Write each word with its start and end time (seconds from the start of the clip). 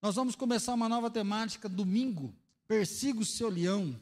Nós 0.00 0.14
vamos 0.14 0.36
começar 0.36 0.74
uma 0.74 0.88
nova 0.88 1.10
temática 1.10 1.68
domingo. 1.68 2.32
Persiga 2.68 3.18
o 3.20 3.24
seu 3.24 3.48
leão. 3.48 4.00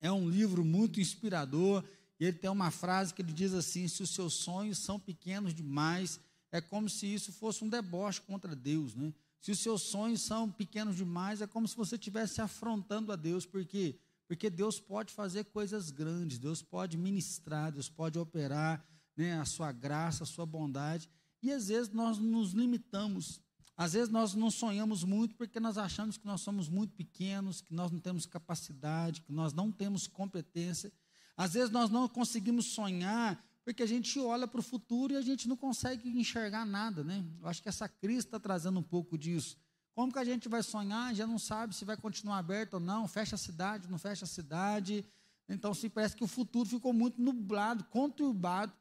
É 0.00 0.10
um 0.10 0.28
livro 0.28 0.64
muito 0.64 1.00
inspirador. 1.00 1.84
E 2.18 2.24
ele 2.24 2.36
tem 2.36 2.50
uma 2.50 2.72
frase 2.72 3.14
que 3.14 3.22
ele 3.22 3.32
diz 3.32 3.54
assim: 3.54 3.86
se 3.86 4.02
os 4.02 4.10
seus 4.10 4.34
sonhos 4.34 4.78
são 4.78 4.98
pequenos 4.98 5.54
demais, 5.54 6.18
é 6.50 6.60
como 6.60 6.88
se 6.88 7.06
isso 7.06 7.32
fosse 7.32 7.62
um 7.62 7.68
deboche 7.68 8.20
contra 8.22 8.56
Deus, 8.56 8.94
né? 8.94 9.14
Se 9.40 9.52
os 9.52 9.60
seus 9.60 9.82
sonhos 9.82 10.20
são 10.20 10.50
pequenos 10.50 10.96
demais, 10.96 11.40
é 11.40 11.46
como 11.46 11.66
se 11.66 11.76
você 11.76 11.94
estivesse 11.94 12.40
afrontando 12.40 13.12
a 13.12 13.16
Deus, 13.16 13.46
porque 13.46 13.96
porque 14.26 14.48
Deus 14.48 14.78
pode 14.78 15.12
fazer 15.12 15.46
coisas 15.46 15.90
grandes, 15.90 16.38
Deus 16.38 16.62
pode 16.62 16.96
ministrar, 16.96 17.72
Deus 17.72 17.88
pode 17.88 18.16
operar, 18.16 18.84
né, 19.16 19.40
a 19.40 19.44
sua 19.44 19.72
graça, 19.72 20.22
a 20.22 20.26
sua 20.26 20.46
bondade. 20.46 21.08
E 21.42 21.50
às 21.50 21.66
vezes 21.66 21.92
nós 21.92 22.16
nos 22.18 22.52
limitamos 22.52 23.40
às 23.80 23.94
vezes 23.94 24.10
nós 24.10 24.34
não 24.34 24.50
sonhamos 24.50 25.04
muito 25.04 25.34
porque 25.36 25.58
nós 25.58 25.78
achamos 25.78 26.18
que 26.18 26.26
nós 26.26 26.42
somos 26.42 26.68
muito 26.68 26.92
pequenos, 26.92 27.62
que 27.62 27.72
nós 27.72 27.90
não 27.90 27.98
temos 27.98 28.26
capacidade, 28.26 29.22
que 29.22 29.32
nós 29.32 29.54
não 29.54 29.72
temos 29.72 30.06
competência. 30.06 30.92
Às 31.34 31.54
vezes 31.54 31.70
nós 31.70 31.88
não 31.88 32.06
conseguimos 32.06 32.66
sonhar 32.66 33.42
porque 33.64 33.82
a 33.82 33.86
gente 33.86 34.20
olha 34.20 34.46
para 34.46 34.60
o 34.60 34.62
futuro 34.62 35.14
e 35.14 35.16
a 35.16 35.22
gente 35.22 35.48
não 35.48 35.56
consegue 35.56 36.10
enxergar 36.10 36.66
nada, 36.66 37.02
né? 37.02 37.24
Eu 37.40 37.48
acho 37.48 37.62
que 37.62 37.70
essa 37.70 37.88
crise 37.88 38.26
está 38.26 38.38
trazendo 38.38 38.78
um 38.78 38.82
pouco 38.82 39.16
disso. 39.16 39.56
Como 39.94 40.12
que 40.12 40.18
a 40.18 40.24
gente 40.26 40.46
vai 40.46 40.62
sonhar? 40.62 41.14
Já 41.14 41.26
não 41.26 41.38
sabe 41.38 41.74
se 41.74 41.86
vai 41.86 41.96
continuar 41.96 42.36
aberto 42.36 42.74
ou 42.74 42.80
não, 42.80 43.08
fecha 43.08 43.36
a 43.36 43.38
cidade, 43.38 43.88
não 43.88 43.96
fecha 43.98 44.26
a 44.26 44.28
cidade. 44.28 45.06
Então, 45.48 45.72
se 45.72 45.88
parece 45.88 46.14
que 46.14 46.22
o 46.22 46.28
futuro 46.28 46.68
ficou 46.68 46.92
muito 46.92 47.18
nublado, 47.18 47.82
conturbado, 47.84 48.74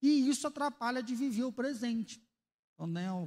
e 0.00 0.30
isso 0.30 0.46
atrapalha 0.46 1.02
de 1.02 1.14
viver 1.14 1.44
o 1.44 1.52
presente. 1.52 2.25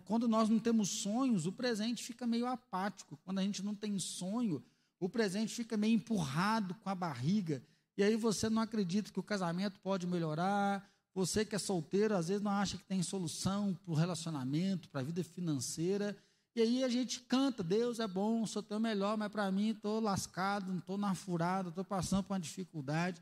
Quando 0.06 0.28
nós 0.28 0.48
não 0.48 0.60
temos 0.60 0.90
sonhos, 0.90 1.46
o 1.46 1.52
presente 1.52 2.04
fica 2.04 2.28
meio 2.28 2.46
apático. 2.46 3.18
Quando 3.24 3.40
a 3.40 3.44
gente 3.44 3.64
não 3.64 3.74
tem 3.74 3.98
sonho, 3.98 4.64
o 5.00 5.10
presente 5.10 5.54
fica 5.54 5.76
meio 5.76 5.96
empurrado 5.96 6.76
com 6.76 6.90
a 6.90 6.96
barriga. 6.96 7.64
E 7.98 8.04
aí 8.04 8.16
você 8.16 8.50
não 8.50 8.62
acredita 8.62 9.12
que 9.12 9.20
o 9.20 9.24
casamento 9.24 9.80
pode 9.80 10.06
melhorar. 10.06 10.88
Você 11.16 11.44
que 11.44 11.56
é 11.56 11.60
solteiro, 11.60 12.16
às 12.16 12.28
vezes 12.28 12.44
não 12.44 12.52
acha 12.52 12.78
que 12.78 12.84
tem 12.84 13.02
solução 13.02 13.74
para 13.74 13.92
o 13.92 13.96
relacionamento, 13.96 14.88
para 14.90 15.02
a 15.02 15.04
vida 15.04 15.24
financeira. 15.24 16.16
E 16.56 16.62
aí 16.62 16.84
a 16.84 16.90
gente 16.90 17.22
canta, 17.22 17.64
Deus 17.64 18.00
é 18.00 18.08
bom, 18.08 18.46
sou 18.46 18.62
teu 18.62 18.80
melhor, 18.80 19.18
mas 19.18 19.32
para 19.32 19.52
mim 19.52 19.70
estou 19.70 20.00
lascado, 20.00 20.78
estou 20.78 20.98
na 20.98 21.16
furada, 21.16 21.70
estou 21.70 21.84
passando 21.84 22.24
por 22.24 22.34
uma 22.34 22.40
dificuldade. 22.40 23.22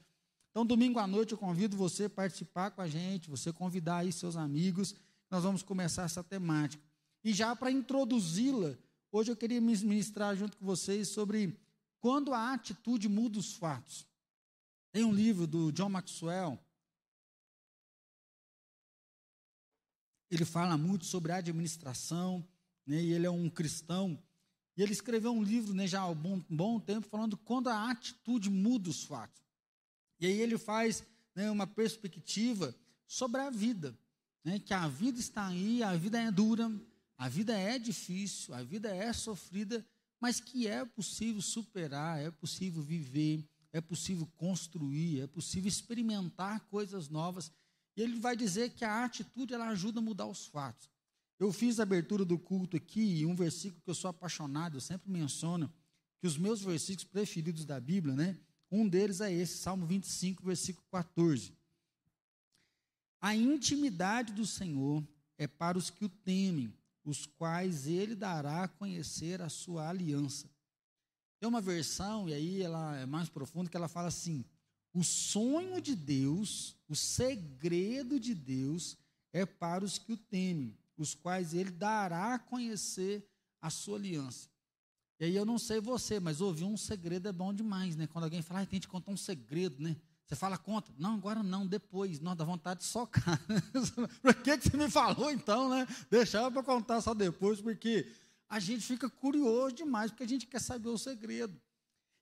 Então, 0.51 0.65
domingo 0.65 0.99
à 0.99 1.07
noite 1.07 1.31
eu 1.31 1.37
convido 1.37 1.77
você 1.77 2.05
a 2.05 2.09
participar 2.09 2.71
com 2.71 2.81
a 2.81 2.87
gente, 2.87 3.29
você 3.29 3.53
convidar 3.53 3.97
aí 3.97 4.11
seus 4.11 4.35
amigos 4.35 4.95
nós 5.29 5.43
vamos 5.43 5.61
começar 5.61 6.03
essa 6.03 6.23
temática. 6.23 6.83
E 7.23 7.33
já 7.33 7.55
para 7.55 7.71
introduzi-la, 7.71 8.77
hoje 9.11 9.31
eu 9.31 9.35
queria 9.35 9.59
ministrar 9.59 10.35
junto 10.35 10.57
com 10.57 10.65
vocês 10.65 11.09
sobre 11.09 11.59
quando 11.99 12.33
a 12.33 12.53
atitude 12.53 13.09
muda 13.09 13.39
os 13.39 13.53
fatos. 13.53 14.07
Tem 14.91 15.03
um 15.03 15.13
livro 15.13 15.45
do 15.45 15.71
John 15.71 15.89
Maxwell. 15.89 16.57
Ele 20.29 20.45
fala 20.45 20.77
muito 20.77 21.05
sobre 21.05 21.31
administração, 21.31 22.45
né, 22.85 23.01
e 23.01 23.13
ele 23.13 23.25
é 23.25 23.31
um 23.31 23.49
cristão. 23.49 24.21
E 24.75 24.83
ele 24.83 24.93
escreveu 24.93 25.31
um 25.31 25.43
livro 25.43 25.73
né, 25.73 25.87
já 25.87 26.01
há 26.01 26.07
um 26.07 26.15
bom, 26.15 26.39
bom 26.49 26.79
tempo 26.79 27.07
falando 27.07 27.37
quando 27.37 27.67
a 27.67 27.89
atitude 27.91 28.49
muda 28.49 28.89
os 28.89 29.03
fatos. 29.03 29.41
E 30.19 30.25
aí 30.25 30.39
ele 30.39 30.57
faz 30.57 31.03
né, 31.35 31.49
uma 31.49 31.67
perspectiva 31.67 32.75
sobre 33.05 33.41
a 33.41 33.49
vida 33.49 33.97
né, 34.47 34.59
que 34.59 34.73
a 34.73 34.87
vida 34.87 35.19
está 35.19 35.47
aí, 35.47 35.83
a 35.83 35.93
vida 35.97 36.17
é 36.17 36.31
dura, 36.31 36.71
a 37.17 37.27
vida 37.27 37.53
é 37.53 37.77
difícil, 37.77 38.53
a 38.53 38.63
vida 38.63 38.87
é 38.87 39.11
sofrida, 39.11 39.85
mas 40.21 40.39
que 40.39 40.65
é 40.65 40.85
possível 40.85 41.41
superar, 41.41 42.17
é 42.21 42.31
possível 42.31 42.81
viver, 42.81 43.45
é 43.73 43.81
possível 43.81 44.25
construir, 44.37 45.19
é 45.19 45.27
possível 45.27 45.67
experimentar 45.67 46.61
coisas 46.69 47.09
novas. 47.09 47.51
E 47.97 48.01
ele 48.01 48.17
vai 48.21 48.37
dizer 48.37 48.69
que 48.69 48.85
a 48.85 49.03
atitude 49.03 49.53
ela 49.53 49.67
ajuda 49.67 49.99
a 49.99 50.01
mudar 50.01 50.27
os 50.27 50.45
fatos. 50.45 50.89
Eu 51.37 51.51
fiz 51.51 51.77
a 51.77 51.83
abertura 51.83 52.23
do 52.23 52.39
culto 52.39 52.77
aqui 52.77 53.17
e 53.17 53.25
um 53.25 53.35
versículo 53.35 53.81
que 53.81 53.89
eu 53.89 53.95
sou 53.95 54.09
apaixonado, 54.09 54.77
eu 54.77 54.81
sempre 54.81 55.11
menciono 55.11 55.69
que 56.21 56.25
os 56.25 56.37
meus 56.37 56.61
versículos 56.61 57.03
preferidos 57.03 57.65
da 57.65 57.81
Bíblia, 57.81 58.15
né? 58.15 58.37
Um 58.71 58.87
deles 58.87 59.19
é 59.19 59.29
esse, 59.29 59.57
Salmo 59.57 59.85
25, 59.85 60.41
versículo 60.45 60.87
14. 60.89 61.56
A 63.19 63.35
intimidade 63.35 64.33
do 64.33 64.45
Senhor 64.45 65.03
é 65.37 65.47
para 65.47 65.77
os 65.77 65.89
que 65.89 66.05
o 66.05 66.09
temem, 66.09 66.73
os 67.03 67.25
quais 67.25 67.87
ele 67.87 68.15
dará 68.15 68.63
a 68.63 68.67
conhecer 68.67 69.41
a 69.41 69.49
sua 69.49 69.89
aliança. 69.89 70.49
Tem 71.39 71.47
uma 71.47 71.61
versão, 71.61 72.27
e 72.27 72.33
aí 72.33 72.61
ela 72.61 72.97
é 72.97 73.05
mais 73.05 73.29
profunda, 73.29 73.69
que 73.69 73.77
ela 73.77 73.87
fala 73.87 74.07
assim: 74.07 74.43
o 74.93 75.03
sonho 75.03 75.79
de 75.81 75.95
Deus, 75.95 76.75
o 76.87 76.95
segredo 76.95 78.19
de 78.19 78.33
Deus 78.33 78.97
é 79.31 79.45
para 79.45 79.85
os 79.85 79.97
que 79.99 80.13
o 80.13 80.17
temem, 80.17 80.75
os 80.97 81.13
quais 81.13 81.53
ele 81.53 81.71
dará 81.71 82.33
a 82.33 82.39
conhecer 82.39 83.27
a 83.61 83.69
sua 83.69 83.97
aliança. 83.97 84.49
E 85.19 85.25
aí 85.25 85.35
eu 85.35 85.45
não 85.45 85.57
sei 85.57 85.79
você, 85.79 86.19
mas 86.19 86.41
ouvir 86.41 86.63
um 86.63 86.77
segredo 86.77 87.27
é 87.27 87.31
bom 87.31 87.53
demais, 87.53 87.95
né? 87.95 88.05
Quando 88.07 88.25
alguém 88.25 88.41
fala, 88.41 88.61
ah, 88.61 88.65
tem 88.65 88.79
que 88.79 88.87
contar 88.87 89.11
um 89.11 89.17
segredo, 89.17 89.81
né? 89.81 89.95
Você 90.27 90.35
fala 90.35 90.57
conta? 90.57 90.91
Não, 90.97 91.15
agora 91.15 91.41
não, 91.41 91.65
depois. 91.65 92.19
Não, 92.19 92.35
dá 92.35 92.43
vontade 92.43 92.81
de 92.81 92.85
socar. 92.85 93.39
Por 94.21 94.33
que, 94.35 94.57
que 94.57 94.69
você 94.69 94.75
me 94.75 94.89
falou 94.89 95.31
então, 95.31 95.69
né? 95.69 95.87
Deixava 96.11 96.51
para 96.51 96.63
contar 96.63 96.99
só 96.99 97.13
depois, 97.13 97.61
porque 97.61 98.05
a 98.49 98.59
gente 98.59 98.85
fica 98.85 99.09
curioso 99.09 99.75
demais, 99.75 100.11
porque 100.11 100.23
a 100.23 100.27
gente 100.27 100.45
quer 100.45 100.59
saber 100.59 100.89
o 100.89 100.97
segredo. 100.97 101.57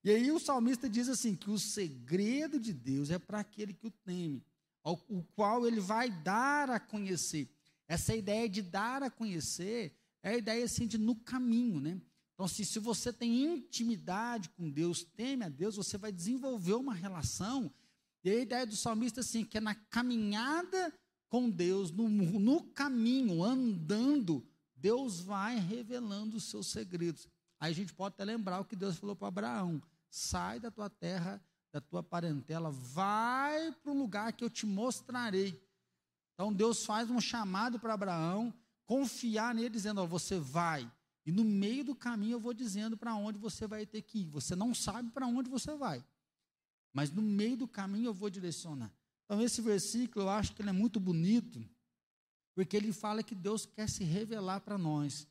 E 0.03 0.11
aí 0.11 0.31
o 0.31 0.39
salmista 0.39 0.87
diz 0.87 1.09
assim: 1.09 1.35
que 1.35 1.49
o 1.49 1.57
segredo 1.57 2.59
de 2.59 2.71
Deus 2.73 3.09
é 3.09 3.17
para 3.17 3.39
aquele 3.39 3.73
que 3.73 3.87
o 3.87 3.91
teme, 3.91 4.45
o 4.83 5.23
qual 5.35 5.65
ele 5.65 5.79
vai 5.79 6.11
dar 6.11 6.69
a 6.69 6.79
conhecer. 6.79 7.49
Essa 7.87 8.15
ideia 8.15 8.47
de 8.47 8.61
dar 8.61 9.01
a 9.01 9.09
conhecer 9.09 9.97
é 10.21 10.29
a 10.29 10.37
ideia 10.37 10.63
assim 10.63 10.85
de 10.85 10.99
no 10.99 11.15
caminho, 11.15 11.79
né? 11.79 11.99
Então, 12.35 12.47
se, 12.47 12.63
se 12.65 12.77
você 12.77 13.11
tem 13.11 13.45
intimidade 13.45 14.49
com 14.49 14.69
Deus, 14.69 15.03
teme 15.03 15.43
a 15.43 15.49
Deus, 15.49 15.75
você 15.75 15.97
vai 15.97 16.11
desenvolver 16.11 16.73
uma 16.73 16.93
relação 16.93 17.71
e 18.25 18.29
a 18.31 18.39
ideia 18.39 18.65
do 18.65 18.75
salmista 18.75 19.21
assim, 19.21 19.45
que 19.45 19.59
é 19.59 19.61
na 19.61 19.75
caminhada 19.75 20.91
com 21.29 21.47
Deus, 21.47 21.91
no, 21.91 22.09
no 22.09 22.63
caminho, 22.71 23.43
andando, 23.43 24.43
Deus 24.75 25.19
vai 25.19 25.59
revelando 25.59 26.37
os 26.37 26.45
seus 26.45 26.65
segredos. 26.65 27.27
Aí 27.59 27.71
a 27.71 27.75
gente 27.75 27.93
pode 27.93 28.15
até 28.15 28.25
lembrar 28.25 28.59
o 28.59 28.65
que 28.65 28.75
Deus 28.75 28.97
falou 28.97 29.15
para 29.15 29.27
Abraão: 29.27 29.79
sai 30.09 30.59
da 30.59 30.71
tua 30.71 30.89
terra, 30.89 31.39
da 31.71 31.79
tua 31.79 32.01
parentela, 32.01 32.71
vai 32.71 33.71
para 33.71 33.91
o 33.91 33.97
lugar 33.97 34.33
que 34.33 34.43
eu 34.43 34.49
te 34.49 34.65
mostrarei. 34.65 35.63
Então 36.33 36.51
Deus 36.51 36.83
faz 36.83 37.11
um 37.11 37.21
chamado 37.21 37.79
para 37.79 37.93
Abraão, 37.93 38.51
confiar 38.87 39.53
nele, 39.53 39.69
dizendo: 39.69 40.01
ó, 40.01 40.07
você 40.07 40.39
vai. 40.39 40.91
E 41.27 41.31
no 41.31 41.43
meio 41.43 41.83
do 41.83 41.95
caminho 41.95 42.33
eu 42.33 42.39
vou 42.39 42.55
dizendo 42.55 42.97
para 42.97 43.13
onde 43.13 43.37
você 43.37 43.67
vai 43.67 43.85
ter 43.85 44.01
que 44.01 44.21
ir. 44.21 44.25
Você 44.29 44.55
não 44.55 44.73
sabe 44.73 45.11
para 45.11 45.27
onde 45.27 45.47
você 45.47 45.75
vai 45.75 46.03
mas 46.95 47.11
no 47.11 47.21
meio 47.21 47.57
do 47.57 47.67
caminho 47.67 48.05
eu 48.05 48.13
vou 48.13 48.29
direcionar. 48.29 48.89
Então, 49.25 49.41
esse 49.41 49.61
versículo 49.61 50.23
eu 50.23 50.29
acho 50.29 50.53
que 50.55 50.61
ele 50.61 50.69
é 50.69 50.71
muito 50.71 50.97
bonito, 50.97 51.61
porque 52.55 52.77
ele 52.77 52.93
fala 52.93 53.21
que 53.21 53.35
Deus 53.35 53.65
quer 53.65 53.89
se 53.89 54.05
revelar 54.05 54.61
para 54.61 54.77
nós. 54.77 55.27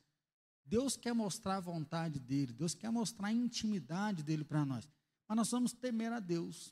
Deus 0.63 0.95
quer 0.95 1.13
mostrar 1.13 1.57
a 1.57 1.59
vontade 1.59 2.19
dele, 2.19 2.53
Deus 2.53 2.75
quer 2.75 2.91
mostrar 2.91 3.29
a 3.29 3.33
intimidade 3.33 4.21
dele 4.21 4.43
para 4.43 4.63
nós. 4.63 4.87
Mas 5.27 5.35
nós 5.35 5.49
vamos 5.49 5.73
temer 5.73 6.13
a 6.13 6.19
Deus. 6.19 6.71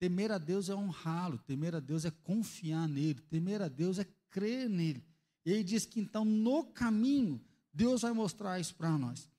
Temer 0.00 0.32
a 0.32 0.38
Deus 0.38 0.68
é 0.68 0.74
honrá-lo, 0.74 1.38
temer 1.38 1.76
a 1.76 1.80
Deus 1.80 2.04
é 2.04 2.10
confiar 2.10 2.88
nele, 2.88 3.20
temer 3.30 3.62
a 3.62 3.68
Deus 3.68 4.00
é 4.00 4.06
crer 4.30 4.68
nele. 4.68 5.04
E 5.46 5.52
ele 5.52 5.62
diz 5.62 5.86
que 5.86 6.00
então 6.00 6.24
no 6.24 6.64
caminho 6.64 7.40
Deus 7.72 8.02
vai 8.02 8.12
mostrar 8.12 8.58
isso 8.58 8.74
para 8.74 8.98
nós. 8.98 9.30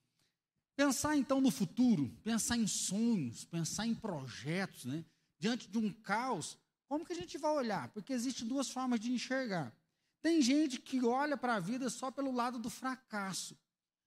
Pensar 0.76 1.16
então 1.16 1.40
no 1.40 1.50
futuro, 1.50 2.14
pensar 2.22 2.56
em 2.58 2.66
sonhos, 2.66 3.44
pensar 3.44 3.86
em 3.86 3.94
projetos, 3.94 4.84
né? 4.84 5.04
Diante 5.38 5.68
de 5.68 5.78
um 5.78 5.90
caos, 5.90 6.58
como 6.86 7.04
que 7.04 7.14
a 7.14 7.16
gente 7.16 7.38
vai 7.38 7.50
olhar? 7.50 7.88
Porque 7.88 8.12
existem 8.12 8.46
duas 8.46 8.70
formas 8.70 9.00
de 9.00 9.10
enxergar. 9.10 9.74
Tem 10.20 10.42
gente 10.42 10.78
que 10.78 11.02
olha 11.02 11.36
para 11.36 11.54
a 11.54 11.60
vida 11.60 11.88
só 11.88 12.10
pelo 12.10 12.30
lado 12.30 12.58
do 12.58 12.68
fracasso. 12.68 13.56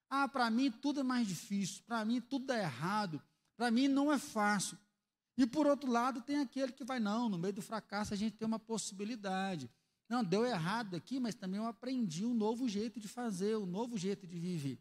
Ah, 0.09 0.27
para 0.27 0.49
mim 0.49 0.71
tudo 0.71 0.99
é 0.99 1.03
mais 1.03 1.27
difícil, 1.27 1.83
para 1.85 2.03
mim 2.05 2.21
tudo 2.21 2.45
dá 2.45 2.57
errado, 2.57 3.21
para 3.57 3.71
mim 3.71 3.87
não 3.87 4.11
é 4.11 4.17
fácil. 4.17 4.77
E 5.37 5.47
por 5.47 5.65
outro 5.65 5.89
lado, 5.89 6.21
tem 6.21 6.37
aquele 6.39 6.71
que 6.71 6.83
vai, 6.83 6.99
não, 6.99 7.29
no 7.29 7.37
meio 7.37 7.53
do 7.53 7.61
fracasso 7.61 8.13
a 8.13 8.17
gente 8.17 8.35
tem 8.35 8.45
uma 8.45 8.59
possibilidade. 8.59 9.69
Não, 10.09 10.23
deu 10.23 10.45
errado 10.45 10.95
aqui, 10.95 11.19
mas 11.19 11.33
também 11.33 11.59
eu 11.59 11.65
aprendi 11.65 12.25
um 12.25 12.33
novo 12.33 12.67
jeito 12.67 12.99
de 12.99 13.07
fazer, 13.07 13.55
um 13.55 13.65
novo 13.65 13.97
jeito 13.97 14.27
de 14.27 14.37
viver. 14.37 14.77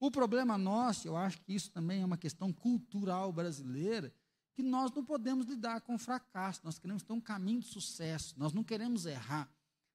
O 0.00 0.10
problema 0.10 0.56
nosso, 0.56 1.08
eu 1.08 1.16
acho 1.16 1.40
que 1.42 1.52
isso 1.52 1.70
também 1.70 2.02
é 2.02 2.04
uma 2.04 2.16
questão 2.16 2.52
cultural 2.52 3.32
brasileira, 3.32 4.12
que 4.54 4.62
nós 4.62 4.92
não 4.92 5.04
podemos 5.04 5.46
lidar 5.46 5.80
com 5.80 5.98
fracasso, 5.98 6.60
nós 6.64 6.78
queremos 6.78 7.02
ter 7.02 7.12
um 7.12 7.20
caminho 7.20 7.60
de 7.60 7.66
sucesso, 7.66 8.34
nós 8.36 8.52
não 8.52 8.64
queremos 8.64 9.06
errar, 9.06 9.48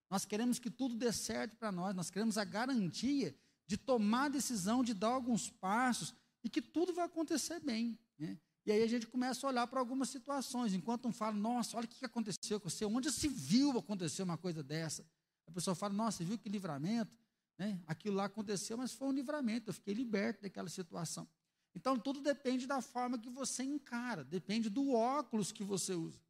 nós 0.09 0.25
queremos 0.25 0.59
que 0.59 0.69
tudo 0.69 0.95
dê 0.95 1.11
certo 1.11 1.55
para 1.57 1.71
nós, 1.71 1.95
nós 1.95 2.09
queremos 2.09 2.37
a 2.37 2.43
garantia 2.43 3.31
de 3.31 3.37
de 3.65 3.77
tomar 3.77 4.25
a 4.25 4.29
decisão, 4.29 4.83
de 4.83 4.93
dar 4.93 5.09
alguns 5.09 5.49
passos 5.49 6.13
e 6.43 6.49
que 6.49 6.61
tudo 6.61 6.93
vai 6.93 7.05
acontecer 7.05 7.59
bem. 7.59 7.97
Né? 8.17 8.37
E 8.65 8.71
aí 8.71 8.83
a 8.83 8.87
gente 8.87 9.07
começa 9.07 9.45
a 9.45 9.49
olhar 9.49 9.67
para 9.67 9.79
algumas 9.79 10.09
situações, 10.09 10.73
enquanto 10.73 11.07
um 11.07 11.11
fala, 11.11 11.35
nossa, 11.35 11.77
olha 11.77 11.85
o 11.85 11.87
que 11.87 12.05
aconteceu 12.05 12.59
com 12.59 12.69
você, 12.69 12.85
onde 12.85 13.11
se 13.11 13.27
viu 13.27 13.77
acontecer 13.77 14.23
uma 14.23 14.37
coisa 14.37 14.63
dessa? 14.63 15.05
A 15.47 15.51
pessoa 15.51 15.75
fala, 15.75 15.93
nossa, 15.93 16.17
você 16.17 16.25
viu 16.25 16.37
que 16.37 16.47
livramento? 16.49 17.11
Né? 17.57 17.81
Aquilo 17.85 18.15
lá 18.15 18.25
aconteceu, 18.25 18.77
mas 18.77 18.93
foi 18.93 19.07
um 19.07 19.11
livramento, 19.11 19.69
eu 19.69 19.73
fiquei 19.73 19.93
liberto 19.93 20.41
daquela 20.41 20.69
situação. 20.69 21.27
Então, 21.75 21.97
tudo 21.97 22.21
depende 22.21 22.67
da 22.67 22.81
forma 22.81 23.17
que 23.17 23.29
você 23.29 23.63
encara, 23.63 24.23
depende 24.23 24.69
do 24.69 24.91
óculos 24.91 25.51
que 25.51 25.63
você 25.63 25.93
usa. 25.93 26.21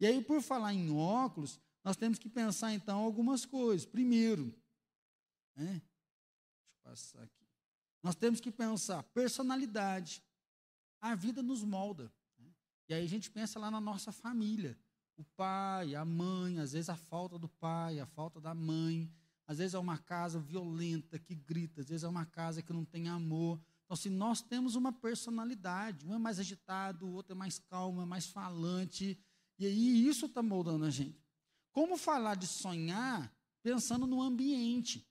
E 0.00 0.06
aí, 0.06 0.22
por 0.22 0.40
falar 0.40 0.72
em 0.72 0.90
óculos, 0.90 1.60
nós 1.84 1.96
temos 1.96 2.18
que 2.18 2.28
pensar, 2.28 2.72
então, 2.72 3.00
algumas 3.00 3.44
coisas. 3.44 3.84
Primeiro, 3.84 4.54
né? 5.56 5.72
deixa 5.72 6.70
eu 6.72 6.82
passar 6.82 7.22
aqui. 7.22 7.46
Nós 8.02 8.14
temos 8.14 8.40
que 8.40 8.50
pensar 8.50 9.02
personalidade. 9.02 10.22
A 11.00 11.14
vida 11.14 11.42
nos 11.42 11.62
molda. 11.62 12.12
Né? 12.38 12.46
E 12.88 12.94
aí 12.94 13.04
a 13.04 13.08
gente 13.08 13.30
pensa 13.30 13.58
lá 13.58 13.70
na 13.70 13.80
nossa 13.80 14.12
família. 14.12 14.78
O 15.16 15.24
pai, 15.24 15.94
a 15.94 16.04
mãe, 16.04 16.60
às 16.60 16.72
vezes 16.72 16.88
a 16.88 16.96
falta 16.96 17.38
do 17.38 17.48
pai, 17.48 17.98
a 17.98 18.06
falta 18.06 18.40
da 18.40 18.54
mãe. 18.54 19.10
Às 19.48 19.56
vezes 19.56 19.72
é 19.72 19.78
uma 19.78 19.96
casa 19.96 20.38
violenta 20.38 21.18
que 21.18 21.34
grita, 21.34 21.80
às 21.80 21.88
vezes 21.88 22.04
é 22.04 22.08
uma 22.08 22.26
casa 22.26 22.60
que 22.60 22.70
não 22.70 22.84
tem 22.84 23.08
amor. 23.08 23.58
Então, 23.86 23.96
se 23.96 24.10
nós 24.10 24.42
temos 24.42 24.74
uma 24.74 24.92
personalidade, 24.92 26.06
um 26.06 26.14
é 26.14 26.18
mais 26.18 26.38
agitado, 26.38 27.06
o 27.06 27.12
outro 27.14 27.32
é 27.32 27.34
mais 27.34 27.58
calmo, 27.58 28.02
é 28.02 28.04
mais 28.04 28.26
falante, 28.26 29.18
e 29.58 29.64
aí 29.64 30.06
isso 30.06 30.26
está 30.26 30.42
moldando 30.42 30.84
a 30.84 30.90
gente. 30.90 31.18
Como 31.72 31.96
falar 31.96 32.34
de 32.34 32.46
sonhar 32.46 33.34
pensando 33.62 34.06
no 34.06 34.20
ambiente? 34.20 35.08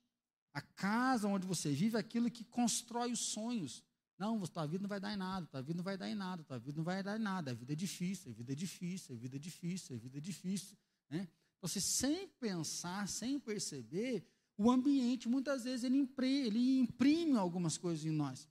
A 0.54 0.62
casa 0.62 1.28
onde 1.28 1.48
você 1.48 1.72
vive 1.72 1.98
é 1.98 2.00
aquilo 2.00 2.30
que 2.30 2.44
constrói 2.44 3.12
os 3.12 3.20
sonhos. 3.20 3.84
Não, 4.20 4.40
tua 4.42 4.68
vida 4.68 4.84
não 4.84 4.90
vai 4.90 5.00
dar 5.00 5.14
em 5.14 5.18
nada, 5.18 5.48
tua 5.48 5.64
vida 5.64 5.78
não 5.78 5.84
vai 5.84 5.98
dar 5.98 6.10
em 6.10 6.16
nada, 6.16 6.44
tua 6.44 6.60
vida 6.60 6.78
não 6.78 6.84
vai 6.84 7.02
dar 7.02 7.20
em 7.20 7.22
nada. 7.22 7.52
A 7.52 7.54
vida 7.56 7.74
é 7.74 7.76
difícil, 7.76 8.32
a 8.32 8.34
vida 8.36 8.52
é 8.52 8.56
difícil, 8.56 9.16
a 9.16 9.18
vida 9.18 9.36
é 9.36 9.40
difícil, 9.40 9.96
a 9.96 10.00
vida 10.00 10.18
é 10.20 10.22
difícil. 10.22 10.78
Né? 11.10 11.28
Você 11.62 11.82
sem 11.82 12.28
pensar, 12.40 13.08
sem 13.08 13.40
perceber, 13.40 14.26
o 14.58 14.72
ambiente 14.72 15.28
muitas 15.30 15.64
vezes 15.64 15.84
ele 15.84 15.98
imprime, 15.98 16.48
ele 16.48 16.80
imprime 16.80 17.38
algumas 17.38 17.78
coisas 17.78 18.06
em 18.06 18.12
nós. 18.12 18.48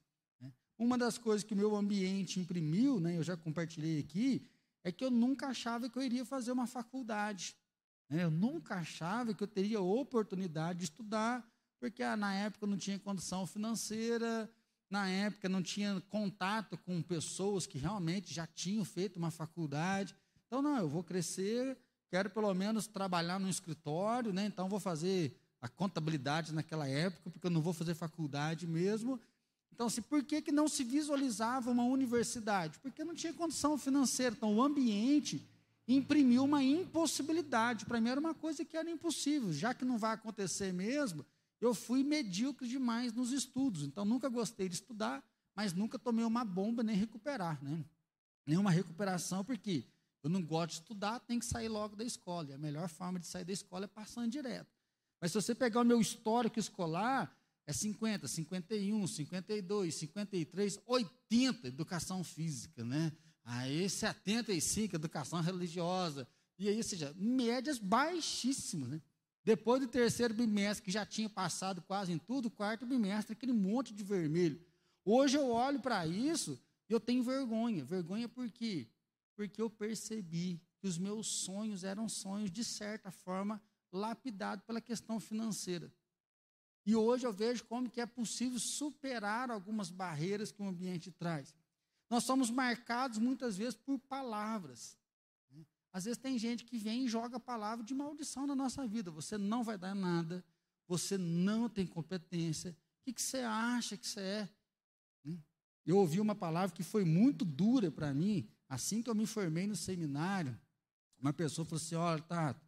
Uma 0.77 0.97
das 0.97 1.17
coisas 1.17 1.43
que 1.43 1.53
o 1.53 1.57
meu 1.57 1.75
ambiente 1.75 2.39
imprimiu, 2.39 2.99
né, 2.99 3.17
eu 3.17 3.23
já 3.23 3.35
compartilhei 3.35 3.99
aqui, 3.99 4.47
é 4.83 4.91
que 4.91 5.03
eu 5.03 5.09
nunca 5.09 5.47
achava 5.47 5.89
que 5.89 5.97
eu 5.97 6.03
iria 6.03 6.23
fazer 6.23 6.51
uma 6.51 6.67
faculdade. 6.67 7.57
Né? 8.09 8.23
Eu 8.23 8.31
nunca 8.31 8.75
achava 8.75 9.33
que 9.33 9.43
eu 9.43 9.47
teria 9.47 9.81
oportunidade 9.81 10.79
de 10.79 10.85
estudar, 10.85 11.45
porque 11.79 12.03
ah, 12.03 12.15
na 12.15 12.33
época 12.33 12.67
não 12.67 12.77
tinha 12.77 12.99
condição 12.99 13.45
financeira, 13.47 14.49
na 14.89 15.09
época 15.09 15.49
não 15.49 15.61
tinha 15.61 15.99
contato 16.09 16.77
com 16.77 17.01
pessoas 17.01 17.65
que 17.65 17.77
realmente 17.77 18.33
já 18.33 18.47
tinham 18.47 18.85
feito 18.85 19.17
uma 19.17 19.31
faculdade. 19.31 20.15
Então, 20.45 20.61
não, 20.61 20.77
eu 20.77 20.87
vou 20.87 21.03
crescer, 21.03 21.77
quero 22.09 22.29
pelo 22.29 22.53
menos 22.53 22.87
trabalhar 22.87 23.39
no 23.39 23.49
escritório, 23.49 24.33
né? 24.33 24.45
então 24.45 24.69
vou 24.69 24.79
fazer 24.79 25.37
a 25.61 25.67
contabilidade 25.67 26.53
naquela 26.53 26.87
época, 26.87 27.29
porque 27.29 27.47
eu 27.47 27.51
não 27.51 27.61
vou 27.61 27.73
fazer 27.73 27.95
faculdade 27.95 28.67
mesmo. 28.67 29.19
Então, 29.73 29.87
assim, 29.87 30.01
por 30.01 30.23
que, 30.23 30.41
que 30.41 30.51
não 30.51 30.67
se 30.67 30.83
visualizava 30.83 31.69
uma 31.69 31.83
universidade? 31.83 32.79
Porque 32.79 33.03
não 33.03 33.13
tinha 33.13 33.33
condição 33.33 33.77
financeira. 33.77 34.35
Então, 34.35 34.55
o 34.55 34.61
ambiente 34.61 35.47
imprimiu 35.87 36.43
uma 36.43 36.63
impossibilidade. 36.63 37.85
Para 37.85 38.01
mim, 38.01 38.09
era 38.09 38.19
uma 38.19 38.33
coisa 38.33 38.65
que 38.65 38.75
era 38.75 38.89
impossível. 38.89 39.53
Já 39.53 39.73
que 39.73 39.85
não 39.85 39.97
vai 39.97 40.13
acontecer 40.13 40.73
mesmo, 40.73 41.25
eu 41.61 41.73
fui 41.75 42.03
medíocre 42.03 42.67
demais 42.67 43.13
nos 43.13 43.31
estudos. 43.31 43.83
Então, 43.83 44.03
nunca 44.03 44.29
gostei 44.29 44.67
de 44.67 44.75
estudar, 44.75 45.23
mas 45.55 45.73
nunca 45.73 45.99
tomei 45.99 46.25
uma 46.25 46.43
bomba 46.43 46.81
nem 46.81 46.95
recuperar. 46.95 47.63
Né? 47.63 47.83
Nenhuma 48.45 48.71
recuperação, 48.71 49.43
porque 49.43 49.85
eu 50.27 50.29
não 50.29 50.43
gosto 50.43 50.71
de 50.71 50.81
estudar, 50.81 51.21
tem 51.21 51.39
que 51.39 51.45
sair 51.45 51.69
logo 51.69 51.95
da 51.95 52.03
escola. 52.03 52.49
E 52.49 52.53
a 52.53 52.57
melhor 52.57 52.89
forma 52.89 53.17
de 53.17 53.25
sair 53.25 53.45
da 53.45 53.53
escola 53.53 53.85
é 53.85 53.87
passando 53.87 54.29
direto. 54.29 54.67
Mas 55.21 55.31
se 55.31 55.41
você 55.41 55.55
pegar 55.55 55.81
o 55.81 55.85
meu 55.85 56.01
histórico 56.01 56.59
escolar, 56.59 57.33
é 57.65 57.71
50, 57.71 58.27
51, 58.27 59.07
52, 59.07 59.95
53, 59.95 60.79
80 60.85 61.67
educação 61.69 62.23
física, 62.23 62.83
né? 62.83 63.11
Aí 63.43 63.89
75 63.89 64.95
educação 64.95 65.39
religiosa. 65.41 66.27
E 66.59 66.67
aí, 66.67 66.77
ou 66.77 66.83
seja, 66.83 67.15
médias 67.17 67.79
baixíssimas, 67.79 68.89
né? 68.89 69.01
Depois 69.45 69.79
do 69.79 69.87
terceiro 69.87 70.33
bimestre, 70.33 70.83
que 70.83 70.91
já 70.91 71.05
tinha 71.05 71.29
passado 71.29 71.81
quase 71.81 72.11
em 72.11 72.17
tudo, 72.17 72.51
quarto 72.51 72.85
bimestre, 72.85 73.31
aquele 73.31 73.53
monte 73.53 73.93
de 73.93 74.03
vermelho. 74.03 74.61
Hoje 75.05 75.37
eu 75.37 75.49
olho 75.49 75.79
para 75.79 76.05
isso 76.05 76.59
e 76.89 76.91
eu 76.91 76.99
tenho 76.99 77.23
vergonha. 77.23 77.85
Vergonha 77.85 78.27
por 78.27 78.51
quê? 78.51 78.89
Porque 79.37 79.61
eu 79.61 79.69
percebi 79.69 80.59
que 80.79 80.87
os 80.87 80.97
meus 80.97 81.27
sonhos 81.27 81.83
eram 81.83 82.09
sonhos, 82.09 82.51
de 82.51 82.63
certa 82.63 83.11
forma, 83.11 83.61
lapidados 83.91 84.65
pela 84.65 84.81
questão 84.81 85.19
financeira. 85.19 85.93
E 86.83 86.95
hoje 86.95 87.27
eu 87.27 87.31
vejo 87.31 87.63
como 87.65 87.87
que 87.87 88.01
é 88.01 88.05
possível 88.07 88.57
superar 88.57 89.51
algumas 89.51 89.91
barreiras 89.91 90.51
que 90.51 90.61
o 90.61 90.67
ambiente 90.67 91.11
traz. 91.11 91.55
Nós 92.09 92.23
somos 92.23 92.49
marcados 92.49 93.19
muitas 93.19 93.57
vezes 93.57 93.75
por 93.75 93.99
palavras. 93.99 94.97
Né? 95.51 95.63
Às 95.93 96.05
vezes 96.05 96.17
tem 96.17 96.39
gente 96.39 96.65
que 96.65 96.79
vem 96.79 97.05
e 97.05 97.07
joga 97.07 97.39
palavra 97.39 97.85
de 97.85 97.93
maldição 97.93 98.47
na 98.47 98.55
nossa 98.55 98.87
vida. 98.87 99.11
Você 99.11 99.37
não 99.37 99.63
vai 99.63 99.77
dar 99.77 99.93
nada, 99.93 100.43
você 100.87 101.15
não 101.15 101.69
tem 101.69 101.85
competência. 101.85 102.71
O 102.71 103.13
que, 103.13 103.21
você 103.21 103.39
acha 103.39 103.95
que 103.95 104.07
você 104.07 104.19
é? 104.19 104.49
Né? 105.23 105.37
Eu 105.85 105.97
ouvi 105.97 106.19
uma 106.19 106.33
palavra 106.33 106.75
que 106.75 106.83
foi 106.83 107.05
muito 107.05 107.45
dura 107.45 107.91
para 107.91 108.13
mim, 108.13 108.49
assim 108.67 109.01
que 109.01 109.09
eu 109.09 109.15
me 109.15 109.25
formei 109.25 109.67
no 109.67 109.75
seminário. 109.75 110.57
Uma 111.19 111.33
pessoa 111.33 111.65
falou 111.65 111.81
assim: 111.81 111.95
olha, 111.95 112.21
Tato, 112.21 112.65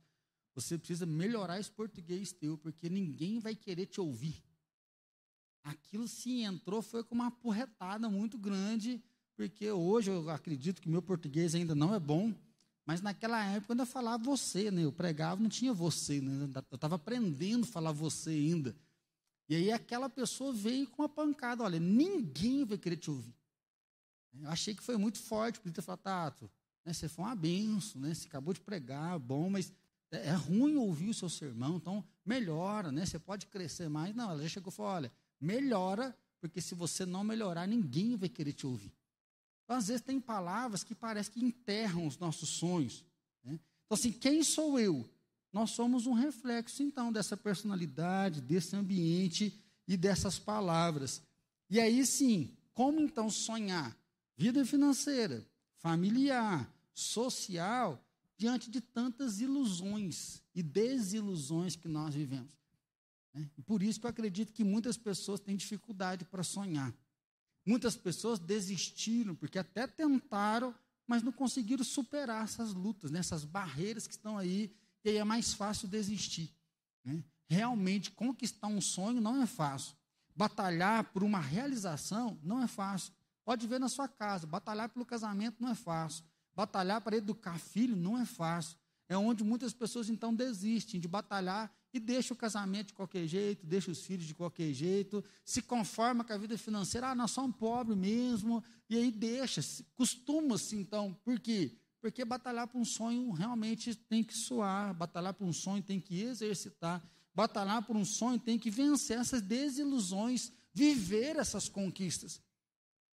você 0.55 0.77
precisa 0.77 1.05
melhorar 1.05 1.59
esse 1.59 1.71
português 1.71 2.31
teu, 2.31 2.57
porque 2.57 2.89
ninguém 2.89 3.39
vai 3.39 3.55
querer 3.55 3.85
te 3.85 4.01
ouvir. 4.01 4.43
Aquilo 5.63 6.07
se 6.07 6.41
entrou 6.41 6.81
foi 6.81 7.03
com 7.03 7.15
uma 7.15 7.31
porretada 7.31 8.09
muito 8.09 8.37
grande, 8.37 9.03
porque 9.35 9.69
hoje 9.71 10.09
eu 10.09 10.29
acredito 10.29 10.81
que 10.81 10.89
meu 10.89 11.01
português 11.01 11.53
ainda 11.53 11.75
não 11.75 11.93
é 11.93 11.99
bom, 11.99 12.33
mas 12.85 13.01
naquela 13.01 13.43
época 13.45 13.71
eu 13.71 13.73
ainda 13.73 13.85
falava 13.85 14.23
você, 14.23 14.71
né? 14.71 14.83
Eu 14.83 14.91
pregava, 14.91 15.41
não 15.41 15.49
tinha 15.49 15.73
você, 15.73 16.19
né? 16.19 16.49
Eu 16.71 16.75
estava 16.75 16.95
aprendendo 16.95 17.63
a 17.63 17.67
falar 17.67 17.91
você 17.91 18.31
ainda. 18.31 18.75
E 19.47 19.55
aí 19.55 19.71
aquela 19.71 20.09
pessoa 20.09 20.51
veio 20.53 20.87
com 20.87 21.01
uma 21.03 21.09
pancada, 21.09 21.63
olha, 21.63 21.79
ninguém 21.79 22.65
vai 22.65 22.77
querer 22.77 22.97
te 22.97 23.09
ouvir. 23.09 23.35
Eu 24.33 24.49
achei 24.49 24.75
que 24.75 24.83
foi 24.83 24.97
muito 24.97 25.19
forte, 25.19 25.59
podia 25.59 25.73
ter 25.73 25.81
falado, 25.81 26.01
Tato, 26.01 26.51
né, 26.85 26.93
você 26.93 27.07
foi 27.07 27.25
uma 27.25 27.35
benção, 27.35 28.01
né? 28.01 28.13
Você 28.13 28.27
acabou 28.27 28.53
de 28.53 28.61
pregar, 28.61 29.17
bom, 29.19 29.49
mas 29.49 29.71
é, 30.11 30.27
é 30.29 30.33
ruim 30.33 30.75
ouvir 30.75 31.09
o 31.09 31.13
seu 31.13 31.29
sermão, 31.29 31.77
então 31.77 32.03
melhora, 32.25 32.91
né? 32.91 33.05
Você 33.05 33.19
pode 33.19 33.47
crescer 33.47 33.89
mais. 33.89 34.15
Não, 34.15 34.31
ela 34.31 34.41
já 34.43 34.49
chegou 34.49 34.71
e 34.71 34.75
falou: 34.75 34.91
olha, 34.91 35.11
melhora, 35.39 36.15
porque 36.39 36.61
se 36.61 36.75
você 36.75 37.05
não 37.05 37.23
melhorar, 37.23 37.67
ninguém 37.67 38.15
vai 38.15 38.29
querer 38.29 38.53
te 38.53 38.65
ouvir. 38.65 38.93
Então, 39.63 39.77
às 39.77 39.87
vezes, 39.87 40.01
tem 40.01 40.19
palavras 40.19 40.83
que 40.83 40.95
parecem 40.95 41.33
que 41.33 41.45
enterram 41.45 42.07
os 42.07 42.17
nossos 42.17 42.49
sonhos. 42.49 43.05
Né? 43.43 43.59
Então, 43.85 43.95
assim, 43.95 44.11
quem 44.11 44.43
sou 44.43 44.79
eu? 44.79 45.07
Nós 45.53 45.71
somos 45.71 46.07
um 46.07 46.13
reflexo, 46.13 46.81
então, 46.81 47.11
dessa 47.11 47.35
personalidade, 47.35 48.41
desse 48.41 48.75
ambiente 48.75 49.59
e 49.87 49.97
dessas 49.97 50.39
palavras. 50.39 51.21
E 51.69 51.79
aí 51.79 52.05
sim, 52.05 52.55
como 52.73 52.99
então 52.99 53.29
sonhar? 53.29 53.95
Vida 54.39 54.63
financeira, 54.63 55.45
familiar, 55.79 56.73
social 56.93 58.01
diante 58.37 58.71
de 58.71 58.79
tantas 58.79 59.41
ilusões 59.41 60.41
e 60.55 60.63
desilusões 60.63 61.75
que 61.75 61.89
nós 61.89 62.15
vivemos. 62.15 62.57
Né? 63.33 63.49
Por 63.65 63.83
isso 63.83 63.99
que 63.99 64.05
eu 64.05 64.09
acredito 64.09 64.53
que 64.53 64.63
muitas 64.63 64.95
pessoas 64.95 65.41
têm 65.41 65.57
dificuldade 65.57 66.23
para 66.23 66.41
sonhar. 66.41 66.95
Muitas 67.65 67.97
pessoas 67.97 68.39
desistiram, 68.39 69.35
porque 69.35 69.59
até 69.59 69.85
tentaram, 69.85 70.73
mas 71.05 71.21
não 71.21 71.33
conseguiram 71.33 71.83
superar 71.83 72.45
essas 72.45 72.73
lutas, 72.73 73.11
né? 73.11 73.19
essas 73.19 73.43
barreiras 73.43 74.07
que 74.07 74.13
estão 74.13 74.37
aí, 74.37 74.73
e 75.03 75.09
aí 75.09 75.17
é 75.17 75.23
mais 75.25 75.53
fácil 75.53 75.85
desistir. 75.85 76.49
Né? 77.03 77.21
Realmente, 77.45 78.09
conquistar 78.11 78.67
um 78.67 78.79
sonho 78.79 79.19
não 79.19 79.41
é 79.41 79.45
fácil. 79.45 79.97
Batalhar 80.33 81.03
por 81.11 81.23
uma 81.23 81.41
realização 81.41 82.39
não 82.41 82.63
é 82.63 82.67
fácil. 82.67 83.18
Pode 83.49 83.65
ver 83.65 83.79
na 83.79 83.89
sua 83.89 84.07
casa, 84.07 84.45
batalhar 84.45 84.89
pelo 84.89 85.03
casamento 85.03 85.55
não 85.59 85.69
é 85.69 85.73
fácil. 85.73 86.23
Batalhar 86.55 87.01
para 87.01 87.17
educar 87.17 87.57
filho 87.57 87.95
não 87.95 88.15
é 88.15 88.23
fácil. 88.23 88.77
É 89.07 89.17
onde 89.17 89.43
muitas 89.43 89.73
pessoas 89.73 90.07
então 90.07 90.35
desistem 90.35 90.99
de 90.99 91.07
batalhar 91.07 91.75
e 91.91 91.99
deixa 91.99 92.31
o 92.31 92.37
casamento 92.37 92.89
de 92.89 92.93
qualquer 92.93 93.25
jeito, 93.25 93.65
deixa 93.65 93.89
os 93.89 94.05
filhos 94.05 94.27
de 94.27 94.35
qualquer 94.35 94.71
jeito, 94.71 95.23
se 95.43 95.63
conforma 95.63 96.23
com 96.23 96.31
a 96.31 96.37
vida 96.37 96.59
financeira, 96.59 97.07
ah, 97.07 97.15
nós 97.15 97.31
somos 97.31 97.55
pobres 97.55 97.97
mesmo, 97.97 98.63
e 98.87 98.95
aí 98.95 99.09
deixa, 99.09 99.61
costuma-se 99.95 100.75
então, 100.75 101.17
por 101.25 101.39
quê? 101.39 101.75
Porque 101.99 102.23
batalhar 102.23 102.67
para 102.67 102.79
um 102.79 102.85
sonho 102.85 103.31
realmente 103.31 103.95
tem 103.95 104.23
que 104.23 104.35
suar, 104.35 104.93
batalhar 104.93 105.33
para 105.33 105.47
um 105.47 105.53
sonho 105.53 105.81
tem 105.81 105.99
que 105.99 106.21
exercitar, 106.21 107.03
batalhar 107.33 107.81
por 107.81 107.97
um 107.97 108.05
sonho, 108.05 108.37
tem 108.37 108.59
que 108.59 108.69
vencer 108.69 109.17
essas 109.17 109.41
desilusões, 109.41 110.51
viver 110.71 111.35
essas 111.35 111.67
conquistas. 111.67 112.39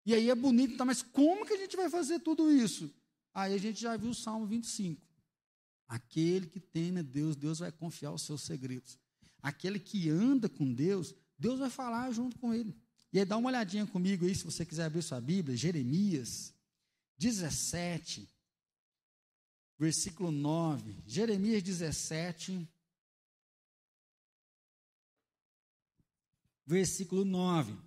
E 0.07 0.15
aí 0.15 0.31
é 0.31 0.35
bonito, 0.37 0.77
tá, 0.77 0.85
mas 0.85 1.03
como 1.03 1.45
que 1.45 1.53
a 1.53 1.57
gente 1.57 1.77
vai 1.77 1.91
fazer 1.91 2.21
tudo 2.21 2.49
isso? 2.49 2.95
Aí 3.35 3.53
a 3.53 3.59
gente 3.59 3.81
já 3.81 3.97
viu 3.97 4.11
o 4.11 4.15
Salmo 4.15 4.47
25. 4.47 5.05
Aquele 5.89 6.47
que 6.47 6.61
teme 6.61 7.01
a 7.01 7.03
Deus, 7.03 7.35
Deus 7.35 7.59
vai 7.59 7.73
confiar 7.73 8.13
os 8.13 8.23
seus 8.23 8.43
segredos. 8.43 8.97
Aquele 9.43 9.81
que 9.81 10.09
anda 10.09 10.49
com 10.49 10.73
Deus, 10.73 11.13
Deus 11.37 11.59
vai 11.59 11.69
falar 11.69 12.13
junto 12.13 12.39
com 12.39 12.55
ele. 12.55 12.73
E 13.13 13.19
aí 13.19 13.25
dá 13.25 13.37
uma 13.37 13.49
olhadinha 13.49 13.85
comigo 13.85 14.25
aí, 14.25 14.35
se 14.35 14.45
você 14.45 14.65
quiser 14.65 14.85
abrir 14.85 15.03
sua 15.03 15.21
Bíblia, 15.21 15.57
Jeremias 15.57 16.55
17, 17.19 18.29
versículo 19.77 20.31
9. 20.31 21.03
Jeremias 21.05 21.65
17, 21.65 22.69
versículo 26.65 27.25
9. 27.25 27.86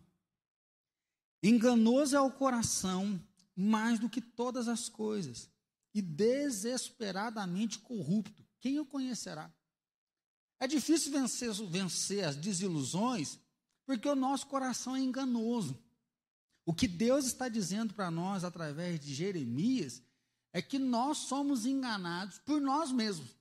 Enganoso 1.41 2.15
é 2.15 2.21
o 2.21 2.31
coração 2.31 3.21
mais 3.55 3.99
do 3.99 4.09
que 4.09 4.21
todas 4.21 4.67
as 4.67 4.87
coisas, 4.87 5.49
e 5.93 6.01
desesperadamente 6.01 7.79
corrupto. 7.79 8.45
Quem 8.59 8.79
o 8.79 8.85
conhecerá? 8.85 9.53
É 10.59 10.67
difícil 10.67 11.11
vencer, 11.11 11.51
vencer 11.69 12.25
as 12.25 12.35
desilusões, 12.35 13.39
porque 13.85 14.07
o 14.07 14.15
nosso 14.15 14.47
coração 14.47 14.95
é 14.95 14.99
enganoso. 14.99 15.81
O 16.65 16.73
que 16.73 16.87
Deus 16.87 17.25
está 17.25 17.49
dizendo 17.49 17.93
para 17.93 18.11
nós 18.11 18.43
através 18.43 18.99
de 18.99 19.13
Jeremias 19.13 20.01
é 20.53 20.61
que 20.61 20.77
nós 20.77 21.17
somos 21.19 21.65
enganados 21.65 22.37
por 22.39 22.61
nós 22.61 22.91
mesmos. 22.91 23.35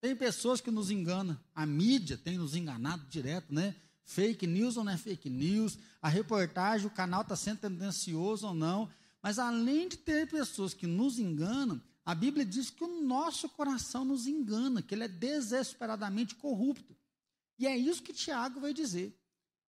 Tem 0.00 0.16
pessoas 0.16 0.60
que 0.60 0.70
nos 0.70 0.90
enganam, 0.90 1.38
a 1.54 1.64
mídia 1.66 2.16
tem 2.16 2.38
nos 2.38 2.54
enganado 2.54 3.06
direto, 3.08 3.52
né? 3.52 3.74
Fake 4.06 4.46
news 4.46 4.76
ou 4.76 4.84
não 4.84 4.92
é 4.92 4.96
fake 4.96 5.28
news, 5.28 5.78
a 6.00 6.08
reportagem, 6.08 6.86
o 6.86 6.90
canal 6.90 7.22
está 7.22 7.36
sendo 7.36 7.58
tendencioso 7.58 8.46
ou 8.46 8.54
não. 8.54 8.88
Mas 9.20 9.38
além 9.38 9.88
de 9.88 9.96
ter 9.98 10.28
pessoas 10.28 10.72
que 10.72 10.86
nos 10.86 11.18
enganam, 11.18 11.82
a 12.04 12.14
Bíblia 12.14 12.46
diz 12.46 12.70
que 12.70 12.84
o 12.84 13.02
nosso 13.02 13.48
coração 13.48 14.04
nos 14.04 14.28
engana, 14.28 14.80
que 14.80 14.94
ele 14.94 15.04
é 15.04 15.08
desesperadamente 15.08 16.36
corrupto. 16.36 16.96
E 17.58 17.66
é 17.66 17.76
isso 17.76 18.02
que 18.02 18.12
Tiago 18.12 18.60
vai 18.60 18.72
dizer. 18.72 19.18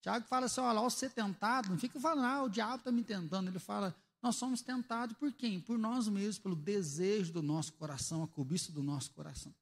Tiago 0.00 0.24
fala 0.26 0.46
assim: 0.46 0.60
olha, 0.60 0.78
ao 0.78 0.88
ser 0.88 1.10
tentado, 1.10 1.70
não 1.70 1.78
fica 1.78 1.98
falando, 1.98 2.24
ah, 2.24 2.44
o 2.44 2.48
diabo 2.48 2.76
está 2.76 2.92
me 2.92 3.02
tentando. 3.02 3.48
Ele 3.48 3.58
fala, 3.58 3.94
nós 4.22 4.36
somos 4.36 4.62
tentados 4.62 5.16
por 5.16 5.32
quem? 5.32 5.60
Por 5.60 5.76
nós 5.76 6.08
mesmos, 6.08 6.38
pelo 6.38 6.54
desejo 6.54 7.32
do 7.32 7.42
nosso 7.42 7.72
coração, 7.72 8.22
a 8.22 8.28
cobiça 8.28 8.70
do 8.70 8.82
nosso 8.82 9.10
coração. 9.10 9.52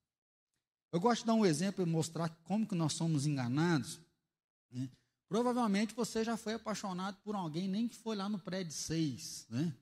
Eu 0.93 1.01
gosto 1.01 1.23
de 1.23 1.27
dar 1.27 1.35
um 1.35 1.47
exemplo 1.47 1.83
e 1.83 1.89
mostrar 1.89 2.29
como 2.45 2.67
que 2.67 2.75
nós 2.75 2.93
somos 2.93 3.27
enganados. 3.27 4.01
Né? 4.77 4.89
Provavelmente 5.29 5.95
você 5.95 6.23
já 6.23 6.37
foi 6.37 6.55
apaixonado 6.55 7.17
por 7.25 7.35
alguém, 7.35 7.67
nem 7.67 7.89
que 7.89 7.97
foi 7.97 8.15
lá 8.15 8.29
no 8.29 8.39
prédio 8.39 8.73
6. 8.73 9.47
Né? 9.51 9.73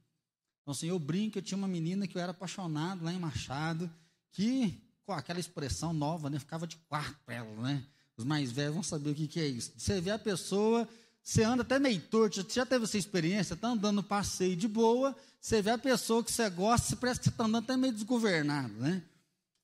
Então, 0.63 0.73
assim, 0.73 0.89
eu 0.89 0.99
brinco, 0.99 1.37
eu 1.37 1.43
tinha 1.43 1.59
uma 1.59 1.69
menina 1.69 2.07
que 2.07 2.17
eu 2.17 2.23
era 2.23 2.31
apaixonado 2.31 3.05
lá 3.05 3.13
em 3.13 3.19
Machado, 3.19 3.91
que, 4.33 4.81
com 5.05 5.13
aquela 5.13 5.39
expressão 5.39 5.93
nova, 5.93 6.31
né, 6.31 6.39
ficava 6.39 6.67
de 6.67 6.77
quarto 6.89 7.19
para 7.27 7.35
ela, 7.35 7.63
né? 7.63 7.85
Os 8.17 8.25
mais 8.25 8.51
velhos 8.51 8.75
vão 8.75 8.83
saber 8.83 9.11
o 9.11 9.15
que, 9.15 9.27
que 9.27 9.41
é 9.41 9.47
isso. 9.47 9.73
Você 9.77 10.01
vê 10.01 10.11
a 10.11 10.19
pessoa, 10.19 10.89
você 11.23 11.43
anda 11.43 11.63
até 11.63 11.79
meio 11.79 12.01
torto, 12.01 12.47
já 12.49 12.65
teve 12.65 12.85
essa 12.85 12.97
experiência, 12.97 13.55
está 13.55 13.69
andando 13.69 14.03
passeio 14.03 14.57
de 14.57 14.69
boa, 14.69 15.15
você 15.41 15.61
vê 15.61 15.71
a 15.71 15.79
pessoa 15.79 16.23
que 16.25 16.33
você 16.33 16.49
gosta, 16.49 16.89
você 16.89 16.97
parece 16.97 17.21
que 17.21 17.25
você 17.25 17.31
está 17.31 17.45
andando 17.45 17.65
até 17.65 17.77
meio 17.77 17.93
desgovernado, 17.93 18.73
né? 18.75 19.03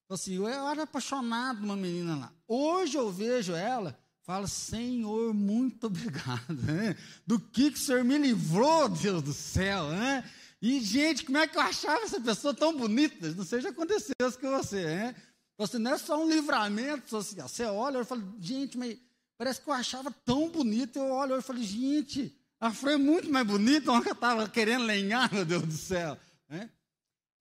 Então, 0.05 0.17
assim, 0.17 0.35
eu 0.35 0.49
era 0.49 0.83
apaixonado 0.83 1.61
numa 1.61 1.77
menina 1.77 2.17
lá. 2.17 2.33
Hoje 2.47 2.99
eu 2.99 3.11
vejo 3.11 3.55
ela, 3.55 3.99
Fala, 4.31 4.47
Senhor, 4.47 5.35
muito 5.35 5.89
obrigado. 5.89 6.55
Né? 6.63 6.97
Do 7.27 7.41
que, 7.41 7.73
que 7.73 7.77
o 7.77 7.81
Senhor 7.81 8.05
me 8.05 8.17
livrou, 8.17 8.89
Deus 8.89 9.25
do 9.25 9.33
céu. 9.33 9.89
Né? 9.91 10.23
E, 10.63 10.79
gente, 10.81 11.25
como 11.25 11.37
é 11.37 11.49
que 11.49 11.57
eu 11.57 11.61
achava 11.61 12.05
essa 12.05 12.21
pessoa 12.21 12.55
tão 12.55 12.77
bonita? 12.77 13.29
Não 13.35 13.45
sei 13.45 13.61
se 13.61 13.67
aconteceu 13.67 14.15
isso 14.23 14.39
com 14.39 14.49
você. 14.49 14.85
Né? 14.85 15.17
Você 15.59 15.81
não 15.81 15.95
é 15.95 15.99
só 15.99 16.23
um 16.23 16.31
livramento 16.31 17.11
social. 17.11 17.49
Você 17.49 17.65
olha 17.65 17.99
e 17.99 18.05
fala, 18.05 18.23
gente, 18.39 18.79
mas 18.79 18.97
parece 19.37 19.61
que 19.61 19.69
eu 19.69 19.75
achava 19.75 20.13
tão 20.25 20.49
bonita. 20.49 21.01
Eu 21.01 21.07
olho 21.07 21.37
e 21.37 21.43
falo, 21.43 21.61
gente, 21.61 22.33
ela 22.61 22.73
foi 22.73 22.97
muito 22.97 23.29
mais 23.29 23.45
bonita 23.45 24.01
que 24.01 24.11
eu 24.11 24.13
estava 24.13 24.49
querendo 24.49 24.85
lenhar, 24.85 25.33
meu 25.33 25.45
Deus 25.45 25.65
do 25.65 25.77
céu. 25.77 26.17
Né? 26.49 26.71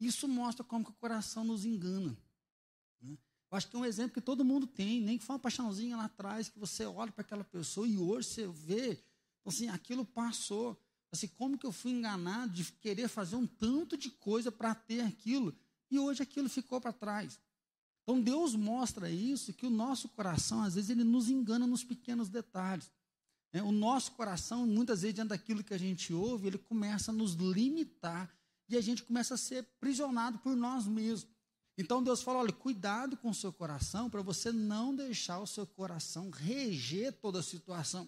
Isso 0.02 0.28
mostra 0.28 0.64
como 0.64 0.84
que 0.84 0.90
o 0.90 0.96
coração 0.96 1.44
nos 1.44 1.66
engana. 1.66 2.18
Eu 3.52 3.58
acho 3.58 3.68
que 3.68 3.76
é 3.76 3.80
um 3.80 3.86
exemplo 3.86 4.14
que 4.14 4.22
todo 4.22 4.46
mundo 4.46 4.68
tem, 4.68 5.02
nem 5.02 5.18
que 5.18 5.24
foi 5.24 5.36
uma 5.36 5.40
paixãozinha 5.40 5.98
lá 5.98 6.06
atrás, 6.06 6.50
que 6.50 6.60
você 6.60 6.86
olha 6.86 7.12
para 7.12 7.22
aquela 7.22 7.44
pessoa 7.44 7.88
e 7.88 7.98
hoje 7.98 8.28
você 8.28 8.48
vê, 8.48 9.04
assim, 9.46 9.68
aquilo 9.70 10.06
passou. 10.06 10.80
Assim, 11.12 11.28
como 11.28 11.58
que 11.58 11.66
eu 11.66 11.72
fui 11.72 11.92
enganado 11.92 12.54
de 12.54 12.64
querer 12.74 13.08
fazer 13.08 13.36
um 13.36 13.48
tanto 13.48 13.98
de 13.98 14.12
coisa 14.12 14.52
para 14.52 14.76
ter 14.76 15.02
aquilo, 15.02 15.56
e 15.90 15.98
hoje 15.98 16.22
aquilo 16.22 16.48
ficou 16.48 16.80
para 16.80 16.94
trás. 16.94 17.40
Então 18.04 18.22
Deus 18.22 18.56
mostra 18.56 19.10
isso, 19.10 19.54
que 19.54 19.66
o 19.66 19.70
nosso 19.72 20.10
coração, 20.10 20.62
às 20.62 20.76
vezes, 20.76 20.92
ele 20.92 21.04
nos 21.04 21.30
engana 21.30 21.66
nos 21.66 21.84
pequenos 21.84 22.30
detalhes. 22.30 22.92
É, 23.52 23.64
o 23.64 23.72
nosso 23.72 24.12
coração, 24.12 24.68
muitas 24.68 25.02
vezes, 25.02 25.16
diante 25.16 25.30
daquilo 25.30 25.64
que 25.64 25.74
a 25.74 25.78
gente 25.78 26.14
ouve, 26.14 26.48
ele 26.48 26.58
começa 26.60 27.10
a 27.10 27.14
nos 27.14 27.34
limitar 27.34 28.32
e 28.68 28.78
a 28.78 28.82
gente 28.82 29.02
começa 29.04 29.34
a 29.34 29.38
ser 29.38 29.64
prisionado 29.80 30.38
por 30.40 30.56
nós 30.56 30.86
mesmos. 30.86 31.28
Então 31.80 32.04
Deus 32.04 32.22
fala: 32.22 32.40
olha, 32.40 32.52
cuidado 32.52 33.16
com 33.16 33.30
o 33.30 33.34
seu 33.34 33.54
coração 33.54 34.10
para 34.10 34.22
você 34.22 34.52
não 34.52 34.94
deixar 34.94 35.40
o 35.40 35.48
seu 35.48 35.66
coração 35.66 36.30
reger 36.30 37.14
toda 37.14 37.40
a 37.40 37.44
situação. 37.44 38.08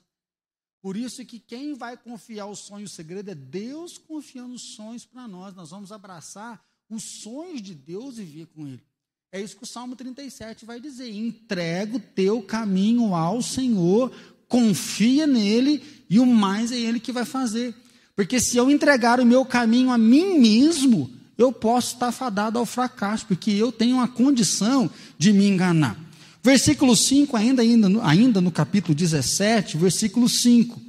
Por 0.82 0.98
isso 0.98 1.24
que 1.24 1.40
quem 1.40 1.74
vai 1.74 1.96
confiar 1.96 2.48
o 2.48 2.56
sonho 2.56 2.86
o 2.86 2.90
segredo 2.90 3.32
é 3.32 3.36
Deus 3.36 3.98
confiando 3.98 4.56
os 4.56 4.76
sonhos 4.76 5.06
para 5.06 5.26
nós. 5.26 5.56
Nós 5.56 5.70
vamos 5.70 5.90
abraçar 5.94 6.62
os 6.90 7.22
sonhos 7.22 7.62
de 7.62 7.74
Deus 7.74 8.18
e 8.18 8.24
vir 8.26 8.48
com 8.48 8.68
Ele. 8.68 8.84
É 9.32 9.40
isso 9.40 9.56
que 9.56 9.64
o 9.64 9.68
Salmo 9.68 9.96
37 9.96 10.66
vai 10.66 10.82
dizer: 10.82 11.10
entrega 11.10 11.96
o 11.96 12.00
teu 12.02 12.44
caminho 12.44 13.16
ao 13.16 13.42
Senhor, 13.42 14.12
confia 14.50 15.26
nele 15.26 15.82
e 16.10 16.20
o 16.20 16.26
mais 16.26 16.74
é 16.74 16.78
Ele 16.78 17.00
que 17.00 17.14
vai 17.14 17.24
fazer. 17.24 17.74
Porque 18.18 18.38
se 18.38 18.58
eu 18.58 18.70
entregar 18.70 19.22
o 19.22 19.26
meu 19.26 19.46
caminho 19.46 19.92
a 19.92 19.98
mim 19.98 20.38
mesmo, 20.40 21.21
eu 21.38 21.52
posso 21.52 21.94
estar 21.94 22.12
fadado 22.12 22.60
ao 22.60 22.66
fracasso, 22.66 23.26
porque 23.26 23.52
eu 23.52 23.72
tenho 23.72 24.00
a 24.00 24.08
condição 24.08 24.90
de 25.18 25.34
me 25.34 25.48
enganar. 25.48 25.98
Versículo 26.44 26.96
5, 26.96 27.38
ainda, 27.38 27.62
ainda, 27.62 27.88
ainda 28.04 28.42
no 28.42 28.52
capítulo 28.52 28.96
17, 28.96 29.78
versículo 29.78 30.28
5. 30.28 30.82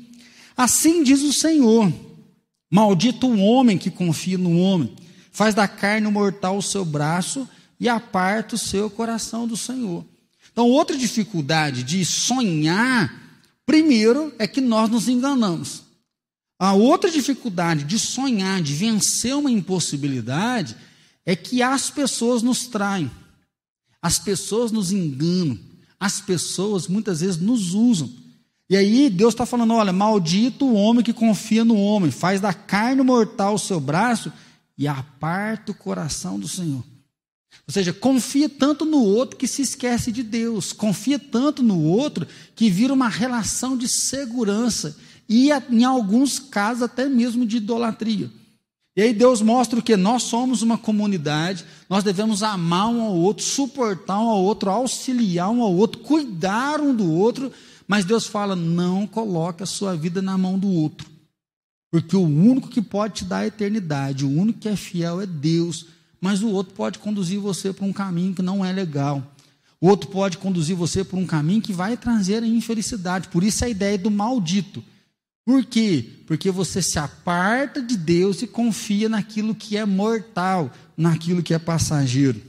Assim 0.56 1.02
diz 1.02 1.22
o 1.22 1.32
Senhor: 1.32 1.92
Maldito 2.70 3.26
o 3.26 3.38
homem 3.38 3.76
que 3.76 3.90
confia 3.90 4.38
no 4.38 4.58
homem, 4.58 4.94
faz 5.30 5.54
da 5.54 5.68
carne 5.68 6.08
mortal 6.08 6.56
o 6.56 6.62
seu 6.62 6.84
braço 6.84 7.49
e 7.78 7.88
aparta 7.88 8.54
o 8.54 8.58
seu 8.58 8.88
coração 8.88 9.46
do 9.46 9.56
Senhor. 9.56 10.04
Então, 10.52 10.68
outra 10.68 10.96
dificuldade 10.96 11.82
de 11.82 12.04
sonhar, 12.04 13.40
primeiro, 13.64 14.32
é 14.38 14.46
que 14.46 14.61
nós 14.61 14.90
nos 14.90 15.08
enganamos. 15.08 15.82
A 16.62 16.75
outra 16.75 17.11
dificuldade 17.11 17.83
de 17.83 17.99
sonhar, 17.99 18.62
de 18.62 18.73
vencer 18.73 19.35
uma 19.35 19.50
impossibilidade, 19.50 20.76
é 21.26 21.35
que 21.35 21.61
as 21.61 21.90
pessoas 21.90 22.40
nos 22.40 22.69
traem, 22.69 23.11
as 24.00 24.21
pessoas 24.21 24.71
nos 24.71 24.92
enganam, 24.92 25.59
as 25.99 26.21
pessoas 26.21 26.87
muitas 26.87 27.21
vezes 27.21 27.38
nos 27.40 27.75
usam. 27.75 28.09
E 28.71 28.76
aí 28.76 29.11
Deus 29.11 29.35
está 29.35 29.45
falando: 29.45 29.75
olha, 29.75 29.92
maldito 29.92 30.64
o 30.64 30.75
homem 30.75 31.02
que 31.02 31.12
confia 31.12 31.64
no 31.64 31.75
homem, 31.75 32.12
faz 32.12 32.40
da 32.40 32.54
carne 32.54 33.02
mortal 33.02 33.57
o 33.57 33.59
seu 33.59 33.81
braço 33.81 34.33
e 34.78 34.87
aparta 34.87 35.73
o 35.73 35.75
coração 35.75 36.38
do 36.38 36.47
Senhor. 36.47 36.85
Ou 37.66 37.75
seja, 37.75 37.92
confia 37.92 38.49
tanto 38.49 38.85
no 38.85 39.02
outro 39.02 39.37
que 39.37 39.49
se 39.49 39.62
esquece 39.62 40.12
de 40.12 40.23
Deus, 40.23 40.73
confia 40.73 41.19
tanto 41.19 41.61
no 41.61 41.83
outro 41.83 42.25
que 42.54 42.71
vira 42.71 42.95
uma 42.95 43.09
relação 43.09 43.76
de 43.76 43.88
segurança 43.88 44.97
e, 45.32 45.50
em 45.70 45.82
alguns 45.82 46.38
casos, 46.38 46.82
até 46.82 47.08
mesmo 47.08 47.46
de 47.46 47.56
idolatria. 47.56 48.30
E 48.94 49.00
aí 49.00 49.14
Deus 49.14 49.40
mostra 49.40 49.80
que 49.80 49.96
nós 49.96 50.24
somos 50.24 50.60
uma 50.60 50.76
comunidade, 50.76 51.64
nós 51.88 52.04
devemos 52.04 52.42
amar 52.42 52.88
um 52.88 53.00
ao 53.00 53.14
outro, 53.16 53.42
suportar 53.42 54.18
um 54.18 54.28
ao 54.28 54.42
outro, 54.42 54.68
auxiliar 54.68 55.48
um 55.48 55.62
ao 55.62 55.74
outro, 55.74 56.00
cuidar 56.00 56.82
um 56.82 56.94
do 56.94 57.10
outro, 57.10 57.50
mas 57.88 58.04
Deus 58.04 58.26
fala: 58.26 58.54
não 58.54 59.06
coloque 59.06 59.62
a 59.62 59.66
sua 59.66 59.96
vida 59.96 60.20
na 60.20 60.36
mão 60.36 60.58
do 60.58 60.68
outro, 60.68 61.08
porque 61.90 62.14
o 62.14 62.20
único 62.20 62.68
que 62.68 62.82
pode 62.82 63.14
te 63.14 63.24
dar 63.24 63.38
a 63.38 63.46
eternidade, 63.46 64.26
o 64.26 64.30
único 64.30 64.58
que 64.58 64.68
é 64.68 64.76
fiel 64.76 65.22
é 65.22 65.26
Deus, 65.26 65.86
mas 66.20 66.42
o 66.42 66.50
outro 66.50 66.74
pode 66.74 66.98
conduzir 66.98 67.40
você 67.40 67.72
para 67.72 67.86
um 67.86 67.92
caminho 67.92 68.34
que 68.34 68.42
não 68.42 68.62
é 68.62 68.70
legal. 68.70 69.26
O 69.80 69.88
outro 69.88 70.10
pode 70.10 70.36
conduzir 70.36 70.76
você 70.76 71.02
por 71.02 71.18
um 71.18 71.26
caminho 71.26 71.62
que 71.62 71.72
vai 71.72 71.96
trazer 71.96 72.42
a 72.42 72.46
infelicidade. 72.46 73.28
Por 73.28 73.42
isso 73.42 73.64
a 73.64 73.68
ideia 73.68 73.96
do 73.96 74.10
maldito. 74.10 74.84
Por 75.44 75.64
quê? 75.64 76.04
Porque 76.26 76.50
você 76.50 76.80
se 76.80 76.99
aparta 76.99 77.82
de 77.82 77.96
Deus 77.96 78.42
e 78.42 78.46
confia 78.46 79.08
naquilo 79.08 79.54
que 79.54 79.76
é 79.76 79.84
mortal, 79.84 80.72
naquilo 80.96 81.42
que 81.42 81.52
é 81.52 81.58
passageiro. 81.58 82.40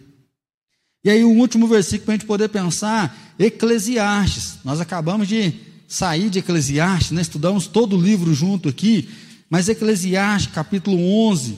E 1.03 1.09
aí, 1.09 1.23
o 1.23 1.31
último 1.31 1.67
versículo 1.67 2.05
para 2.05 2.13
a 2.13 2.17
gente 2.17 2.27
poder 2.27 2.50
pensar 2.50 3.33
Eclesiastes. 3.38 4.59
Nós 4.63 4.79
acabamos 4.79 5.27
de 5.27 5.53
sair 5.88 6.29
de 6.29 6.39
Eclesiastes, 6.39 7.12
né? 7.12 7.21
estudamos 7.21 7.67
todo 7.67 7.97
o 7.97 8.01
livro 8.01 8.33
junto 8.33 8.69
aqui, 8.69 9.09
mas 9.50 9.67
Eclesiastes, 9.67 10.53
capítulo 10.53 10.97
11, 11.29 11.57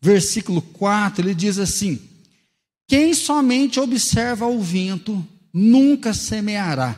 versículo 0.00 0.62
4, 0.62 1.24
ele 1.24 1.34
diz 1.34 1.58
assim: 1.58 1.98
Quem 2.86 3.14
somente 3.14 3.80
observa 3.80 4.46
o 4.46 4.60
vento 4.60 5.26
nunca 5.52 6.14
semeará, 6.14 6.96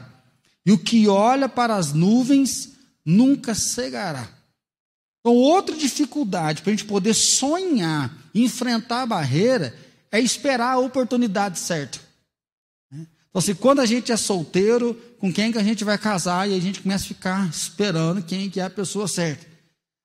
e 0.67 0.73
o 0.73 0.79
que 0.79 1.09
olha 1.09 1.49
para 1.49 1.77
as 1.77 1.93
nuvens 1.93 2.71
nunca 3.11 3.55
cegará. 3.55 4.29
Então, 5.21 5.35
outra 5.35 5.76
dificuldade 5.76 6.62
para 6.62 6.73
a 6.73 6.75
gente 6.75 6.87
poder 6.87 7.14
sonhar, 7.14 8.11
enfrentar 8.35 9.02
a 9.02 9.07
barreira, 9.07 9.75
é 10.11 10.19
esperar 10.19 10.75
a 10.75 10.79
oportunidade 10.79 11.59
certa. 11.59 11.99
Então, 12.93 13.38
assim, 13.38 13.55
quando 13.55 13.81
a 13.81 13.87
gente 13.87 14.11
é 14.11 14.17
solteiro, 14.17 14.95
com 15.19 15.33
quem 15.33 15.52
que 15.52 15.59
a 15.59 15.62
gente 15.62 15.85
vai 15.85 15.99
casar 15.99 16.49
e 16.49 16.57
a 16.57 16.61
gente 16.61 16.81
começa 16.81 17.05
a 17.05 17.09
ficar 17.09 17.49
esperando 17.49 18.23
quem 18.23 18.49
que 18.49 18.61
é 18.61 18.64
a 18.64 18.71
pessoa 18.71 19.07
certa. 19.07 19.47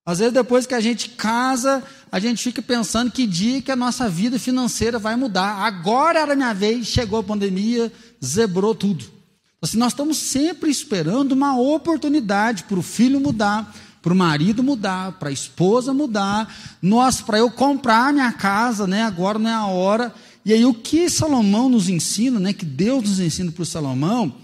Às 0.05 0.19
vezes, 0.19 0.33
depois 0.33 0.67
que 0.67 0.75
a 0.75 0.79
gente 0.79 1.09
casa, 1.09 1.83
a 2.11 2.19
gente 2.19 2.43
fica 2.43 2.61
pensando 2.61 3.09
que 3.09 3.25
dia 3.25 3.61
que 3.61 3.71
a 3.71 3.75
nossa 3.75 4.07
vida 4.07 4.37
financeira 4.37 4.99
vai 4.99 5.15
mudar. 5.15 5.65
Agora 5.65 6.19
era 6.19 6.35
minha 6.35 6.53
vez, 6.53 6.85
chegou 6.85 7.19
a 7.19 7.23
pandemia, 7.23 7.91
zebrou 8.23 8.75
tudo. 8.75 9.14
Assim, 9.61 9.77
nós 9.77 9.93
estamos 9.93 10.17
sempre 10.17 10.69
esperando 10.69 11.31
uma 11.31 11.57
oportunidade 11.59 12.65
para 12.65 12.79
o 12.79 12.83
filho 12.83 13.19
mudar, 13.19 13.73
para 14.01 14.13
o 14.13 14.15
marido 14.15 14.61
mudar, 14.61 15.13
para 15.13 15.29
a 15.29 15.33
esposa 15.33 15.93
mudar, 15.93 16.53
nós 16.81 17.21
para 17.21 17.39
eu 17.39 17.49
comprar 17.49 18.13
minha 18.13 18.31
casa, 18.31 18.85
né? 18.85 19.03
Agora 19.03 19.39
não 19.39 19.49
é 19.49 19.53
a 19.53 19.65
hora. 19.65 20.13
E 20.45 20.53
aí 20.53 20.63
o 20.63 20.73
que 20.73 21.09
Salomão 21.09 21.67
nos 21.67 21.89
ensina, 21.89 22.39
né? 22.39 22.53
Que 22.53 22.65
Deus 22.65 23.03
nos 23.09 23.19
ensina 23.19 23.51
para 23.51 23.63
o 23.63 23.65
Salomão 23.65 24.35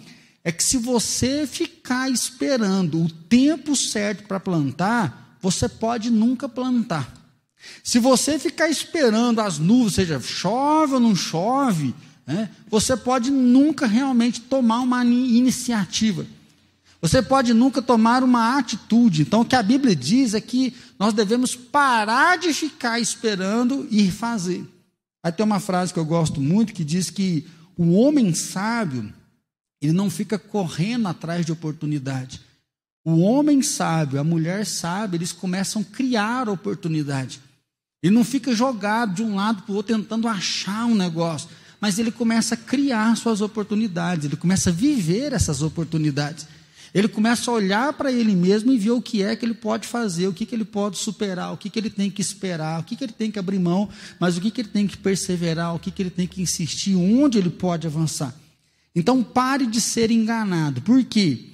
é 0.44 0.52
que 0.52 0.64
se 0.64 0.78
você 0.78 1.46
ficar 1.46 2.10
esperando 2.10 3.04
o 3.04 3.10
tempo 3.10 3.76
certo 3.76 4.24
para 4.28 4.40
plantar, 4.40 5.38
você 5.40 5.70
pode 5.70 6.10
nunca 6.10 6.50
plantar. 6.50 7.14
Se 7.84 8.00
você 8.00 8.40
ficar 8.40 8.70
esperando 8.70 9.40
as 9.40 9.60
nuvens, 9.60 9.94
seja 9.94 10.20
chove 10.20 10.96
ou 10.96 11.00
não 11.00 11.16
chove, 11.16 11.94
né, 12.26 12.50
você 12.70 12.96
pode 12.96 13.32
nunca 13.32 13.86
realmente 13.88 14.42
tomar 14.42 14.80
uma 14.80 15.04
iniciativa. 15.04 16.26
Você 17.02 17.22
pode 17.22 17.54
nunca 17.54 17.82
tomar 17.82 18.24
uma 18.24 18.58
atitude. 18.58 19.24
Então, 19.24 19.42
o 19.42 19.46
que 19.46 19.56
a 19.56 19.64
Bíblia 19.64 19.96
diz 19.96 20.36
é 20.36 20.42
que 20.42 20.74
nós 21.00 21.14
devemos 21.14 21.56
parar 21.56 22.38
de 22.38 22.54
ficar 22.54 23.00
esperando 23.00 23.88
e 23.90 24.12
fazer. 24.12 24.64
Aí 25.24 25.32
tem 25.32 25.46
uma 25.46 25.60
frase 25.60 25.92
que 25.92 26.00
eu 26.00 26.06
gosto 26.06 26.40
muito 26.40 26.74
que 26.74 26.84
diz 26.84 27.10
que 27.10 27.48
o 27.76 27.94
homem 27.94 28.34
sábio, 28.34 29.12
ele 29.82 29.94
não 29.94 30.10
fica 30.10 30.38
correndo 30.38 31.08
atrás 31.08 31.44
de 31.44 31.52
oportunidade. 31.52 32.42
O 33.04 33.22
homem 33.22 33.64
sábio, 33.64 34.20
a 34.20 34.24
mulher 34.24 34.66
sábia, 34.66 35.18
eles 35.18 35.32
começam 35.32 35.82
a 35.82 35.86
criar 35.86 36.48
oportunidade. 36.48 37.42
Ele 38.04 38.14
não 38.14 38.24
fica 38.24 38.54
jogado 38.54 39.16
de 39.16 39.24
um 39.24 39.36
lado 39.36 39.64
para 39.64 39.74
o 39.74 39.76
outro 39.76 39.96
tentando 39.96 40.28
achar 40.28 40.86
um 40.86 40.96
negócio, 40.96 41.50
mas 41.82 41.98
ele 41.98 42.12
começa 42.12 42.54
a 42.54 42.58
criar 42.58 43.18
suas 43.18 43.42
oportunidades, 43.42 44.26
ele 44.26 44.36
começa 44.36 44.70
a 44.70 44.74
viver 44.74 45.34
essas 45.34 45.64
oportunidades. 45.64 46.46
Ele 46.94 47.08
começa 47.08 47.50
a 47.50 47.54
olhar 47.54 47.94
para 47.94 48.12
ele 48.12 48.36
mesmo 48.36 48.72
e 48.72 48.78
ver 48.78 48.92
o 48.92 49.02
que 49.02 49.24
é 49.24 49.36
que 49.36 49.46
ele 49.46 49.54
pode 49.54 49.88
fazer, 49.88 50.28
o 50.28 50.34
que, 50.34 50.46
que 50.46 50.54
ele 50.54 50.66
pode 50.66 50.98
superar, 50.98 51.54
o 51.54 51.58
que, 51.58 51.70
que 51.70 51.80
ele 51.80 51.90
tem 51.90 52.12
que 52.12 52.22
esperar, 52.22 52.80
o 52.80 52.84
que, 52.84 52.96
que 52.98 53.04
ele 53.04 53.14
tem 53.14 53.32
que 53.32 53.40
abrir 53.40 53.60
mão, 53.60 53.90
mas 54.20 54.38
o 54.38 54.42
que, 54.42 54.52
que 54.52 54.62
ele 54.62 54.68
tem 54.68 54.86
que 54.86 54.98
perseverar, 54.98 55.74
o 55.74 55.80
que, 55.80 55.90
que 55.90 56.02
ele 56.02 56.10
tem 56.10 56.28
que 56.28 56.42
insistir, 56.42 56.96
onde 56.96 57.38
ele 57.38 57.50
pode 57.50 57.88
avançar. 57.88 58.36
Então 58.94 59.24
pare 59.24 59.66
de 59.66 59.80
ser 59.80 60.12
enganado. 60.12 60.82
Por 60.82 61.04
quê? 61.06 61.46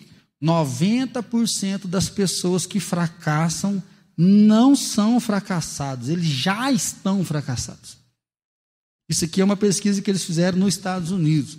90% 0.44 1.86
das 1.86 2.10
pessoas 2.10 2.66
que 2.66 2.80
fracassam 2.80 3.82
não 4.18 4.76
são 4.76 5.20
fracassados, 5.20 6.10
eles 6.10 6.26
já 6.26 6.72
estão 6.72 7.24
fracassados. 7.24 7.98
Isso 9.10 9.26
aqui 9.26 9.42
é 9.42 9.44
uma 9.46 9.56
pesquisa 9.56 10.02
que 10.02 10.12
eles 10.12 10.24
fizeram 10.24 10.58
nos 10.58 10.76
Estados 10.76 11.12
Unidos. 11.12 11.58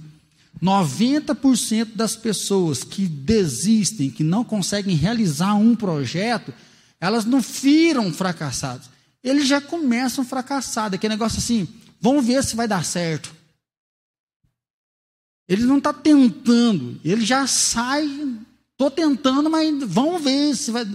90% 0.63 1.95
das 1.95 2.17
pessoas 2.17 2.83
que 2.83 3.07
desistem, 3.07 4.11
que 4.11 4.25
não 4.25 4.45
conseguem 4.45 4.97
realizar 4.97 5.55
um 5.55 5.75
projeto, 5.75 6.53
elas 7.01 7.25
não 7.25 7.41
viram 7.41 8.13
fracassados. 8.13 8.91
Eles 9.23 9.47
já 9.47 9.61
começam 9.61 10.25
fracassados. 10.25 10.97
Aquele 10.97 11.15
negócio 11.15 11.39
assim, 11.39 11.69
vamos 12.01 12.25
ver 12.25 12.43
se 12.45 12.57
vai 12.57 12.67
dar 12.67 12.85
certo. 12.85 13.35
Ele 15.49 15.65
não 15.65 15.79
está 15.79 15.93
tentando, 15.93 17.01
ele 17.03 17.25
já 17.25 17.47
sai, 17.47 18.05
estou 18.73 18.91
tentando, 18.91 19.49
mas 19.49 19.83
vamos 19.85 20.23
ver 20.23 20.55
se 20.55 20.71
vai. 20.71 20.87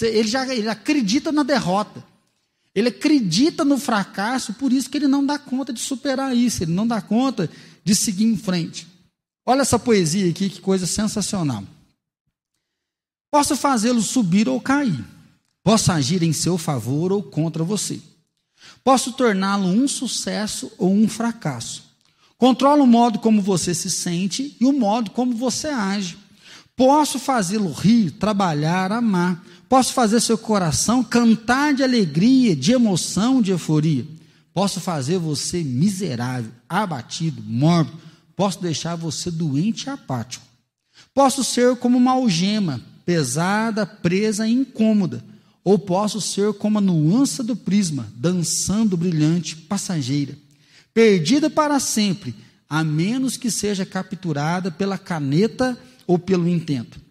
Ele 0.00 0.28
já 0.28 0.54
ele 0.54 0.68
acredita 0.68 1.32
na 1.32 1.42
derrota. 1.42 2.04
Ele 2.74 2.88
acredita 2.88 3.64
no 3.64 3.76
fracasso, 3.78 4.54
por 4.54 4.72
isso 4.72 4.88
que 4.88 4.96
ele 4.96 5.08
não 5.08 5.24
dá 5.24 5.38
conta 5.38 5.72
de 5.72 5.80
superar 5.80 6.34
isso, 6.34 6.62
ele 6.62 6.72
não 6.72 6.86
dá 6.86 7.02
conta 7.02 7.50
de 7.84 7.94
seguir 7.94 8.24
em 8.24 8.36
frente. 8.36 8.86
Olha 9.44 9.62
essa 9.62 9.78
poesia 9.78 10.30
aqui, 10.30 10.48
que 10.48 10.60
coisa 10.60 10.86
sensacional. 10.86 11.64
Posso 13.30 13.56
fazê-lo 13.56 14.00
subir 14.00 14.48
ou 14.48 14.60
cair. 14.60 15.04
Posso 15.64 15.92
agir 15.92 16.22
em 16.22 16.32
seu 16.32 16.58
favor 16.58 17.12
ou 17.12 17.22
contra 17.22 17.62
você. 17.62 18.00
Posso 18.84 19.12
torná-lo 19.12 19.66
um 19.66 19.86
sucesso 19.86 20.70
ou 20.78 20.92
um 20.92 21.08
fracasso. 21.08 21.84
Controlo 22.36 22.84
o 22.84 22.86
modo 22.86 23.18
como 23.18 23.40
você 23.40 23.74
se 23.74 23.90
sente 23.90 24.56
e 24.60 24.64
o 24.64 24.72
modo 24.72 25.10
como 25.12 25.34
você 25.34 25.68
age. 25.68 26.18
Posso 26.74 27.18
fazê-lo 27.18 27.70
rir, 27.72 28.10
trabalhar, 28.12 28.90
amar. 28.90 29.44
Posso 29.72 29.94
fazer 29.94 30.20
seu 30.20 30.36
coração 30.36 31.02
cantar 31.02 31.72
de 31.72 31.82
alegria, 31.82 32.54
de 32.54 32.72
emoção, 32.72 33.40
de 33.40 33.52
euforia. 33.52 34.06
Posso 34.52 34.82
fazer 34.82 35.16
você 35.16 35.64
miserável, 35.64 36.50
abatido, 36.68 37.42
mórbido 37.42 37.96
Posso 38.36 38.60
deixar 38.60 38.96
você 38.96 39.30
doente 39.30 39.84
e 39.84 39.88
apático. 39.88 40.44
Posso 41.14 41.42
ser 41.42 41.74
como 41.76 41.96
uma 41.96 42.12
algema, 42.12 42.82
pesada, 43.06 43.86
presa 43.86 44.46
e 44.46 44.52
incômoda. 44.52 45.24
Ou 45.64 45.78
posso 45.78 46.20
ser 46.20 46.52
como 46.52 46.76
a 46.76 46.82
nuance 46.82 47.42
do 47.42 47.56
prisma, 47.56 48.06
dançando 48.14 48.94
brilhante, 48.94 49.56
passageira, 49.56 50.36
perdida 50.92 51.48
para 51.48 51.80
sempre, 51.80 52.34
a 52.68 52.84
menos 52.84 53.38
que 53.38 53.50
seja 53.50 53.86
capturada 53.86 54.70
pela 54.70 54.98
caneta 54.98 55.78
ou 56.06 56.18
pelo 56.18 56.46
intento. 56.46 57.01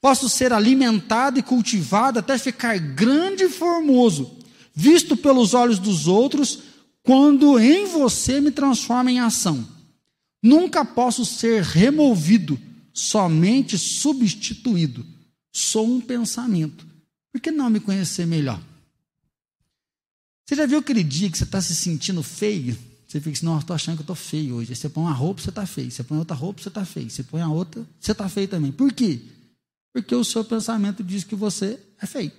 Posso 0.00 0.28
ser 0.28 0.52
alimentado 0.52 1.38
e 1.38 1.42
cultivado 1.42 2.18
até 2.18 2.38
ficar 2.38 2.78
grande 2.78 3.44
e 3.44 3.48
formoso, 3.48 4.30
visto 4.74 5.16
pelos 5.16 5.54
olhos 5.54 5.78
dos 5.78 6.06
outros, 6.06 6.60
quando 7.02 7.58
em 7.58 7.86
você 7.86 8.40
me 8.40 8.50
transforma 8.50 9.10
em 9.10 9.20
ação 9.20 9.78
Nunca 10.42 10.84
posso 10.84 11.24
ser 11.24 11.62
removido, 11.62 12.58
somente 12.92 13.76
substituído. 13.76 15.04
Sou 15.52 15.86
um 15.86 16.00
pensamento. 16.00 16.86
Por 17.32 17.40
que 17.40 17.50
não 17.50 17.68
me 17.68 17.80
conhecer 17.80 18.26
melhor? 18.26 18.62
Você 20.46 20.54
já 20.54 20.66
viu 20.66 20.78
aquele 20.78 21.02
dia 21.02 21.30
que 21.30 21.36
você 21.36 21.44
está 21.44 21.60
se 21.60 21.74
sentindo 21.74 22.22
feio? 22.22 22.78
Você 23.06 23.20
fica 23.20 23.36
assim, 23.36 23.46
não, 23.46 23.58
estou 23.58 23.74
achando 23.74 23.96
que 23.96 24.00
eu 24.00 24.04
estou 24.04 24.16
feio 24.16 24.54
hoje. 24.56 24.70
Aí 24.70 24.76
você 24.76 24.88
põe 24.88 25.04
uma 25.04 25.12
roupa, 25.12 25.42
você 25.42 25.48
está 25.48 25.66
feio. 25.66 25.90
Você 25.90 26.04
põe 26.04 26.18
outra 26.18 26.36
roupa, 26.36 26.62
você 26.62 26.68
está 26.68 26.84
feio. 26.84 27.10
Você 27.10 27.22
põe 27.22 27.40
a 27.40 27.48
outra, 27.48 27.86
você 27.98 28.12
está 28.12 28.28
feio 28.28 28.48
também. 28.48 28.70
Por 28.70 28.92
quê? 28.92 29.20
Porque 29.92 30.14
o 30.14 30.24
seu 30.24 30.44
pensamento 30.44 31.02
diz 31.02 31.24
que 31.24 31.34
você 31.34 31.78
é 32.00 32.06
feio. 32.06 32.32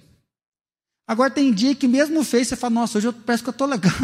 Agora 1.10 1.32
tem 1.32 1.52
dia 1.52 1.74
que 1.74 1.88
mesmo 1.88 2.24
feio, 2.24 2.46
você 2.46 2.56
fala, 2.56 2.76
nossa, 2.76 3.00
hoje 3.00 3.08
eu, 3.08 3.14
parece 3.14 3.42
que 3.42 3.50
eu 3.50 3.52
estou 3.52 3.68
legal. 3.68 3.92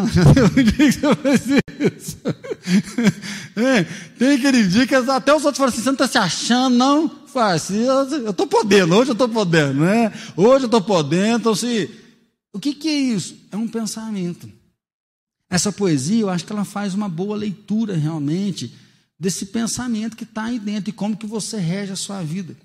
É, 3.55 3.83
tem 4.17 4.33
aquele 4.33 4.67
dia 4.67 4.87
que 4.87 4.95
até 4.95 5.33
os 5.33 5.45
outros 5.45 5.57
falam 5.57 5.71
assim, 5.71 5.81
você 5.81 5.85
não 5.85 5.93
está 5.93 6.07
se 6.07 6.17
achando, 6.17 6.75
não? 6.75 7.07
Faz, 7.27 7.63
assim, 7.63 7.83
eu 7.83 8.31
estou 8.31 8.47
podendo, 8.47 8.95
hoje 8.95 9.11
eu 9.11 9.13
estou 9.13 9.29
podendo, 9.29 9.81
né? 9.81 10.11
Hoje 10.35 10.63
eu 10.63 10.67
estou 10.67 10.81
podendo, 10.81 11.37
então 11.37 11.55
se... 11.55 11.89
O 12.51 12.59
que, 12.59 12.73
que 12.73 12.89
é 12.89 12.93
isso? 12.93 13.37
É 13.51 13.55
um 13.55 13.67
pensamento. 13.67 14.49
Essa 15.49 15.71
poesia, 15.71 16.21
eu 16.21 16.29
acho 16.29 16.43
que 16.43 16.51
ela 16.51 16.65
faz 16.65 16.95
uma 16.95 17.07
boa 17.07 17.37
leitura 17.37 17.95
realmente 17.95 18.73
desse 19.19 19.45
pensamento 19.45 20.17
que 20.17 20.23
está 20.23 20.45
aí 20.45 20.57
dentro 20.57 20.89
e 20.89 20.93
como 20.93 21.15
que 21.15 21.27
você 21.27 21.57
rege 21.57 21.91
a 21.91 21.95
sua 21.95 22.21
vida. 22.23 22.57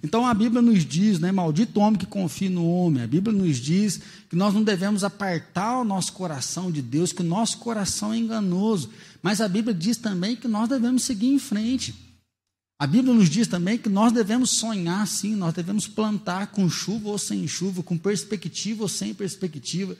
Então 0.00 0.26
a 0.26 0.32
Bíblia 0.32 0.62
nos 0.62 0.84
diz, 0.84 1.18
né, 1.18 1.32
maldito 1.32 1.80
homem 1.80 1.98
que 1.98 2.06
confia 2.06 2.48
no 2.48 2.66
homem. 2.66 3.02
A 3.02 3.06
Bíblia 3.06 3.36
nos 3.36 3.58
diz 3.58 4.00
que 4.30 4.36
nós 4.36 4.54
não 4.54 4.62
devemos 4.62 5.04
apartar 5.04 5.80
o 5.80 5.84
nosso 5.84 6.12
coração 6.12 6.70
de 6.70 6.80
Deus, 6.80 7.12
que 7.12 7.22
o 7.22 7.24
nosso 7.24 7.58
coração 7.58 8.12
é 8.12 8.18
enganoso. 8.18 8.90
Mas 9.22 9.40
a 9.40 9.48
Bíblia 9.48 9.74
diz 9.74 9.96
também 9.96 10.36
que 10.36 10.48
nós 10.48 10.68
devemos 10.68 11.02
seguir 11.02 11.28
em 11.28 11.38
frente. 11.38 11.94
A 12.78 12.86
Bíblia 12.86 13.14
nos 13.14 13.30
diz 13.30 13.46
também 13.46 13.78
que 13.78 13.88
nós 13.88 14.12
devemos 14.12 14.50
sonhar 14.50 15.06
sim, 15.06 15.36
nós 15.36 15.54
devemos 15.54 15.86
plantar 15.86 16.48
com 16.48 16.68
chuva 16.68 17.10
ou 17.10 17.18
sem 17.18 17.46
chuva, 17.46 17.80
com 17.80 17.96
perspectiva 17.96 18.82
ou 18.82 18.88
sem 18.88 19.14
perspectiva. 19.14 19.96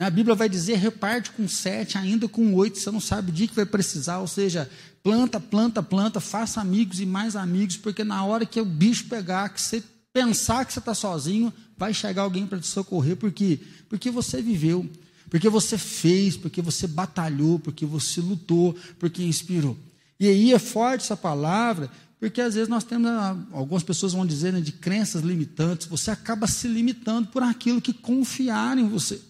A 0.00 0.08
Bíblia 0.08 0.34
vai 0.34 0.48
dizer: 0.48 0.78
reparte 0.78 1.30
com 1.30 1.46
sete, 1.46 1.98
ainda 1.98 2.26
com 2.26 2.54
oito, 2.54 2.78
você 2.78 2.90
não 2.90 3.00
sabe 3.00 3.30
o 3.30 3.34
dia 3.34 3.46
que 3.46 3.54
vai 3.54 3.66
precisar, 3.66 4.18
ou 4.18 4.26
seja, 4.26 4.68
planta, 5.02 5.38
planta, 5.38 5.82
planta, 5.82 6.20
faça 6.20 6.58
amigos 6.58 7.00
e 7.00 7.06
mais 7.06 7.36
amigos, 7.36 7.76
porque 7.76 8.02
na 8.02 8.24
hora 8.24 8.46
que 8.46 8.58
o 8.58 8.64
bicho 8.64 9.04
pegar, 9.04 9.50
que 9.50 9.60
você 9.60 9.82
pensar 10.10 10.64
que 10.64 10.72
você 10.72 10.78
está 10.78 10.94
sozinho, 10.94 11.52
vai 11.76 11.92
chegar 11.92 12.22
alguém 12.22 12.46
para 12.46 12.58
te 12.58 12.66
socorrer, 12.66 13.16
porque 13.16 13.60
porque 13.90 14.10
você 14.10 14.40
viveu, 14.40 14.88
porque 15.28 15.50
você 15.50 15.76
fez, 15.76 16.34
porque 16.34 16.62
você 16.62 16.86
batalhou, 16.86 17.58
porque 17.58 17.84
você 17.84 18.22
lutou, 18.22 18.74
porque 18.98 19.22
inspirou. 19.22 19.76
E 20.18 20.26
aí 20.26 20.52
é 20.52 20.58
forte 20.58 21.02
essa 21.02 21.16
palavra, 21.16 21.90
porque 22.18 22.40
às 22.40 22.54
vezes 22.54 22.68
nós 22.68 22.84
temos, 22.84 23.10
ah, 23.10 23.36
algumas 23.52 23.82
pessoas 23.82 24.12
vão 24.14 24.24
dizer, 24.24 24.52
né, 24.52 24.60
de 24.60 24.72
crenças 24.72 25.22
limitantes, 25.22 25.86
você 25.86 26.10
acaba 26.10 26.46
se 26.46 26.68
limitando 26.68 27.28
por 27.28 27.42
aquilo 27.42 27.82
que 27.82 27.92
confiaram 27.92 28.80
em 28.80 28.88
você. 28.88 29.20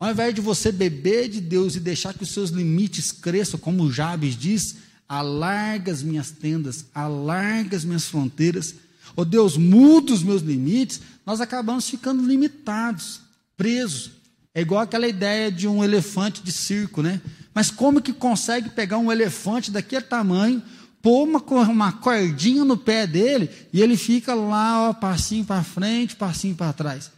Ao 0.00 0.10
invés 0.10 0.32
de 0.32 0.40
você 0.40 0.70
beber 0.70 1.28
de 1.28 1.40
Deus 1.40 1.74
e 1.74 1.80
deixar 1.80 2.14
que 2.14 2.22
os 2.22 2.30
seus 2.30 2.50
limites 2.50 3.10
cresçam, 3.10 3.58
como 3.58 3.90
Jabes 3.90 4.36
diz, 4.36 4.76
alarga 5.08 5.90
as 5.90 6.02
minhas 6.02 6.30
tendas, 6.30 6.86
alarga 6.94 7.76
as 7.76 7.84
minhas 7.84 8.04
fronteiras, 8.04 8.74
oh 9.16 9.24
Deus, 9.24 9.56
muda 9.56 10.12
os 10.12 10.22
meus 10.22 10.42
limites, 10.42 11.00
nós 11.26 11.40
acabamos 11.40 11.88
ficando 11.88 12.24
limitados, 12.24 13.20
presos. 13.56 14.12
É 14.54 14.60
igual 14.60 14.82
aquela 14.82 15.08
ideia 15.08 15.50
de 15.50 15.66
um 15.66 15.82
elefante 15.82 16.42
de 16.42 16.52
circo, 16.52 17.02
né? 17.02 17.20
Mas 17.52 17.70
como 17.70 18.00
que 18.00 18.12
consegue 18.12 18.70
pegar 18.70 18.98
um 18.98 19.10
elefante 19.10 19.70
daquele 19.70 20.02
tamanho, 20.02 20.62
pôr 21.02 21.24
uma, 21.24 21.40
uma 21.62 21.92
cordinha 21.92 22.64
no 22.64 22.76
pé 22.76 23.04
dele 23.04 23.50
e 23.72 23.82
ele 23.82 23.96
fica 23.96 24.32
lá, 24.32 24.90
ó, 24.90 24.92
passinho 24.92 25.44
para 25.44 25.64
frente, 25.64 26.14
passinho 26.14 26.54
para 26.54 26.72
trás? 26.72 27.17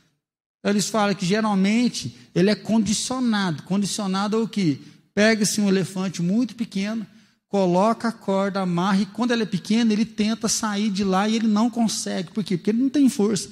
Eles 0.62 0.88
falam 0.88 1.14
que 1.14 1.24
geralmente 1.24 2.14
ele 2.34 2.50
é 2.50 2.54
condicionado. 2.54 3.62
Condicionado 3.62 4.36
ao 4.36 4.46
que? 4.46 4.80
Pega-se 5.14 5.60
um 5.60 5.68
elefante 5.68 6.22
muito 6.22 6.54
pequeno, 6.54 7.06
coloca 7.48 8.08
a 8.08 8.12
corda, 8.12 8.60
amarra, 8.60 9.02
e 9.02 9.06
quando 9.06 9.32
ele 9.32 9.42
é 9.42 9.46
pequeno, 9.46 9.92
ele 9.92 10.04
tenta 10.04 10.48
sair 10.48 10.90
de 10.90 11.02
lá 11.02 11.28
e 11.28 11.36
ele 11.36 11.48
não 11.48 11.68
consegue. 11.68 12.30
Por 12.30 12.44
quê? 12.44 12.56
Porque 12.56 12.70
ele 12.70 12.82
não 12.82 12.88
tem 12.88 13.08
força. 13.08 13.50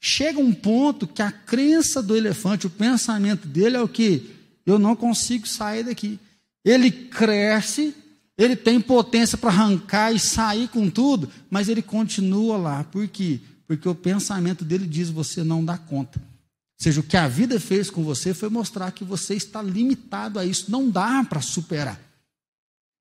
Chega 0.00 0.40
um 0.40 0.52
ponto 0.52 1.06
que 1.06 1.22
a 1.22 1.30
crença 1.30 2.02
do 2.02 2.16
elefante, 2.16 2.66
o 2.66 2.70
pensamento 2.70 3.46
dele 3.46 3.76
é 3.76 3.80
o 3.80 3.88
que? 3.88 4.30
Eu 4.64 4.78
não 4.78 4.96
consigo 4.96 5.46
sair 5.46 5.84
daqui. 5.84 6.18
Ele 6.64 6.90
cresce, 6.90 7.94
ele 8.36 8.56
tem 8.56 8.80
potência 8.80 9.36
para 9.36 9.50
arrancar 9.50 10.12
e 10.12 10.18
sair 10.18 10.68
com 10.68 10.88
tudo, 10.88 11.30
mas 11.50 11.68
ele 11.68 11.82
continua 11.82 12.56
lá. 12.56 12.84
Por 12.84 13.06
quê? 13.06 13.40
Porque 13.72 13.88
o 13.88 13.94
pensamento 13.94 14.66
dele 14.66 14.86
diz: 14.86 15.08
você 15.08 15.42
não 15.42 15.64
dá 15.64 15.78
conta. 15.78 16.18
Ou 16.18 16.84
seja, 16.84 17.00
o 17.00 17.02
que 17.02 17.16
a 17.16 17.26
vida 17.26 17.58
fez 17.58 17.88
com 17.88 18.04
você 18.04 18.34
foi 18.34 18.50
mostrar 18.50 18.90
que 18.90 19.02
você 19.02 19.34
está 19.34 19.62
limitado 19.62 20.38
a 20.38 20.44
isso, 20.44 20.70
não 20.70 20.90
dá 20.90 21.24
para 21.24 21.40
superar. 21.40 21.98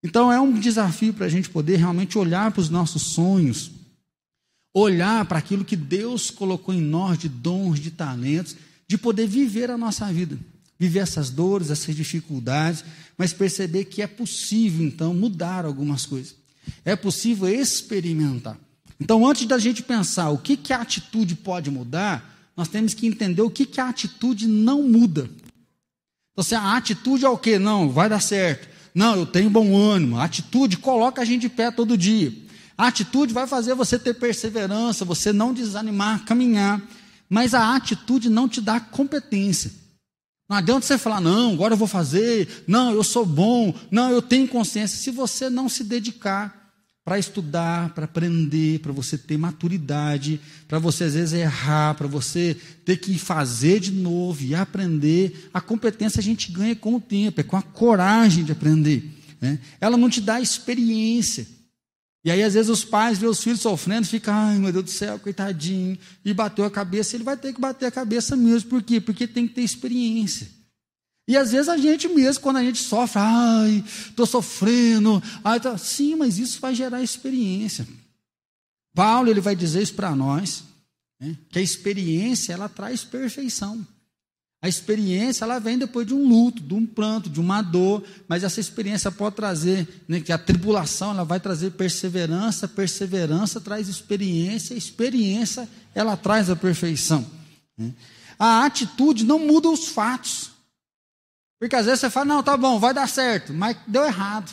Então 0.01 0.31
é 0.31 0.39
um 0.39 0.57
desafio 0.57 1.13
para 1.13 1.25
a 1.25 1.29
gente 1.29 1.49
poder 1.49 1.75
realmente 1.75 2.17
olhar 2.17 2.51
para 2.51 2.61
os 2.61 2.69
nossos 2.69 3.01
sonhos, 3.01 3.71
olhar 4.73 5.25
para 5.25 5.39
aquilo 5.39 5.65
que 5.65 5.75
Deus 5.75 6.31
colocou 6.31 6.73
em 6.73 6.81
nós 6.81 7.17
de 7.17 7.27
dons, 7.27 7.77
de 7.77 7.91
talentos, 7.91 8.55
de 8.87 8.97
poder 8.97 9.27
viver 9.27 9.69
a 9.69 9.77
nossa 9.77 10.05
vida, 10.13 10.39
viver 10.79 10.99
essas 10.99 11.29
dores, 11.29 11.69
essas 11.69 11.93
dificuldades, 11.93 12.85
mas 13.17 13.33
perceber 13.33 13.85
que 13.85 14.01
é 14.01 14.07
possível 14.07 14.85
então 14.85 15.13
mudar 15.13 15.65
algumas 15.65 16.05
coisas. 16.05 16.33
É 16.85 16.95
possível 16.95 17.49
experimentar. 17.49 18.57
Então, 19.01 19.25
antes 19.25 19.47
da 19.47 19.57
gente 19.57 19.81
pensar 19.81 20.29
o 20.29 20.37
que, 20.37 20.55
que 20.55 20.71
a 20.71 20.79
atitude 20.79 21.33
pode 21.33 21.71
mudar, 21.71 22.23
nós 22.55 22.67
temos 22.67 22.93
que 22.93 23.07
entender 23.07 23.41
o 23.41 23.49
que, 23.49 23.65
que 23.65 23.81
a 23.81 23.89
atitude 23.89 24.47
não 24.47 24.83
muda. 24.83 25.27
Então, 26.31 26.43
se 26.43 26.53
a 26.53 26.77
atitude 26.77 27.25
é 27.25 27.29
o 27.29 27.35
que? 27.35 27.57
Não, 27.57 27.89
vai 27.89 28.07
dar 28.07 28.21
certo. 28.21 28.69
Não, 28.93 29.15
eu 29.15 29.25
tenho 29.25 29.49
bom 29.49 29.75
ânimo. 29.75 30.19
A 30.19 30.25
atitude 30.25 30.77
coloca 30.77 31.19
a 31.19 31.25
gente 31.25 31.41
de 31.41 31.49
pé 31.49 31.71
todo 31.71 31.97
dia. 31.97 32.31
A 32.77 32.85
atitude 32.85 33.33
vai 33.33 33.47
fazer 33.47 33.73
você 33.73 33.97
ter 33.97 34.13
perseverança, 34.13 35.03
você 35.03 35.33
não 35.33 35.51
desanimar, 35.51 36.23
caminhar. 36.23 36.79
Mas 37.27 37.55
a 37.55 37.75
atitude 37.75 38.29
não 38.29 38.47
te 38.47 38.61
dá 38.61 38.79
competência. 38.79 39.71
Não 40.47 40.57
adianta 40.57 40.85
você 40.85 40.99
falar, 40.99 41.21
não, 41.21 41.53
agora 41.53 41.73
eu 41.73 41.77
vou 41.77 41.87
fazer, 41.87 42.65
não, 42.67 42.93
eu 42.93 43.03
sou 43.03 43.25
bom, 43.25 43.73
não, 43.89 44.11
eu 44.11 44.21
tenho 44.21 44.47
consciência. 44.47 44.99
Se 44.99 45.09
você 45.09 45.49
não 45.49 45.67
se 45.67 45.83
dedicar 45.83 46.60
para 47.03 47.17
estudar, 47.17 47.93
para 47.93 48.05
aprender, 48.05 48.79
para 48.79 48.91
você 48.91 49.17
ter 49.17 49.37
maturidade, 49.37 50.39
para 50.67 50.77
você 50.77 51.05
às 51.05 51.13
vezes 51.15 51.33
errar, 51.33 51.95
para 51.95 52.07
você 52.07 52.55
ter 52.85 52.97
que 52.97 53.17
fazer 53.17 53.79
de 53.79 53.91
novo 53.91 54.43
e 54.43 54.53
aprender. 54.53 55.49
A 55.53 55.59
competência 55.59 56.19
a 56.19 56.23
gente 56.23 56.51
ganha 56.51 56.75
com 56.75 56.95
o 56.95 57.01
tempo, 57.01 57.41
é 57.41 57.43
com 57.43 57.57
a 57.57 57.61
coragem 57.61 58.43
de 58.43 58.51
aprender. 58.51 59.03
Né? 59.39 59.59
Ela 59.79 59.97
não 59.97 60.09
te 60.09 60.21
dá 60.21 60.39
experiência. 60.39 61.47
E 62.23 62.29
aí, 62.29 62.43
às 62.43 62.53
vezes, 62.53 62.69
os 62.69 62.85
pais 62.85 63.17
veem 63.17 63.31
os 63.31 63.43
filhos 63.43 63.61
sofrendo, 63.61 64.05
ficam, 64.05 64.31
ai 64.31 64.59
meu 64.59 64.71
Deus 64.71 64.85
do 64.85 64.91
céu, 64.91 65.17
coitadinho, 65.17 65.97
e 66.23 66.33
bateu 66.35 66.63
a 66.63 66.69
cabeça, 66.69 67.15
ele 67.15 67.23
vai 67.23 67.35
ter 67.35 67.51
que 67.51 67.59
bater 67.59 67.87
a 67.87 67.91
cabeça 67.91 68.35
mesmo. 68.35 68.69
Por 68.69 68.83
quê? 68.83 69.01
Porque 69.01 69.25
tem 69.25 69.47
que 69.47 69.55
ter 69.55 69.61
experiência. 69.61 70.60
E 71.31 71.37
às 71.37 71.53
vezes 71.53 71.69
a 71.69 71.77
gente 71.77 72.09
mesmo, 72.09 72.43
quando 72.43 72.57
a 72.57 72.61
gente 72.61 72.79
sofre, 72.79 73.21
ai, 73.21 73.81
estou 73.87 74.25
sofrendo, 74.25 75.23
ai, 75.41 75.61
tá... 75.61 75.77
sim, 75.77 76.13
mas 76.13 76.37
isso 76.37 76.59
vai 76.59 76.75
gerar 76.75 77.01
experiência. 77.01 77.87
Paulo 78.93 79.29
ele 79.29 79.39
vai 79.39 79.55
dizer 79.55 79.81
isso 79.81 79.93
para 79.93 80.13
nós, 80.13 80.65
né, 81.17 81.37
que 81.49 81.57
a 81.57 81.61
experiência 81.61 82.51
ela 82.51 82.67
traz 82.67 83.05
perfeição. 83.05 83.87
A 84.61 84.67
experiência 84.67 85.45
ela 85.45 85.57
vem 85.57 85.77
depois 85.77 86.05
de 86.05 86.13
um 86.13 86.27
luto, 86.27 86.61
de 86.61 86.73
um 86.73 86.85
pranto, 86.85 87.29
de 87.29 87.39
uma 87.39 87.61
dor, 87.61 88.03
mas 88.27 88.43
essa 88.43 88.59
experiência 88.59 89.09
pode 89.09 89.37
trazer, 89.37 89.87
né, 90.09 90.19
que 90.19 90.33
a 90.33 90.37
tribulação 90.37 91.11
ela 91.11 91.23
vai 91.23 91.39
trazer 91.39 91.71
perseverança, 91.71 92.67
perseverança 92.67 93.61
traz 93.61 93.87
experiência, 93.87 94.73
experiência 94.73 95.65
ela 95.95 96.17
traz 96.17 96.49
a 96.49 96.57
perfeição. 96.57 97.25
Né. 97.77 97.93
A 98.37 98.65
atitude 98.65 99.23
não 99.23 99.39
muda 99.39 99.69
os 99.69 99.87
fatos. 99.87 100.51
Porque 101.61 101.75
às 101.75 101.85
vezes 101.85 101.99
você 101.99 102.09
fala, 102.09 102.25
não, 102.25 102.41
tá 102.41 102.57
bom, 102.57 102.79
vai 102.79 102.91
dar 102.91 103.07
certo, 103.07 103.53
mas 103.53 103.77
deu 103.85 104.03
errado. 104.03 104.51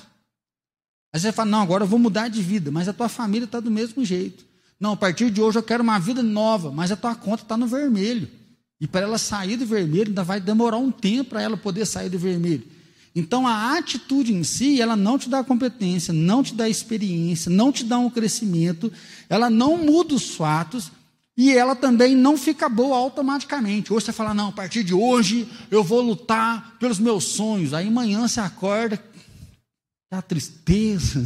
Aí 1.10 1.18
você 1.18 1.32
fala, 1.32 1.50
não, 1.50 1.62
agora 1.62 1.84
eu 1.84 1.88
vou 1.88 1.98
mudar 1.98 2.28
de 2.28 2.42
vida, 2.42 2.70
mas 2.70 2.86
a 2.86 2.92
tua 2.92 3.08
família 3.08 3.46
está 3.46 3.60
do 3.60 3.70
mesmo 3.70 4.04
jeito. 4.04 4.44
Não, 4.78 4.92
a 4.92 4.96
partir 4.96 5.30
de 5.30 5.40
hoje 5.40 5.58
eu 5.58 5.62
quero 5.62 5.82
uma 5.82 5.98
vida 5.98 6.22
nova, 6.22 6.70
mas 6.70 6.92
a 6.92 6.96
tua 6.96 7.14
conta 7.14 7.44
está 7.44 7.56
no 7.56 7.66
vermelho. 7.66 8.28
E 8.78 8.86
para 8.86 9.06
ela 9.06 9.16
sair 9.16 9.56
do 9.56 9.64
vermelho, 9.64 10.08
ainda 10.08 10.22
vai 10.22 10.38
demorar 10.38 10.76
um 10.76 10.90
tempo 10.90 11.30
para 11.30 11.40
ela 11.40 11.56
poder 11.56 11.86
sair 11.86 12.10
do 12.10 12.18
vermelho. 12.18 12.64
Então 13.14 13.48
a 13.48 13.78
atitude 13.78 14.34
em 14.34 14.44
si, 14.44 14.78
ela 14.78 14.94
não 14.94 15.18
te 15.18 15.30
dá 15.30 15.42
competência, 15.42 16.12
não 16.12 16.42
te 16.42 16.54
dá 16.54 16.68
experiência, 16.68 17.50
não 17.50 17.72
te 17.72 17.84
dá 17.84 17.98
um 17.98 18.10
crescimento, 18.10 18.92
ela 19.30 19.48
não 19.48 19.78
muda 19.78 20.14
os 20.14 20.34
fatos, 20.34 20.92
e 21.38 21.56
ela 21.56 21.76
também 21.76 22.16
não 22.16 22.36
fica 22.36 22.68
boa 22.68 22.96
automaticamente. 22.96 23.92
Hoje 23.92 24.06
você 24.06 24.12
fala, 24.12 24.34
não, 24.34 24.48
a 24.48 24.52
partir 24.52 24.82
de 24.82 24.92
hoje 24.92 25.48
eu 25.70 25.84
vou 25.84 26.00
lutar 26.00 26.76
pelos 26.80 26.98
meus 26.98 27.22
sonhos. 27.26 27.72
Aí 27.72 27.86
amanhã 27.86 28.26
você 28.26 28.40
acorda, 28.40 29.00
a 30.10 30.20
tristeza, 30.20 31.24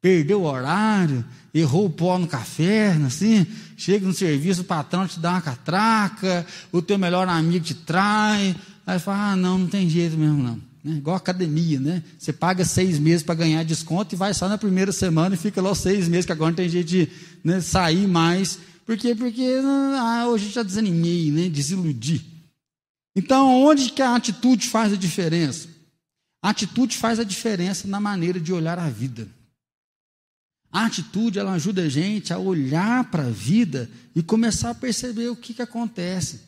perdeu 0.00 0.42
o 0.42 0.46
horário, 0.46 1.24
errou 1.52 1.86
o 1.86 1.90
pó 1.90 2.16
no 2.16 2.28
café, 2.28 2.92
assim, 3.04 3.44
chega 3.76 4.06
no 4.06 4.14
serviço, 4.14 4.60
o 4.60 4.64
patrão 4.64 5.04
te 5.04 5.18
dá 5.18 5.32
uma 5.32 5.40
catraca, 5.40 6.46
o 6.70 6.80
teu 6.80 6.96
melhor 6.96 7.28
amigo 7.28 7.64
te 7.64 7.74
trai. 7.74 8.54
Aí 8.86 9.00
fala, 9.00 9.32
ah, 9.32 9.36
não, 9.36 9.58
não 9.58 9.66
tem 9.66 9.90
jeito 9.90 10.16
mesmo 10.16 10.40
não. 10.44 10.60
Né? 10.84 10.98
Igual 10.98 11.16
academia, 11.16 11.80
né? 11.80 12.04
Você 12.16 12.32
paga 12.32 12.64
seis 12.64 13.00
meses 13.00 13.24
para 13.24 13.34
ganhar 13.34 13.64
desconto 13.64 14.14
e 14.14 14.16
vai 14.16 14.32
só 14.32 14.48
na 14.48 14.58
primeira 14.58 14.92
semana 14.92 15.34
e 15.34 15.38
fica 15.38 15.60
lá 15.60 15.74
seis 15.74 16.06
meses, 16.06 16.24
que 16.24 16.30
agora 16.30 16.52
não 16.52 16.56
tem 16.56 16.68
jeito 16.68 16.86
de 16.86 17.08
né, 17.42 17.60
sair 17.60 18.06
mais 18.06 18.60
por 18.84 18.96
quê? 18.96 19.14
Porque 19.14 19.42
ah, 19.98 20.26
hoje 20.28 20.50
já 20.50 20.62
desanimei, 20.62 21.30
né? 21.30 21.48
desiludi. 21.48 22.24
Então, 23.16 23.62
onde 23.62 23.90
que 23.90 24.02
a 24.02 24.14
atitude 24.14 24.68
faz 24.68 24.92
a 24.92 24.96
diferença? 24.96 25.68
A 26.42 26.50
atitude 26.50 26.96
faz 26.96 27.18
a 27.18 27.24
diferença 27.24 27.88
na 27.88 27.98
maneira 27.98 28.38
de 28.38 28.52
olhar 28.52 28.78
a 28.78 28.90
vida. 28.90 29.28
A 30.70 30.86
atitude 30.86 31.38
ela 31.38 31.52
ajuda 31.52 31.82
a 31.82 31.88
gente 31.88 32.32
a 32.32 32.38
olhar 32.38 33.10
para 33.10 33.26
a 33.26 33.30
vida 33.30 33.88
e 34.14 34.22
começar 34.22 34.70
a 34.70 34.74
perceber 34.74 35.28
o 35.28 35.36
que, 35.36 35.54
que 35.54 35.62
acontece. 35.62 36.40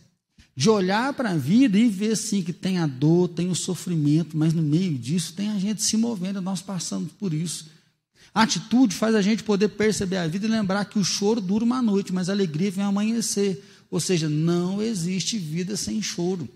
De 0.54 0.68
olhar 0.68 1.12
para 1.14 1.30
a 1.30 1.36
vida 1.36 1.78
e 1.78 1.88
ver 1.88 2.16
sim 2.16 2.42
que 2.42 2.52
tem 2.52 2.78
a 2.78 2.86
dor, 2.86 3.28
tem 3.28 3.48
o 3.48 3.54
sofrimento, 3.54 4.36
mas 4.36 4.52
no 4.52 4.62
meio 4.62 4.98
disso 4.98 5.32
tem 5.32 5.50
a 5.50 5.58
gente 5.58 5.82
se 5.82 5.96
movendo, 5.96 6.42
nós 6.42 6.60
passamos 6.60 7.12
por 7.12 7.32
isso. 7.32 7.70
A 8.36 8.42
atitude 8.42 8.94
faz 8.94 9.14
a 9.14 9.22
gente 9.22 9.42
poder 9.42 9.68
perceber 9.68 10.18
a 10.18 10.28
vida 10.28 10.46
e 10.46 10.50
lembrar 10.50 10.84
que 10.84 10.98
o 10.98 11.04
choro 11.04 11.40
dura 11.40 11.64
uma 11.64 11.80
noite, 11.80 12.12
mas 12.12 12.28
a 12.28 12.34
alegria 12.34 12.70
vem 12.70 12.84
amanhecer. 12.84 13.64
Ou 13.90 13.98
seja, 13.98 14.28
não 14.28 14.82
existe 14.82 15.38
vida 15.38 15.74
sem 15.74 16.02
choro. 16.02 16.46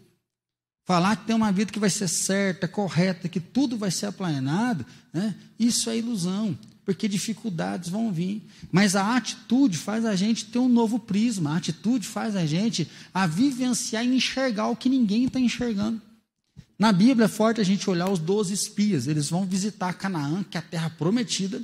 Falar 0.85 1.16
que 1.16 1.25
tem 1.25 1.35
uma 1.35 1.51
vida 1.51 1.73
que 1.73 1.79
vai 1.79 1.88
ser 1.88 2.07
certa, 2.07 2.69
correta, 2.69 3.31
que 3.31 3.40
tudo 3.40 3.79
vai 3.79 3.90
ser 3.90 4.05
aplanado, 4.05 4.85
né? 5.11 5.35
isso 5.59 5.88
é 5.88 5.97
ilusão. 5.97 6.55
porque 6.85 7.09
dificuldades 7.09 7.88
vão 7.88 8.12
vir. 8.12 8.43
Mas 8.71 8.95
a 8.95 9.16
atitude 9.16 9.79
faz 9.79 10.05
a 10.05 10.14
gente 10.14 10.45
ter 10.45 10.59
um 10.59 10.69
novo 10.69 10.99
prisma, 10.99 11.55
a 11.55 11.57
atitude 11.57 12.07
faz 12.07 12.37
a 12.37 12.45
gente 12.45 12.90
a 13.14 13.27
vivenciar 13.27 14.05
e 14.05 14.14
enxergar 14.14 14.69
o 14.69 14.77
que 14.77 14.90
ninguém 14.90 15.25
está 15.25 15.40
enxergando. 15.40 16.03
Na 16.81 16.93
Bíblia 16.93 17.27
é 17.27 17.29
forte 17.29 17.61
a 17.61 17.64
gente 17.64 17.90
olhar 17.90 18.09
os 18.09 18.19
doze 18.19 18.55
espias, 18.55 19.07
eles 19.07 19.29
vão 19.29 19.45
visitar 19.45 19.93
Canaã, 19.93 20.43
que 20.43 20.57
é 20.57 20.61
a 20.61 20.62
terra 20.62 20.88
prometida, 20.88 21.61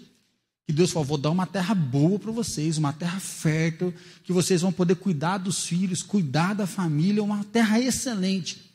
que 0.67 0.75
Deus 0.75 0.91
falou: 0.91 1.07
vou 1.07 1.17
dar 1.17 1.31
uma 1.31 1.47
terra 1.47 1.75
boa 1.75 2.19
para 2.19 2.31
vocês, 2.31 2.77
uma 2.77 2.93
terra 2.93 3.19
fértil, 3.19 3.95
que 4.23 4.31
vocês 4.31 4.61
vão 4.61 4.71
poder 4.71 4.97
cuidar 4.97 5.39
dos 5.39 5.65
filhos, 5.65 6.03
cuidar 6.03 6.55
da 6.55 6.67
família, 6.67 7.25
uma 7.25 7.43
terra 7.45 7.81
excelente. 7.81 8.71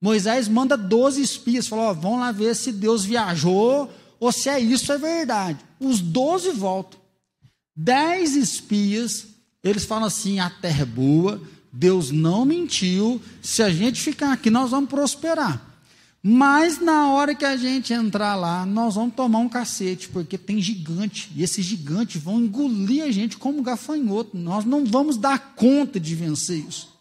Moisés 0.00 0.48
manda 0.48 0.78
12 0.78 1.20
espias, 1.20 1.68
falou: 1.68 1.94
vão 1.94 2.18
lá 2.18 2.32
ver 2.32 2.56
se 2.56 2.72
Deus 2.72 3.04
viajou 3.04 3.92
ou 4.18 4.32
se 4.32 4.48
é 4.48 4.58
isso 4.58 4.90
é 4.92 4.96
verdade. 4.96 5.58
Os 5.78 6.00
12 6.00 6.52
voltam. 6.52 6.98
Dez 7.76 8.34
espias, 8.34 9.26
eles 9.62 9.84
falam 9.84 10.06
assim: 10.06 10.40
a 10.40 10.48
terra 10.48 10.84
é 10.84 10.86
boa, 10.86 11.38
Deus 11.70 12.10
não 12.10 12.46
mentiu, 12.46 13.20
se 13.42 13.62
a 13.62 13.68
gente 13.68 14.00
ficar 14.00 14.32
aqui, 14.32 14.48
nós 14.48 14.70
vamos 14.70 14.88
prosperar. 14.88 15.71
Mas 16.24 16.80
na 16.80 17.08
hora 17.08 17.34
que 17.34 17.44
a 17.44 17.56
gente 17.56 17.92
entrar 17.92 18.36
lá, 18.36 18.64
nós 18.64 18.94
vamos 18.94 19.14
tomar 19.16 19.40
um 19.40 19.48
cacete, 19.48 20.08
porque 20.08 20.38
tem 20.38 20.60
gigante, 20.60 21.28
e 21.34 21.42
esses 21.42 21.66
gigantes 21.66 22.22
vão 22.22 22.40
engolir 22.40 23.02
a 23.02 23.10
gente 23.10 23.36
como 23.36 23.60
gafanhoto. 23.60 24.36
Nós 24.36 24.64
não 24.64 24.84
vamos 24.84 25.16
dar 25.16 25.54
conta 25.56 25.98
de 25.98 26.14
vencer 26.14 26.64
isso. 26.64 26.92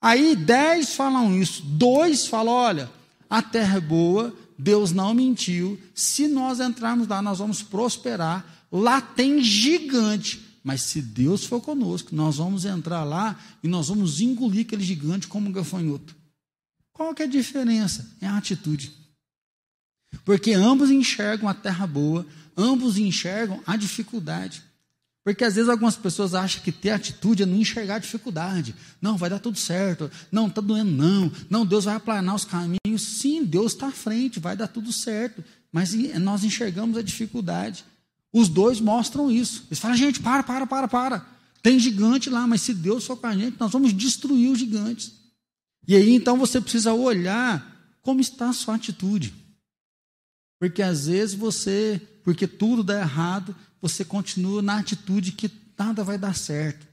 Aí 0.00 0.34
dez 0.34 0.94
falam 0.94 1.38
isso, 1.38 1.62
dois 1.64 2.26
falam: 2.26 2.54
olha, 2.54 2.90
a 3.28 3.42
terra 3.42 3.76
é 3.76 3.80
boa, 3.80 4.34
Deus 4.58 4.90
não 4.90 5.12
mentiu, 5.12 5.78
se 5.94 6.26
nós 6.26 6.60
entrarmos 6.60 7.06
lá, 7.06 7.20
nós 7.20 7.38
vamos 7.38 7.62
prosperar. 7.62 8.66
Lá 8.72 9.02
tem 9.02 9.42
gigante, 9.42 10.40
mas 10.62 10.80
se 10.82 11.02
Deus 11.02 11.44
for 11.44 11.60
conosco, 11.60 12.14
nós 12.14 12.38
vamos 12.38 12.64
entrar 12.64 13.04
lá 13.04 13.38
e 13.62 13.68
nós 13.68 13.88
vamos 13.88 14.20
engolir 14.20 14.62
aquele 14.62 14.82
gigante 14.82 15.28
como 15.28 15.48
um 15.48 15.52
gafanhoto. 15.52 16.16
Qual 16.94 17.12
que 17.12 17.22
é 17.22 17.26
a 17.26 17.28
diferença? 17.28 18.08
É 18.20 18.26
a 18.26 18.38
atitude. 18.38 18.92
Porque 20.24 20.54
ambos 20.54 20.90
enxergam 20.90 21.48
a 21.48 21.52
terra 21.52 21.86
boa, 21.86 22.24
ambos 22.56 22.96
enxergam 22.96 23.60
a 23.66 23.76
dificuldade. 23.76 24.62
Porque 25.24 25.42
às 25.42 25.54
vezes 25.54 25.68
algumas 25.68 25.96
pessoas 25.96 26.34
acham 26.34 26.62
que 26.62 26.70
ter 26.70 26.90
atitude 26.90 27.42
é 27.42 27.46
não 27.46 27.56
enxergar 27.56 27.96
a 27.96 27.98
dificuldade. 27.98 28.74
Não, 29.02 29.16
vai 29.16 29.28
dar 29.28 29.38
tudo 29.38 29.58
certo. 29.58 30.10
Não, 30.30 30.46
está 30.46 30.60
doendo, 30.60 30.92
não. 30.92 31.32
Não, 31.50 31.66
Deus 31.66 31.86
vai 31.86 31.96
aplanar 31.96 32.34
os 32.34 32.44
caminhos. 32.44 33.02
Sim, 33.02 33.42
Deus 33.42 33.72
está 33.72 33.88
à 33.88 33.92
frente, 33.92 34.38
vai 34.38 34.54
dar 34.54 34.68
tudo 34.68 34.92
certo. 34.92 35.42
Mas 35.72 35.94
nós 36.20 36.44
enxergamos 36.44 36.96
a 36.96 37.02
dificuldade. 37.02 37.84
Os 38.32 38.48
dois 38.48 38.80
mostram 38.80 39.30
isso. 39.30 39.64
Eles 39.68 39.78
falam, 39.78 39.96
gente, 39.96 40.20
para, 40.20 40.42
para, 40.42 40.66
para, 40.66 40.86
para. 40.86 41.26
Tem 41.62 41.78
gigante 41.78 42.28
lá, 42.28 42.46
mas 42.46 42.60
se 42.60 42.74
Deus 42.74 43.06
for 43.06 43.16
com 43.16 43.26
a 43.26 43.34
gente, 43.34 43.56
nós 43.58 43.72
vamos 43.72 43.94
destruir 43.94 44.50
os 44.50 44.58
gigantes. 44.58 45.23
E 45.86 45.96
aí 45.96 46.10
então 46.14 46.38
você 46.38 46.60
precisa 46.60 46.92
olhar 46.92 47.96
como 48.02 48.20
está 48.20 48.50
a 48.50 48.52
sua 48.52 48.74
atitude. 48.74 49.34
Porque 50.60 50.82
às 50.82 51.06
vezes 51.06 51.34
você, 51.34 52.00
porque 52.22 52.46
tudo 52.46 52.82
dá 52.82 53.00
errado, 53.00 53.54
você 53.80 54.04
continua 54.04 54.62
na 54.62 54.78
atitude 54.78 55.32
que 55.32 55.50
nada 55.78 56.02
vai 56.02 56.16
dar 56.16 56.34
certo. 56.34 56.86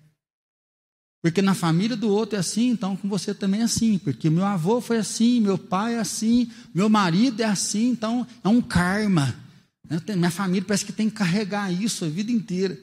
Porque 1.21 1.41
na 1.41 1.54
família 1.54 1.95
do 1.95 2.10
outro 2.10 2.36
é 2.36 2.39
assim, 2.39 2.69
então 2.69 2.97
com 2.97 3.08
você 3.08 3.34
também 3.34 3.62
é 3.62 3.65
assim. 3.65 3.97
Porque 3.99 4.30
meu 4.30 4.43
avô 4.43 4.82
foi 4.82 4.97
assim, 4.97 5.39
meu 5.39 5.58
pai 5.58 5.95
é 5.95 5.99
assim, 5.99 6.51
meu 6.73 6.89
marido 6.89 7.41
é 7.41 7.45
assim, 7.45 7.89
então 7.89 8.25
é 8.43 8.47
um 8.49 8.62
karma. 8.62 9.36
Né? 9.88 10.01
Minha 10.15 10.32
família 10.32 10.65
parece 10.65 10.86
que 10.86 10.91
tem 10.91 11.10
que 11.10 11.15
carregar 11.15 11.71
isso 11.71 12.06
a 12.06 12.10
vida 12.10 12.32
inteira. 12.32 12.77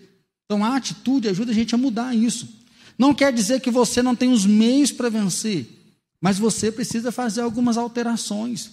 Então 0.44 0.64
a 0.64 0.76
atitude 0.76 1.28
ajuda 1.28 1.50
a 1.50 1.54
gente 1.54 1.74
a 1.74 1.78
mudar 1.78 2.14
isso. 2.14 2.48
Não 2.96 3.12
quer 3.12 3.32
dizer 3.32 3.60
que 3.60 3.70
você 3.70 4.02
não 4.02 4.14
tem 4.14 4.32
os 4.32 4.46
meios 4.46 4.92
para 4.92 5.08
vencer. 5.08 5.77
Mas 6.20 6.38
você 6.38 6.72
precisa 6.72 7.12
fazer 7.12 7.42
algumas 7.42 7.76
alterações. 7.76 8.70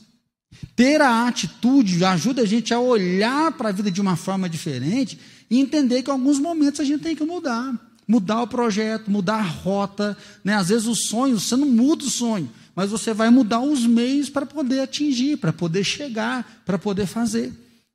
Ter 0.76 1.02
a 1.02 1.28
atitude 1.28 2.04
ajuda 2.04 2.42
a 2.42 2.46
gente 2.46 2.74
a 2.74 2.80
olhar 2.80 3.52
para 3.54 3.70
a 3.70 3.72
vida 3.72 3.92
de 3.92 4.02
uma 4.02 4.16
forma 4.16 4.50
diferente 4.50 5.20
e 5.50 5.60
entender 5.60 6.02
que 6.02 6.10
em 6.10 6.14
alguns 6.14 6.40
momentos 6.40 6.80
a 6.80 6.84
gente 6.84 7.04
tem 7.04 7.16
que 7.16 7.24
mudar. 7.24 7.74
Mudar 8.08 8.44
o 8.44 8.48
projeto, 8.48 9.10
mudar 9.12 9.36
a 9.36 9.42
rota. 9.42 10.18
Né? 10.44 10.54
Às 10.54 10.70
vezes 10.70 10.88
o 10.88 10.96
sonho, 10.96 11.40
você 11.40 11.56
não 11.56 11.68
muda 11.68 12.06
o 12.06 12.10
sonho, 12.10 12.50
mas 12.76 12.90
você 12.92 13.14
vai 13.14 13.30
mudar 13.30 13.62
os 13.62 13.86
meios 13.86 14.30
para 14.30 14.46
poder 14.46 14.82
atingir, 14.82 15.38
para 15.38 15.54
poder 15.54 15.84
chegar, 15.84 16.64
para 16.66 16.78
poder 16.78 17.06
fazer, 17.06 17.52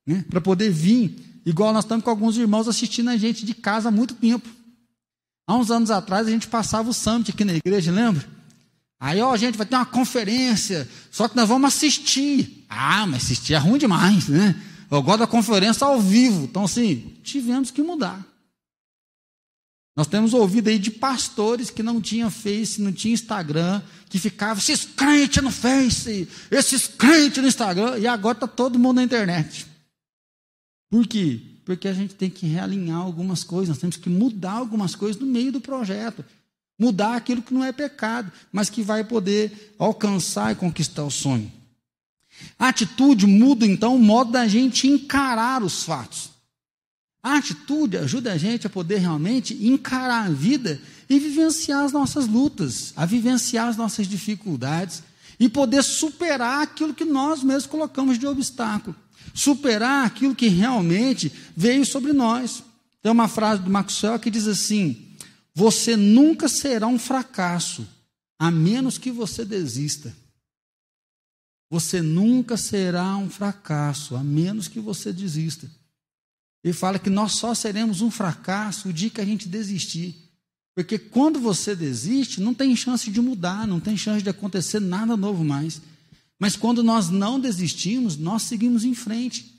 né? 0.06 0.24
para 0.28 0.40
poder 0.40 0.70
vir. 0.70 1.42
Igual 1.44 1.72
nós 1.72 1.84
estamos 1.84 2.04
com 2.04 2.10
alguns 2.10 2.36
irmãos 2.36 2.68
assistindo 2.68 3.08
a 3.08 3.16
gente 3.16 3.46
de 3.46 3.54
casa 3.54 3.88
há 3.88 3.92
muito 3.92 4.14
tempo. 4.14 4.48
Há 5.46 5.56
uns 5.56 5.70
anos 5.70 5.90
atrás 5.90 6.26
a 6.26 6.30
gente 6.30 6.46
passava 6.46 6.90
o 6.90 6.94
summit 6.94 7.30
aqui 7.30 7.44
na 7.44 7.54
igreja, 7.54 7.90
lembra? 7.90 8.39
Aí, 9.00 9.18
ó, 9.22 9.34
gente, 9.34 9.56
vai 9.56 9.66
ter 9.66 9.76
uma 9.76 9.86
conferência, 9.86 10.86
só 11.10 11.26
que 11.26 11.34
nós 11.34 11.48
vamos 11.48 11.68
assistir. 11.68 12.66
Ah, 12.68 13.06
mas 13.06 13.24
assistir 13.24 13.54
é 13.54 13.56
ruim 13.56 13.78
demais, 13.78 14.28
né? 14.28 14.54
Eu 14.90 15.02
gosto 15.02 15.20
da 15.20 15.26
conferência 15.26 15.86
ao 15.86 15.98
vivo. 15.98 16.44
Então, 16.44 16.64
assim, 16.64 17.16
tivemos 17.22 17.70
que 17.70 17.82
mudar. 17.82 18.22
Nós 19.96 20.06
temos 20.06 20.34
ouvido 20.34 20.68
aí 20.68 20.78
de 20.78 20.90
pastores 20.90 21.70
que 21.70 21.82
não 21.82 21.98
tinham 21.98 22.30
Face, 22.30 22.80
não 22.82 22.92
tinham 22.92 23.14
Instagram, 23.14 23.80
que 24.10 24.18
ficavam, 24.18 24.58
esses 24.58 24.84
crentes 24.84 25.42
no 25.42 25.50
Face, 25.50 26.28
esses 26.50 26.86
crentes 26.86 27.42
no 27.42 27.48
Instagram, 27.48 27.98
e 27.98 28.06
agora 28.06 28.36
está 28.36 28.46
todo 28.46 28.78
mundo 28.78 28.96
na 28.96 29.02
internet. 29.02 29.66
Por 30.90 31.06
quê? 31.06 31.40
Porque 31.64 31.88
a 31.88 31.92
gente 31.92 32.14
tem 32.14 32.28
que 32.28 32.46
realinhar 32.46 32.98
algumas 32.98 33.44
coisas, 33.44 33.70
nós 33.70 33.78
temos 33.78 33.96
que 33.96 34.10
mudar 34.10 34.52
algumas 34.52 34.94
coisas 34.94 35.20
no 35.20 35.26
meio 35.26 35.52
do 35.52 35.60
projeto 35.60 36.24
mudar 36.80 37.14
aquilo 37.14 37.42
que 37.42 37.52
não 37.52 37.62
é 37.62 37.70
pecado, 37.70 38.32
mas 38.50 38.70
que 38.70 38.82
vai 38.82 39.04
poder 39.04 39.74
alcançar 39.78 40.50
e 40.50 40.56
conquistar 40.56 41.04
o 41.04 41.10
sonho. 41.10 41.52
A 42.58 42.68
atitude 42.68 43.26
muda 43.26 43.66
então 43.66 43.94
o 43.94 43.98
modo 43.98 44.32
da 44.32 44.48
gente 44.48 44.88
encarar 44.88 45.62
os 45.62 45.84
fatos. 45.84 46.30
A 47.22 47.36
atitude 47.36 47.98
ajuda 47.98 48.32
a 48.32 48.38
gente 48.38 48.66
a 48.66 48.70
poder 48.70 48.96
realmente 48.96 49.52
encarar 49.66 50.26
a 50.26 50.30
vida 50.30 50.80
e 51.08 51.18
vivenciar 51.18 51.84
as 51.84 51.92
nossas 51.92 52.26
lutas, 52.26 52.94
a 52.96 53.04
vivenciar 53.04 53.68
as 53.68 53.76
nossas 53.76 54.08
dificuldades 54.08 55.02
e 55.38 55.48
poder 55.48 55.82
superar 55.82 56.62
aquilo 56.62 56.94
que 56.94 57.04
nós 57.04 57.42
mesmos 57.42 57.66
colocamos 57.66 58.18
de 58.18 58.26
obstáculo, 58.26 58.96
superar 59.34 60.06
aquilo 60.06 60.34
que 60.34 60.48
realmente 60.48 61.30
veio 61.54 61.84
sobre 61.84 62.14
nós. 62.14 62.62
Tem 63.02 63.12
uma 63.12 63.28
frase 63.28 63.62
do 63.62 63.70
Maxwell 63.70 64.18
que 64.18 64.30
diz 64.30 64.46
assim: 64.46 65.09
você 65.60 65.94
nunca 65.94 66.48
será 66.48 66.86
um 66.86 66.98
fracasso, 66.98 67.86
a 68.38 68.50
menos 68.50 68.96
que 68.96 69.10
você 69.10 69.44
desista. 69.44 70.16
Você 71.68 72.00
nunca 72.00 72.56
será 72.56 73.14
um 73.18 73.28
fracasso, 73.28 74.16
a 74.16 74.24
menos 74.24 74.68
que 74.68 74.80
você 74.80 75.12
desista. 75.12 75.70
Ele 76.64 76.72
fala 76.72 76.98
que 76.98 77.10
nós 77.10 77.32
só 77.32 77.54
seremos 77.54 78.00
um 78.00 78.10
fracasso 78.10 78.88
o 78.88 78.92
dia 78.92 79.10
que 79.10 79.20
a 79.20 79.24
gente 79.24 79.50
desistir. 79.50 80.30
Porque 80.74 80.98
quando 80.98 81.38
você 81.38 81.76
desiste, 81.76 82.40
não 82.40 82.54
tem 82.54 82.74
chance 82.74 83.10
de 83.10 83.20
mudar, 83.20 83.66
não 83.66 83.80
tem 83.80 83.98
chance 83.98 84.22
de 84.22 84.30
acontecer 84.30 84.80
nada 84.80 85.14
novo 85.14 85.44
mais. 85.44 85.82
Mas 86.38 86.56
quando 86.56 86.82
nós 86.82 87.10
não 87.10 87.38
desistimos, 87.38 88.16
nós 88.16 88.44
seguimos 88.44 88.82
em 88.82 88.94
frente. 88.94 89.54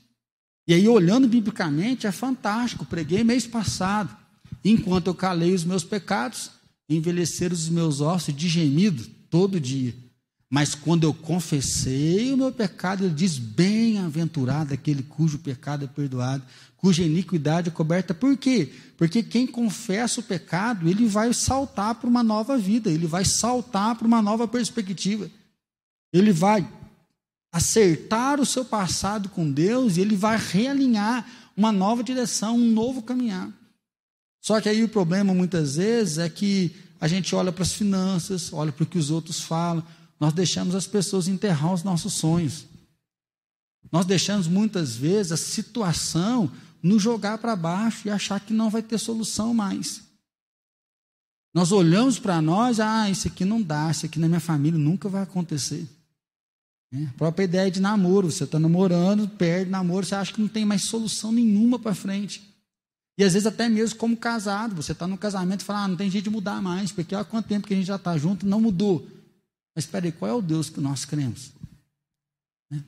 E 0.68 0.74
aí, 0.74 0.88
olhando 0.88 1.28
biblicamente, 1.28 2.08
é 2.08 2.12
fantástico. 2.12 2.88
Preguei 2.88 3.24
mês 3.24 3.46
passado. 3.46 4.21
Enquanto 4.64 5.08
eu 5.08 5.16
calei 5.16 5.54
os 5.54 5.64
meus 5.64 5.84
pecados, 5.84 6.52
envelheceram 6.88 7.54
os 7.54 7.70
meus 7.70 8.02
ossos 8.02 8.36
de 8.36 8.48
gemido 8.48 9.06
todo 9.30 9.60
dia. 9.60 9.94
Mas 10.50 10.76
quando 10.76 11.06
eu 11.06 11.14
confessei 11.14 12.34
o 12.34 12.38
meu 12.38 12.52
pecado, 12.52 13.06
ele 13.06 13.14
diz: 13.14 13.38
Bem-aventurado 13.38 14.74
aquele 14.74 15.02
cujo 15.02 15.40
pecado 15.40 15.86
é 15.86 15.88
perdoado, 15.88 16.44
cuja 16.76 17.04
iniquidade 17.04 17.70
é 17.70 17.72
coberta. 17.72 18.14
Por 18.14 18.36
quê? 18.36 18.74
Porque 18.98 19.24
quem 19.24 19.48
confessa 19.48 20.20
o 20.20 20.24
pecado, 20.24 20.90
ele 20.90 21.08
vai 21.08 21.34
saltar 21.34 21.96
para 21.96 22.10
uma 22.10 22.22
nova 22.22 22.58
vida, 22.58 22.92
ele 22.92 23.08
vai 23.08 23.24
saltar 23.24 23.96
para 23.96 24.06
uma 24.06 24.22
nova 24.22 24.46
perspectiva. 24.46 25.32
Ele 26.12 26.34
vai 26.34 26.68
acertar 27.54 28.40
o 28.42 28.46
seu 28.46 28.66
passado 28.66 29.30
com 29.30 29.50
Deus 29.50 29.96
e 29.96 30.02
ele 30.02 30.18
vai 30.18 30.38
realinhar 30.38 31.26
uma 31.56 31.72
nova 31.72 32.04
direção, 32.04 32.58
um 32.58 32.72
novo 32.72 33.02
caminhar. 33.02 33.50
Só 34.42 34.60
que 34.60 34.68
aí 34.68 34.84
o 34.84 34.90
problema 34.90 35.34
muitas 35.34 35.76
vezes 35.76 36.18
é 36.18 36.28
que 36.28 36.76
a 37.00 37.08
gente 37.08 37.34
olha 37.36 37.52
para 37.52 37.64
as 37.64 37.74
finanças, 37.74 38.52
olha 38.52 38.72
para 38.72 38.84
o 38.84 38.88
que 38.88 38.98
os 38.98 39.12
outros 39.12 39.42
falam, 39.42 39.84
nós 40.20 40.34
deixamos 40.34 40.76
as 40.76 40.88
pessoas 40.88 41.28
enterrar 41.28 41.74
os 41.74 41.84
nossos 41.84 42.14
sonhos. 42.14 42.66
Nós 43.92 44.06
deixamos 44.06 44.48
muitas 44.48 44.96
vezes 44.96 45.32
a 45.32 45.38
situação 45.38 46.52
nos 46.82 47.02
jogar 47.02 47.38
para 47.38 47.56
baixo 47.56 48.08
e 48.08 48.12
achar 48.12 48.40
que 48.40 48.54
não 48.54 48.70
vai 48.70 48.82
ter 48.82 48.98
solução 48.98 49.54
mais. 49.54 50.02
Nós 51.54 51.72
olhamos 51.72 52.18
para 52.18 52.42
nós, 52.42 52.80
ah, 52.80 53.10
isso 53.10 53.28
aqui 53.28 53.44
não 53.44 53.62
dá, 53.62 53.92
isso 53.92 54.06
aqui 54.06 54.18
na 54.20 54.28
minha 54.28 54.40
família 54.40 54.80
nunca 54.80 55.10
vai 55.10 55.22
acontecer. 55.22 55.88
A 56.94 57.14
própria 57.18 57.46
ideia 57.46 57.72
de 57.72 57.80
namoro, 57.80 58.32
você 58.32 58.44
está 58.44 58.60
namorando, 58.60 59.28
perde 59.28 59.70
namoro, 59.70 60.06
você 60.06 60.16
acha 60.16 60.34
que 60.34 60.42
não 60.42 60.48
tem 60.48 60.66
mais 60.66 60.84
solução 60.84 61.32
nenhuma 61.32 61.80
para 61.80 61.96
frente. 61.96 62.51
E 63.22 63.24
às 63.24 63.34
vezes 63.34 63.46
até 63.46 63.70
mesmo 63.70 64.00
como 64.00 64.18
casado, 64.18 64.74
você 64.74 64.94
está 64.94 65.06
no 65.06 65.16
casamento 65.16 65.62
e 65.62 65.64
fala, 65.64 65.84
ah, 65.84 65.88
não 65.88 65.96
tem 65.96 66.10
jeito 66.10 66.24
de 66.24 66.32
mudar 66.32 66.60
mais, 66.60 66.92
porque 66.92 67.14
há 67.14 67.24
quanto 67.24 67.46
tempo 67.46 67.68
que 67.68 67.74
a 67.76 67.78
gente 67.78 67.86
já 67.86 67.98
está 67.98 68.18
junto, 68.18 68.48
não 68.48 68.60
mudou. 68.60 69.08
Mas 69.76 69.86
espera 69.86 70.08
aí, 70.08 70.12
qual 70.12 70.32
é 70.32 70.34
o 70.34 70.42
Deus 70.42 70.72
que 70.72 70.82
nós 70.82 71.06
cremos? 71.06 71.52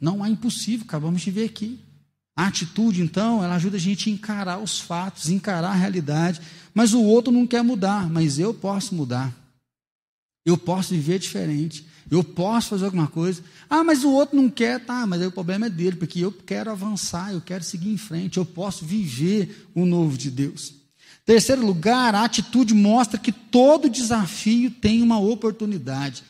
Não 0.02 0.24
há 0.24 0.30
impossível, 0.32 0.88
acabamos 0.88 1.22
de 1.22 1.30
ver 1.30 1.46
aqui. 1.46 1.80
A 2.36 2.48
atitude, 2.48 3.04
então, 3.04 3.43
ela 3.43 3.54
ajuda 3.54 3.78
a 3.78 3.80
gente 3.80 4.10
a 4.10 4.12
encarar 4.12 4.58
os 4.58 4.80
fatos, 4.80 5.30
encarar 5.30 5.69
a 5.69 5.76
realidade. 5.76 6.41
Mas 6.74 6.96
o 6.96 7.04
outro 7.04 7.32
não 7.32 7.46
quer 7.46 7.63
mudar, 7.63 8.10
mas 8.10 8.39
eu 8.39 8.56
posso 8.56 8.96
mudar. 8.96 9.32
Eu 10.45 10.58
posso 10.58 10.93
viver 10.93 11.19
diferente. 11.19 11.86
Eu 12.12 12.23
posso 12.23 12.69
fazer 12.69 12.86
alguma 12.86 13.08
coisa. 13.08 13.43
Ah, 13.69 13.84
mas 13.84 14.03
o 14.03 14.12
outro 14.12 14.36
não 14.36 14.49
quer, 14.49 14.84
tá, 14.86 15.06
mas 15.08 15.21
aí 15.21 15.27
o 15.27 15.32
problema 15.32 15.65
é 15.65 15.69
dele, 15.69 15.95
porque 15.95 16.19
eu 16.19 16.32
quero 16.32 16.69
avançar, 16.69 17.34
eu 17.34 17.41
quero 17.41 17.63
seguir 17.63 17.89
em 17.89 17.97
frente, 17.97 18.38
eu 18.38 18.45
posso 18.45 18.86
viver 18.86 19.67
o 19.73 19.86
novo 19.86 20.17
de 20.17 20.29
Deus. 20.29 20.73
Terceiro 21.25 21.65
lugar, 21.65 22.13
a 22.13 22.25
atitude 22.25 22.73
mostra 22.73 23.17
que 23.17 23.32
todo 23.32 23.89
desafio 23.89 24.69
tem 24.69 25.01
uma 25.01 25.19
oportunidade. 25.19 26.23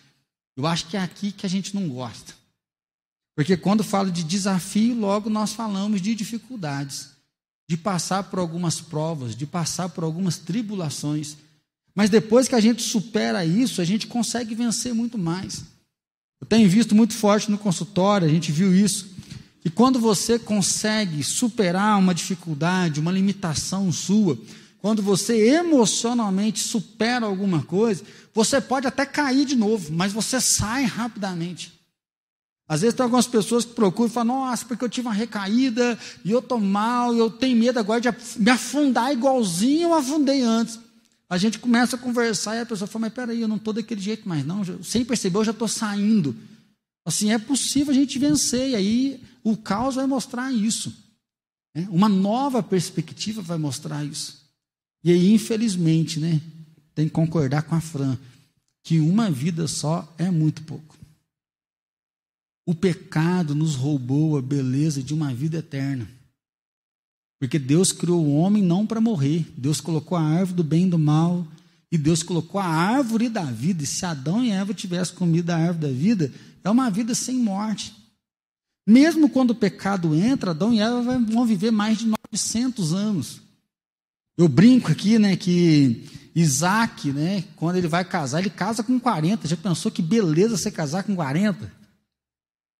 Eu 0.55 0.67
acho 0.67 0.87
que 0.87 0.95
é 0.95 1.01
aqui 1.01 1.31
que 1.31 1.45
a 1.45 1.49
gente 1.49 1.73
não 1.75 1.89
gosta. 1.89 2.33
Porque 3.35 3.57
quando 3.57 3.83
falo 3.83 4.11
de 4.11 4.23
desafio, 4.23 4.95
logo 4.95 5.29
nós 5.29 5.53
falamos 5.53 5.99
de 5.99 6.13
dificuldades, 6.13 7.09
de 7.67 7.75
passar 7.75 8.23
por 8.25 8.37
algumas 8.37 8.79
provas, 8.79 9.35
de 9.35 9.47
passar 9.47 9.89
por 9.89 10.03
algumas 10.03 10.37
tribulações. 10.37 11.37
Mas 11.95 12.09
depois 12.09 12.47
que 12.47 12.55
a 12.55 12.59
gente 12.59 12.81
supera 12.81 13.45
isso, 13.45 13.81
a 13.81 13.85
gente 13.85 14.07
consegue 14.07 14.55
vencer 14.55 14.93
muito 14.93 15.17
mais. 15.17 15.63
Eu 16.41 16.47
tenho 16.47 16.67
visto 16.69 16.95
muito 16.95 17.13
forte 17.13 17.49
no 17.49 17.57
consultório, 17.57 18.27
a 18.27 18.31
gente 18.31 18.51
viu 18.51 18.75
isso, 18.75 19.13
que 19.61 19.69
quando 19.69 19.99
você 19.99 20.37
consegue 20.37 21.23
superar 21.23 21.97
uma 21.97 22.13
dificuldade, 22.13 22.99
uma 22.99 23.11
limitação 23.11 23.91
sua, 23.91 24.37
quando 24.79 25.01
você 25.01 25.55
emocionalmente 25.55 26.59
supera 26.59 27.25
alguma 27.25 27.63
coisa, 27.63 28.03
você 28.33 28.59
pode 28.59 28.85
até 28.85 29.05
cair 29.05 29.45
de 29.45 29.55
novo, 29.55 29.93
mas 29.93 30.11
você 30.11 30.41
sai 30.41 30.83
rapidamente. 30.83 31.71
Às 32.67 32.81
vezes 32.81 32.95
tem 32.95 33.03
algumas 33.05 33.27
pessoas 33.27 33.63
que 33.63 33.73
procuram 33.73 34.09
e 34.09 34.13
falam, 34.13 34.35
nossa, 34.35 34.65
porque 34.65 34.83
eu 34.83 34.89
tive 34.89 35.07
uma 35.07 35.13
recaída 35.13 35.97
e 36.25 36.31
eu 36.31 36.39
estou 36.39 36.59
mal, 36.59 37.15
e 37.15 37.19
eu 37.19 37.29
tenho 37.29 37.57
medo 37.57 37.79
agora 37.79 38.01
de 38.01 38.09
me 38.37 38.51
afundar 38.51 39.13
igualzinho 39.13 39.89
eu 39.89 39.93
afundei 39.93 40.41
antes. 40.41 40.77
A 41.33 41.37
gente 41.39 41.57
começa 41.57 41.95
a 41.95 41.99
conversar 41.99 42.55
e 42.55 42.59
a 42.59 42.65
pessoa 42.65 42.87
fala, 42.87 43.07
mas 43.07 43.13
peraí, 43.13 43.41
eu 43.41 43.47
não 43.47 43.55
estou 43.55 43.73
daquele 43.73 43.99
jeito 43.99 44.29
mais, 44.29 44.45
não. 44.45 44.63
Sem 44.83 45.03
perceber, 45.03 45.39
eu 45.39 45.43
já 45.43 45.49
estou 45.49 45.67
saindo. 45.67 46.35
Assim, 47.03 47.31
é 47.31 47.39
possível 47.39 47.91
a 47.91 47.95
gente 47.95 48.19
vencer, 48.19 48.69
e 48.69 48.75
aí 48.75 49.23
o 49.43 49.57
caos 49.57 49.95
vai 49.95 50.05
mostrar 50.05 50.51
isso. 50.51 50.95
Né? 51.73 51.87
Uma 51.89 52.07
nova 52.07 52.61
perspectiva 52.61 53.41
vai 53.41 53.57
mostrar 53.57 54.05
isso. 54.05 54.43
E 55.03 55.09
aí, 55.09 55.33
infelizmente, 55.33 56.19
né, 56.19 56.39
tem 56.93 57.07
que 57.07 57.11
concordar 57.11 57.63
com 57.63 57.73
a 57.73 57.81
Fran, 57.81 58.15
que 58.83 58.99
uma 58.99 59.31
vida 59.31 59.67
só 59.67 60.13
é 60.19 60.29
muito 60.29 60.61
pouco. 60.61 60.95
O 62.63 62.75
pecado 62.75 63.55
nos 63.55 63.73
roubou 63.73 64.37
a 64.37 64.41
beleza 64.41 65.01
de 65.01 65.15
uma 65.15 65.33
vida 65.33 65.57
eterna. 65.57 66.07
Porque 67.39 67.59
Deus 67.59 67.91
criou 67.91 68.23
o 68.23 68.35
homem 68.35 68.63
não 68.63 68.85
para 68.85 69.01
morrer. 69.01 69.45
Deus 69.57 69.81
colocou 69.81 70.17
a 70.17 70.21
árvore 70.21 70.53
do 70.53 70.63
bem 70.63 70.85
e 70.85 70.89
do 70.89 70.99
mal. 70.99 71.45
E 71.91 71.97
Deus 71.97 72.23
colocou 72.23 72.59
a 72.59 72.65
árvore 72.65 73.29
da 73.29 73.43
vida. 73.43 73.83
E 73.83 73.85
se 73.85 74.05
Adão 74.05 74.43
e 74.43 74.51
Eva 74.51 74.73
tivessem 74.73 75.15
comido 75.15 75.49
a 75.49 75.55
árvore 75.55 75.87
da 75.87 75.93
vida, 75.93 76.31
é 76.63 76.69
uma 76.69 76.89
vida 76.89 77.13
sem 77.13 77.37
morte. 77.37 77.93
Mesmo 78.87 79.29
quando 79.29 79.51
o 79.51 79.55
pecado 79.55 80.13
entra, 80.15 80.51
Adão 80.51 80.73
e 80.73 80.79
Eva 80.79 81.19
vão 81.19 81.45
viver 81.45 81.71
mais 81.71 81.99
de 81.99 82.11
900 82.31 82.93
anos. 82.93 83.41
Eu 84.37 84.47
brinco 84.47 84.91
aqui, 84.91 85.19
né, 85.19 85.35
que 85.35 86.05
Isaac, 86.35 87.11
né, 87.11 87.43
quando 87.55 87.75
ele 87.75 87.87
vai 87.87 88.03
casar, 88.03 88.39
ele 88.39 88.49
casa 88.49 88.83
com 88.83 88.99
40. 88.99 89.47
Já 89.47 89.55
pensou 89.55 89.91
que 89.91 90.01
beleza 90.01 90.57
você 90.57 90.71
casar 90.71 91.03
com 91.03 91.15
40? 91.15 91.71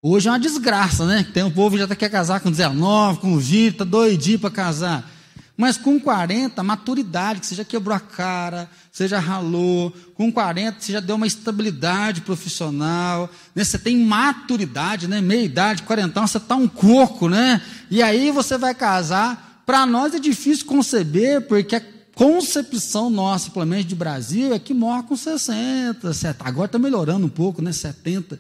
Hoje 0.06 0.28
é 0.28 0.32
uma 0.32 0.38
desgraça, 0.38 1.06
né? 1.06 1.26
Tem 1.34 1.44
um 1.44 1.50
povo 1.50 1.78
que 1.78 1.82
já 1.82 1.96
quer 1.96 2.10
casar 2.10 2.42
com 2.42 2.52
19, 2.52 3.20
com 3.20 3.38
20, 3.38 3.78
tá 3.78 3.84
doidinho 3.86 4.38
para 4.38 4.52
casar. 4.52 5.10
Mas 5.56 5.78
com 5.78 5.98
40, 5.98 6.62
maturidade, 6.62 7.40
que 7.40 7.46
você 7.46 7.56
já 7.56 7.64
quebrou 7.64 7.96
a 7.96 8.02
cara, 8.02 8.70
você 8.92 9.08
já 9.08 9.18
ralou. 9.18 9.94
Com 10.14 10.30
40, 10.30 10.78
você 10.78 10.92
já 10.92 11.00
deu 11.00 11.16
uma 11.16 11.26
estabilidade 11.26 12.20
profissional. 12.20 13.30
Né? 13.56 13.64
Você 13.64 13.80
tem 13.80 13.96
maturidade, 13.96 15.08
né? 15.08 15.22
Meia 15.22 15.46
idade, 15.46 15.84
40 15.84 16.28
você 16.28 16.38
está 16.38 16.58
um 16.58 16.68
coco, 16.68 17.30
né? 17.30 17.62
E 17.90 18.04
aí 18.04 18.30
você 18.30 18.58
vai 18.58 18.76
casar. 18.76 19.62
Para 19.66 19.86
nós 19.86 20.14
é 20.14 20.20
difícil 20.20 20.66
conceber, 20.66 21.48
porque 21.48 21.78
a 21.78 21.82
concepção 22.14 23.10
nossa, 23.10 23.50
pelo 23.52 23.66
menos 23.66 23.86
de 23.86 23.96
Brasil, 23.96 24.54
é 24.54 24.60
que 24.60 24.74
morre 24.74 25.04
com 25.04 25.16
60, 25.16 26.14
70. 26.14 26.46
Agora 26.46 26.66
está 26.66 26.78
melhorando 26.78 27.26
um 27.26 27.30
pouco, 27.30 27.62
né? 27.62 27.72
70. 27.72 28.38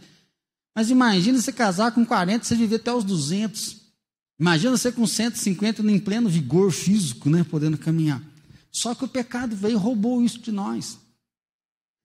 Mas 0.75 0.89
imagina 0.89 1.39
você 1.39 1.51
casar 1.51 1.91
com 1.91 2.05
40, 2.05 2.43
você 2.43 2.55
viver 2.55 2.77
até 2.77 2.93
os 2.93 3.03
200. 3.03 3.77
Imagina 4.39 4.75
você 4.75 4.91
com 4.91 5.05
150 5.05 5.81
em 5.83 5.99
pleno 5.99 6.27
vigor 6.27 6.71
físico, 6.71 7.29
né, 7.29 7.43
podendo 7.43 7.77
caminhar. 7.77 8.21
Só 8.71 8.95
que 8.95 9.05
o 9.05 9.07
pecado 9.07 9.55
veio 9.55 9.73
e 9.73 9.77
roubou 9.77 10.23
isso 10.23 10.39
de 10.39 10.51
nós. 10.51 10.97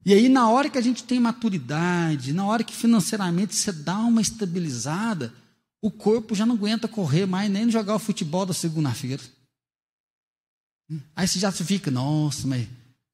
E 0.04 0.12
aí, 0.12 0.28
na 0.28 0.48
hora 0.48 0.70
que 0.70 0.78
a 0.78 0.82
gente 0.82 1.02
tem 1.04 1.18
maturidade, 1.18 2.32
na 2.32 2.44
hora 2.44 2.62
que 2.62 2.74
financeiramente 2.74 3.54
você 3.54 3.72
dá 3.72 3.98
uma 3.98 4.20
estabilizada, 4.20 5.32
o 5.82 5.90
corpo 5.90 6.34
já 6.34 6.44
não 6.44 6.54
aguenta 6.54 6.86
correr 6.86 7.26
mais, 7.26 7.50
nem 7.50 7.70
jogar 7.70 7.96
o 7.96 7.98
futebol 7.98 8.44
da 8.44 8.54
segunda-feira. 8.54 9.22
Aí 11.14 11.26
você 11.26 11.38
já 11.38 11.52
fica, 11.52 11.90
nossa, 11.90 12.46
mas 12.46 12.66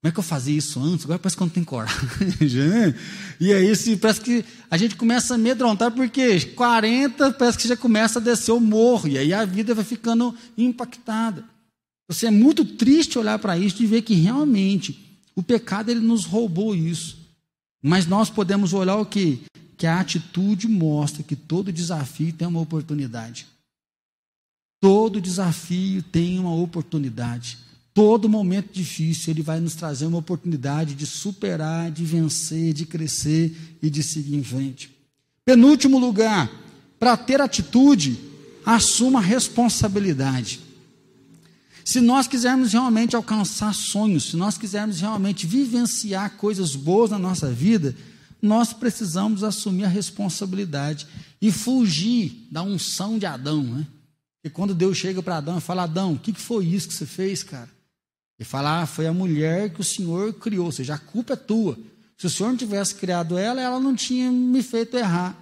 como 0.04 0.10
é 0.10 0.12
que 0.12 0.18
eu 0.18 0.22
fazia 0.22 0.58
isso 0.58 0.78
antes? 0.82 1.06
Agora 1.06 1.18
parece 1.18 1.34
que 1.34 1.42
eu 1.42 1.46
não 1.46 1.52
tenho 1.54 1.64
coragem. 1.64 1.96
e 3.40 3.50
aí 3.50 3.74
se, 3.74 3.96
parece 3.96 4.20
que 4.20 4.44
a 4.70 4.76
gente 4.76 4.96
começa 4.96 5.32
a 5.32 5.36
amedrontar, 5.36 5.90
porque 5.92 6.40
40 6.40 7.32
parece 7.32 7.56
que 7.56 7.66
já 7.66 7.74
começa 7.74 8.18
a 8.18 8.22
descer 8.22 8.52
o 8.52 8.60
morro. 8.60 9.08
E 9.08 9.16
aí 9.16 9.32
a 9.32 9.46
vida 9.46 9.74
vai 9.74 9.82
ficando 9.82 10.36
impactada. 10.58 11.42
Você 12.06 12.26
é 12.26 12.30
muito 12.30 12.66
triste 12.66 13.18
olhar 13.18 13.38
para 13.38 13.56
isso 13.56 13.82
e 13.82 13.86
ver 13.86 14.02
que 14.02 14.12
realmente 14.12 15.18
o 15.34 15.42
pecado 15.42 15.90
ele 15.90 16.00
nos 16.00 16.26
roubou 16.26 16.76
isso. 16.76 17.16
Mas 17.82 18.06
nós 18.06 18.28
podemos 18.28 18.74
olhar 18.74 18.96
o 18.96 19.06
que? 19.06 19.40
Que 19.78 19.86
a 19.86 20.00
atitude 20.00 20.68
mostra 20.68 21.22
que 21.22 21.34
todo 21.34 21.72
desafio 21.72 22.30
tem 22.30 22.46
uma 22.46 22.60
oportunidade. 22.60 23.46
Todo 24.82 25.18
desafio 25.18 26.02
tem 26.02 26.38
uma 26.38 26.54
oportunidade. 26.54 27.63
Todo 27.94 28.28
momento 28.28 28.72
difícil, 28.72 29.32
Ele 29.32 29.40
vai 29.40 29.60
nos 29.60 29.76
trazer 29.76 30.04
uma 30.04 30.18
oportunidade 30.18 30.96
de 30.96 31.06
superar, 31.06 31.92
de 31.92 32.04
vencer, 32.04 32.72
de 32.72 32.84
crescer 32.84 33.56
e 33.80 33.88
de 33.88 34.02
seguir 34.02 34.34
em 34.34 34.42
frente. 34.42 34.90
Penúltimo 35.44 35.96
lugar, 35.96 36.50
para 36.98 37.16
ter 37.16 37.40
atitude, 37.40 38.18
assuma 38.66 39.20
responsabilidade. 39.20 40.60
Se 41.84 42.00
nós 42.00 42.26
quisermos 42.26 42.72
realmente 42.72 43.14
alcançar 43.14 43.72
sonhos, 43.72 44.30
se 44.30 44.36
nós 44.36 44.58
quisermos 44.58 45.00
realmente 45.00 45.46
vivenciar 45.46 46.36
coisas 46.36 46.74
boas 46.74 47.10
na 47.10 47.18
nossa 47.18 47.48
vida, 47.52 47.94
nós 48.42 48.72
precisamos 48.72 49.44
assumir 49.44 49.84
a 49.84 49.88
responsabilidade 49.88 51.06
e 51.40 51.52
fugir 51.52 52.48
da 52.50 52.62
unção 52.62 53.18
de 53.18 53.26
Adão. 53.26 53.62
Né? 53.62 53.86
E 54.42 54.50
quando 54.50 54.74
Deus 54.74 54.96
chega 54.96 55.22
para 55.22 55.36
Adão 55.36 55.58
e 55.58 55.60
fala: 55.60 55.84
Adão, 55.84 56.14
o 56.14 56.18
que 56.18 56.32
foi 56.32 56.66
isso 56.66 56.88
que 56.88 56.94
você 56.94 57.06
fez, 57.06 57.42
cara? 57.42 57.73
E 58.38 58.44
fala, 58.44 58.82
ah, 58.82 58.86
foi 58.86 59.06
a 59.06 59.12
mulher 59.12 59.70
que 59.70 59.80
o 59.80 59.84
Senhor 59.84 60.32
criou, 60.34 60.66
ou 60.66 60.72
seja, 60.72 60.94
a 60.94 60.98
culpa 60.98 61.34
é 61.34 61.36
tua. 61.36 61.78
Se 62.16 62.26
o 62.26 62.30
Senhor 62.30 62.48
não 62.50 62.56
tivesse 62.56 62.94
criado 62.94 63.38
ela, 63.38 63.60
ela 63.60 63.78
não 63.78 63.94
tinha 63.94 64.30
me 64.30 64.62
feito 64.62 64.96
errar. 64.96 65.36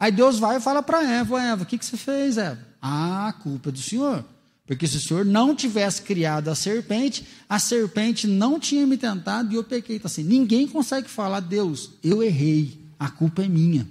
Aí 0.00 0.12
Deus 0.12 0.38
vai 0.38 0.56
e 0.56 0.60
fala 0.60 0.82
para 0.82 1.02
Eva, 1.02 1.42
Eva, 1.42 1.62
o 1.64 1.66
que, 1.66 1.76
que 1.76 1.84
você 1.84 1.96
fez, 1.96 2.38
Eva? 2.38 2.58
Ah, 2.80 3.28
a 3.28 3.32
culpa 3.32 3.68
é 3.68 3.72
do 3.72 3.78
Senhor. 3.78 4.24
Porque 4.66 4.86
se 4.86 4.98
o 4.98 5.00
Senhor 5.00 5.24
não 5.24 5.56
tivesse 5.56 6.02
criado 6.02 6.48
a 6.48 6.54
serpente, 6.54 7.26
a 7.48 7.58
serpente 7.58 8.26
não 8.26 8.60
tinha 8.60 8.86
me 8.86 8.96
tentado 8.96 9.52
e 9.52 9.56
eu 9.56 9.64
pequei. 9.64 9.96
Então, 9.96 10.06
assim, 10.06 10.22
ninguém 10.22 10.68
consegue 10.68 11.08
falar, 11.08 11.40
Deus, 11.40 11.90
eu 12.04 12.22
errei, 12.22 12.78
a 12.98 13.10
culpa 13.10 13.42
é 13.42 13.48
minha. 13.48 13.88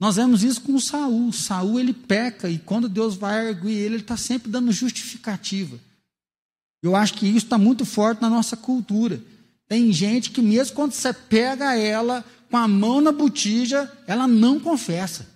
Nós 0.00 0.16
vemos 0.16 0.42
isso 0.42 0.62
com 0.62 0.78
Saul. 0.80 1.32
Saul 1.32 1.78
ele 1.78 1.92
peca 1.92 2.48
e 2.48 2.58
quando 2.58 2.88
Deus 2.88 3.14
vai 3.14 3.48
arguir 3.48 3.74
ele, 3.74 3.94
ele 3.96 4.02
está 4.02 4.16
sempre 4.16 4.50
dando 4.50 4.72
justificativa. 4.72 5.78
Eu 6.82 6.96
acho 6.96 7.14
que 7.14 7.26
isso 7.26 7.46
está 7.46 7.56
muito 7.56 7.84
forte 7.84 8.20
na 8.20 8.28
nossa 8.28 8.56
cultura. 8.56 9.22
Tem 9.68 9.92
gente 9.92 10.30
que, 10.30 10.42
mesmo 10.42 10.74
quando 10.74 10.92
você 10.92 11.12
pega 11.12 11.76
ela 11.76 12.24
com 12.50 12.56
a 12.56 12.66
mão 12.66 13.00
na 13.00 13.12
botija, 13.12 13.90
ela 14.06 14.26
não 14.26 14.58
confessa. 14.58 15.26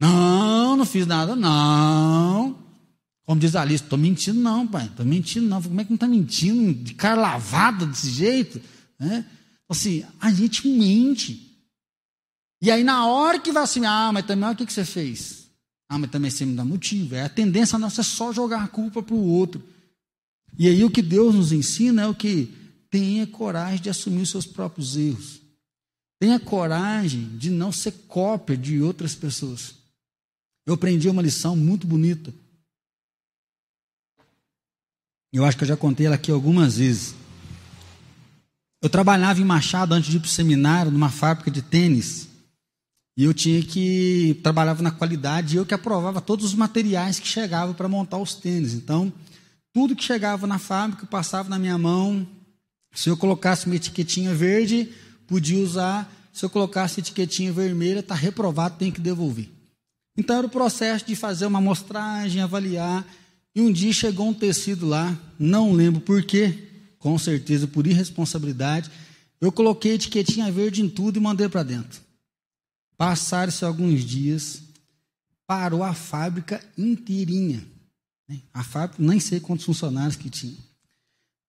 Não, 0.00 0.76
não 0.76 0.84
fiz 0.84 1.06
nada, 1.06 1.34
não. 1.34 2.58
Como 3.24 3.40
diz 3.40 3.56
a 3.56 3.62
Alice, 3.62 3.82
estou 3.82 3.98
mentindo, 3.98 4.40
não, 4.40 4.66
pai. 4.66 4.86
Estou 4.86 5.06
mentindo, 5.06 5.48
não. 5.48 5.62
Como 5.62 5.80
é 5.80 5.84
que 5.84 5.90
não 5.90 5.96
está 5.96 6.06
mentindo? 6.06 6.74
De 6.74 6.94
cara 6.94 7.20
lavada 7.20 7.86
desse 7.86 8.10
jeito? 8.10 8.60
Né? 8.98 9.24
Assim, 9.68 10.04
a 10.20 10.30
gente 10.30 10.68
mente. 10.68 11.56
E 12.60 12.70
aí, 12.70 12.84
na 12.84 13.06
hora 13.06 13.38
que 13.38 13.50
vai 13.50 13.62
assim, 13.62 13.84
ah, 13.86 14.10
mas 14.12 14.26
também, 14.26 14.50
o 14.50 14.54
que, 14.54 14.66
que 14.66 14.72
você 14.72 14.84
fez? 14.84 15.48
Ah, 15.88 15.98
mas 15.98 16.10
também 16.10 16.30
você 16.30 16.44
me 16.44 16.54
dá 16.54 16.64
motivo. 16.64 17.14
É 17.14 17.22
a 17.22 17.28
tendência 17.28 17.78
nossa 17.78 18.02
é 18.02 18.04
só 18.04 18.32
jogar 18.32 18.62
a 18.62 18.68
culpa 18.68 19.02
para 19.02 19.14
o 19.14 19.24
outro. 19.24 19.62
E 20.58 20.68
aí, 20.68 20.84
o 20.84 20.90
que 20.90 21.02
Deus 21.02 21.34
nos 21.34 21.52
ensina 21.52 22.02
é 22.02 22.06
o 22.06 22.14
que? 22.14 22.52
Tenha 22.90 23.26
coragem 23.26 23.80
de 23.80 23.90
assumir 23.90 24.22
os 24.22 24.30
seus 24.30 24.46
próprios 24.46 24.96
erros. 24.96 25.40
Tenha 26.20 26.38
coragem 26.38 27.36
de 27.36 27.50
não 27.50 27.72
ser 27.72 27.92
cópia 28.06 28.56
de 28.56 28.80
outras 28.80 29.14
pessoas. 29.14 29.74
Eu 30.66 30.74
aprendi 30.74 31.08
uma 31.08 31.22
lição 31.22 31.56
muito 31.56 31.86
bonita. 31.86 32.32
Eu 35.32 35.44
acho 35.44 35.56
que 35.56 35.64
eu 35.64 35.68
já 35.68 35.76
contei 35.76 36.06
ela 36.06 36.14
aqui 36.14 36.30
algumas 36.30 36.76
vezes. 36.76 37.14
Eu 38.82 38.90
trabalhava 38.90 39.40
em 39.40 39.44
Machado 39.44 39.94
antes 39.94 40.10
de 40.10 40.18
ir 40.18 40.20
para 40.20 40.26
o 40.26 40.30
seminário, 40.30 40.92
numa 40.92 41.08
fábrica 41.08 41.50
de 41.50 41.62
tênis. 41.62 42.28
E 43.16 43.24
eu 43.24 43.32
tinha 43.32 43.62
que. 43.62 44.38
Trabalhava 44.42 44.82
na 44.82 44.90
qualidade 44.90 45.54
e 45.54 45.58
eu 45.58 45.66
que 45.66 45.74
aprovava 45.74 46.20
todos 46.20 46.44
os 46.44 46.54
materiais 46.54 47.18
que 47.18 47.26
chegavam 47.26 47.74
para 47.74 47.88
montar 47.88 48.18
os 48.18 48.34
tênis. 48.34 48.74
Então, 48.74 49.12
tudo 49.72 49.96
que 49.96 50.04
chegava 50.04 50.46
na 50.46 50.58
fábrica 50.58 51.06
passava 51.06 51.48
na 51.48 51.58
minha 51.58 51.78
mão. 51.78 52.26
Se 52.94 53.08
eu 53.08 53.16
colocasse 53.16 53.66
uma 53.66 53.76
etiquetinha 53.76 54.34
verde, 54.34 54.92
podia 55.26 55.62
usar. 55.62 56.12
Se 56.32 56.44
eu 56.44 56.50
colocasse 56.50 57.00
etiquetinha 57.00 57.52
vermelha, 57.52 58.00
está 58.00 58.14
reprovado, 58.14 58.78
tem 58.78 58.90
que 58.90 59.00
devolver. 59.00 59.48
Então 60.16 60.36
era 60.36 60.46
o 60.46 60.50
processo 60.50 61.06
de 61.06 61.16
fazer 61.16 61.46
uma 61.46 61.58
amostragem, 61.58 62.42
avaliar. 62.42 63.06
E 63.54 63.60
um 63.60 63.72
dia 63.72 63.92
chegou 63.92 64.28
um 64.28 64.34
tecido 64.34 64.86
lá, 64.86 65.18
não 65.38 65.72
lembro 65.72 66.00
por 66.00 66.22
quê, 66.22 66.68
com 66.98 67.18
certeza 67.18 67.66
por 67.66 67.86
irresponsabilidade. 67.86 68.90
Eu 69.40 69.50
coloquei 69.50 69.94
etiquetinha 69.94 70.50
verde 70.50 70.82
em 70.82 70.88
tudo 70.88 71.18
e 71.18 71.20
mandei 71.20 71.48
para 71.48 71.62
dentro. 71.62 72.00
Passaram-se 72.96 73.64
alguns 73.64 74.04
dias, 74.04 74.62
parou 75.46 75.82
a 75.82 75.92
fábrica 75.92 76.64
inteirinha. 76.78 77.62
Né? 78.32 78.40
A 78.54 78.64
fábrica, 78.64 79.02
nem 79.02 79.20
sei 79.20 79.38
quantos 79.38 79.66
funcionários 79.66 80.16
que 80.16 80.30
tinha. 80.30 80.56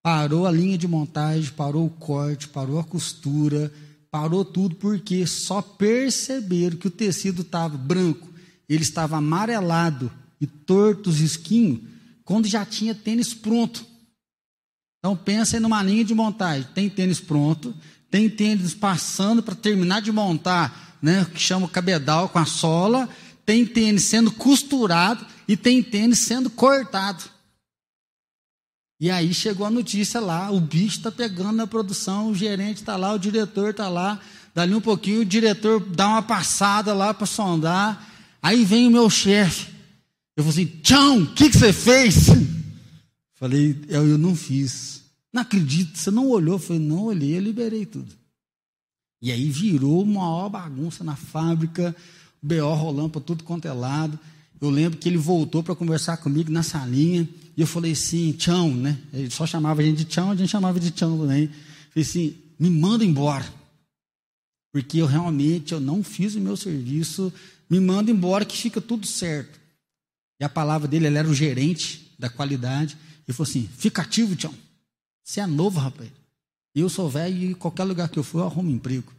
Parou 0.04 0.46
a 0.46 0.52
linha 0.52 0.78
de 0.78 0.88
montagem, 0.88 1.50
parou 1.52 1.86
o 1.86 1.90
corte, 1.90 2.50
parou 2.50 2.78
a 2.78 2.84
costura, 2.84 3.72
parou 4.12 4.44
tudo, 4.44 4.76
porque 4.76 5.26
só 5.26 5.62
perceberam 5.62 6.76
que 6.76 6.88
o 6.88 6.92
tecido 6.92 7.42
estava 7.42 7.78
branco, 7.78 8.28
ele 8.68 8.84
estava 8.84 9.18
amarelado 9.18 10.12
e 10.42 10.46
torto 10.46 11.10
os 11.10 11.22
esquinhos, 11.22 11.80
quando 12.26 12.48
já 12.48 12.66
tinha 12.66 12.94
tênis 12.94 13.34
pronto. 13.34 13.86
Então 15.00 15.16
pensa 15.16 15.60
numa 15.60 15.82
linha 15.82 16.04
de 16.04 16.14
montagem, 16.14 16.68
tem 16.74 16.90
tênis 16.90 17.22
pronto, 17.22 17.74
tem 18.12 18.30
tênis 18.30 18.74
passando 18.74 19.42
para 19.42 19.56
terminar 19.56 20.02
de 20.02 20.12
montar, 20.12 20.98
né, 21.02 21.26
que 21.34 21.40
chama 21.40 21.68
cabedal 21.68 22.28
com 22.28 22.40
a 22.40 22.46
sola, 22.46 23.10
tem 23.46 23.66
tênis 23.66 24.04
sendo 24.04 24.32
costurado 24.32 25.26
e 25.48 25.58
tem 25.58 25.82
tênis 25.84 26.20
sendo 26.20 26.50
cortado. 26.50 27.24
E 29.00 29.12
aí 29.12 29.34
chegou 29.34 29.68
a 29.68 29.72
notícia 29.72 30.20
lá, 30.20 30.50
o 30.50 30.62
bicho 30.62 30.98
está 30.98 31.12
pegando 31.12 31.52
na 31.52 31.68
produção, 31.68 32.30
o 32.30 32.36
gerente 32.36 32.78
está 32.78 32.96
lá, 32.96 33.14
o 33.14 33.20
diretor 33.20 33.72
está 33.72 33.90
lá. 33.90 34.20
Dali 34.56 34.74
um 34.74 34.82
pouquinho 34.82 35.22
o 35.22 35.26
diretor 35.26 35.80
dá 35.80 36.08
uma 36.08 36.22
passada 36.22 36.94
lá 36.94 37.14
para 37.14 37.26
sondar. 37.26 38.10
Aí 38.42 38.64
vem 38.64 38.88
o 38.88 38.92
meu 38.92 39.10
chefe. 39.10 39.74
Eu 40.36 40.44
falei 40.44 40.64
assim, 40.64 40.80
Tchão, 40.82 41.24
o 41.24 41.34
que, 41.34 41.52
você 41.52 41.74
fez? 41.74 42.28
Falei, 43.36 43.78
eu, 43.90 44.08
eu 44.08 44.18
não 44.18 44.36
fiz. 44.36 45.04
Não 45.34 45.42
acredito, 45.42 45.98
você 45.98 46.10
não 46.10 46.30
olhou? 46.30 46.56
Eu 46.56 46.60
falei, 46.60 46.82
não 46.82 47.04
olhei, 47.04 47.38
eu 47.38 47.42
liberei 47.42 47.86
tudo. 47.86 48.14
E 49.22 49.32
aí 49.32 49.50
virou 49.50 50.04
uma 50.04 50.22
maior 50.22 50.50
bagunça 50.50 51.04
na 51.04 51.16
fábrica, 51.16 51.96
BO 52.42 52.74
rolando 52.74 53.10
para 53.10 53.22
tudo 53.22 53.44
quanto 53.44 53.68
é 53.68 53.74
lado. 53.74 54.20
Eu 54.64 54.70
lembro 54.70 54.98
que 54.98 55.10
ele 55.10 55.18
voltou 55.18 55.62
para 55.62 55.76
conversar 55.76 56.16
comigo 56.16 56.50
na 56.50 56.64
salinha. 56.64 57.28
E 57.58 57.60
eu 57.60 57.68
falei 57.68 57.92
assim, 57.92 58.32
tchão, 58.32 58.74
né? 58.74 58.98
Ele 59.12 59.30
só 59.30 59.46
chamava 59.46 59.82
a 59.82 59.84
gente 59.84 59.98
de 59.98 60.06
tchão, 60.06 60.32
a 60.32 60.36
gente 60.38 60.50
chamava 60.50 60.80
de 60.80 60.90
tchão 60.90 61.18
também. 61.18 61.48
Falei 61.90 62.10
assim, 62.10 62.38
me 62.58 62.70
manda 62.70 63.04
embora. 63.04 63.46
Porque 64.72 65.00
eu 65.00 65.06
realmente 65.06 65.74
eu 65.74 65.82
não 65.82 66.02
fiz 66.02 66.36
o 66.36 66.40
meu 66.40 66.56
serviço, 66.56 67.32
me 67.70 67.78
manda 67.78 68.10
embora 68.10 68.46
que 68.46 68.56
fica 68.56 68.80
tudo 68.80 69.06
certo. 69.06 69.60
E 70.40 70.46
a 70.46 70.50
palavra 70.50 70.88
dele, 70.88 71.08
ele 71.08 71.18
era 71.18 71.28
o 71.28 71.34
gerente 71.34 72.16
da 72.18 72.30
qualidade. 72.30 72.98
Ele 73.28 73.36
falou 73.36 73.50
assim: 73.50 73.70
fica 73.78 74.02
ativo, 74.02 74.34
tchão. 74.34 74.56
Você 75.26 75.42
é 75.42 75.46
novo, 75.46 75.78
rapaz. 75.78 76.10
Eu 76.74 76.88
sou 76.88 77.10
velho 77.10 77.52
e 77.52 77.54
qualquer 77.54 77.84
lugar 77.84 78.08
que 78.08 78.18
eu 78.18 78.24
for, 78.24 78.40
eu 78.40 78.46
arrumo 78.46 78.72
emprego. 78.72 79.12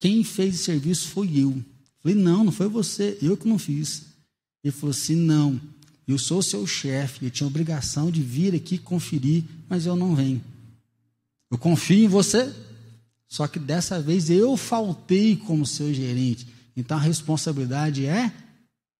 Quem 0.00 0.24
fez 0.24 0.54
esse 0.54 0.64
serviço 0.64 1.08
foi 1.08 1.28
eu. 1.38 1.62
Falei, 2.00 2.16
não, 2.16 2.44
não 2.44 2.52
foi 2.52 2.68
você, 2.68 3.18
eu 3.20 3.36
que 3.36 3.46
não 3.46 3.58
fiz. 3.58 4.11
Ele 4.62 4.72
falou 4.72 4.90
assim: 4.90 5.16
não, 5.16 5.60
eu 6.06 6.18
sou 6.18 6.42
seu 6.42 6.66
chefe, 6.66 7.24
eu 7.24 7.30
tinha 7.30 7.46
obrigação 7.46 8.10
de 8.10 8.22
vir 8.22 8.54
aqui 8.54 8.78
conferir, 8.78 9.44
mas 9.68 9.86
eu 9.86 9.96
não 9.96 10.14
venho. 10.14 10.42
Eu 11.50 11.58
confio 11.58 12.04
em 12.04 12.08
você, 12.08 12.52
só 13.28 13.46
que 13.46 13.58
dessa 13.58 14.00
vez 14.00 14.30
eu 14.30 14.56
faltei 14.56 15.36
como 15.36 15.66
seu 15.66 15.92
gerente. 15.92 16.46
Então 16.76 16.96
a 16.96 17.00
responsabilidade 17.00 18.06
é 18.06 18.32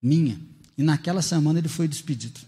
minha. 0.02 0.38
E 0.76 0.82
naquela 0.82 1.22
semana 1.22 1.58
ele 1.58 1.68
foi 1.68 1.88
despedido. 1.88 2.40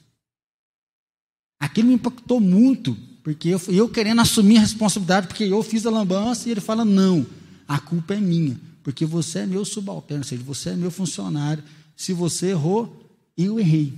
Aquilo 1.58 1.88
me 1.88 1.94
impactou 1.94 2.40
muito, 2.40 2.96
porque 3.22 3.48
eu, 3.48 3.60
eu 3.68 3.88
querendo 3.88 4.20
assumir 4.20 4.58
a 4.58 4.60
responsabilidade, 4.60 5.28
porque 5.28 5.44
eu 5.44 5.62
fiz 5.62 5.86
a 5.86 5.90
lambança, 5.90 6.48
e 6.48 6.52
ele 6.52 6.60
fala: 6.60 6.84
não, 6.84 7.26
a 7.66 7.78
culpa 7.78 8.14
é 8.14 8.20
minha, 8.20 8.60
porque 8.82 9.06
você 9.06 9.40
é 9.40 9.46
meu 9.46 9.64
subalterno, 9.64 10.22
ou 10.22 10.28
seja, 10.28 10.42
você 10.42 10.70
é 10.70 10.76
meu 10.76 10.90
funcionário. 10.90 11.64
Se 11.96 12.12
você 12.12 12.48
errou, 12.50 13.03
eu 13.36 13.58
errei. 13.58 13.92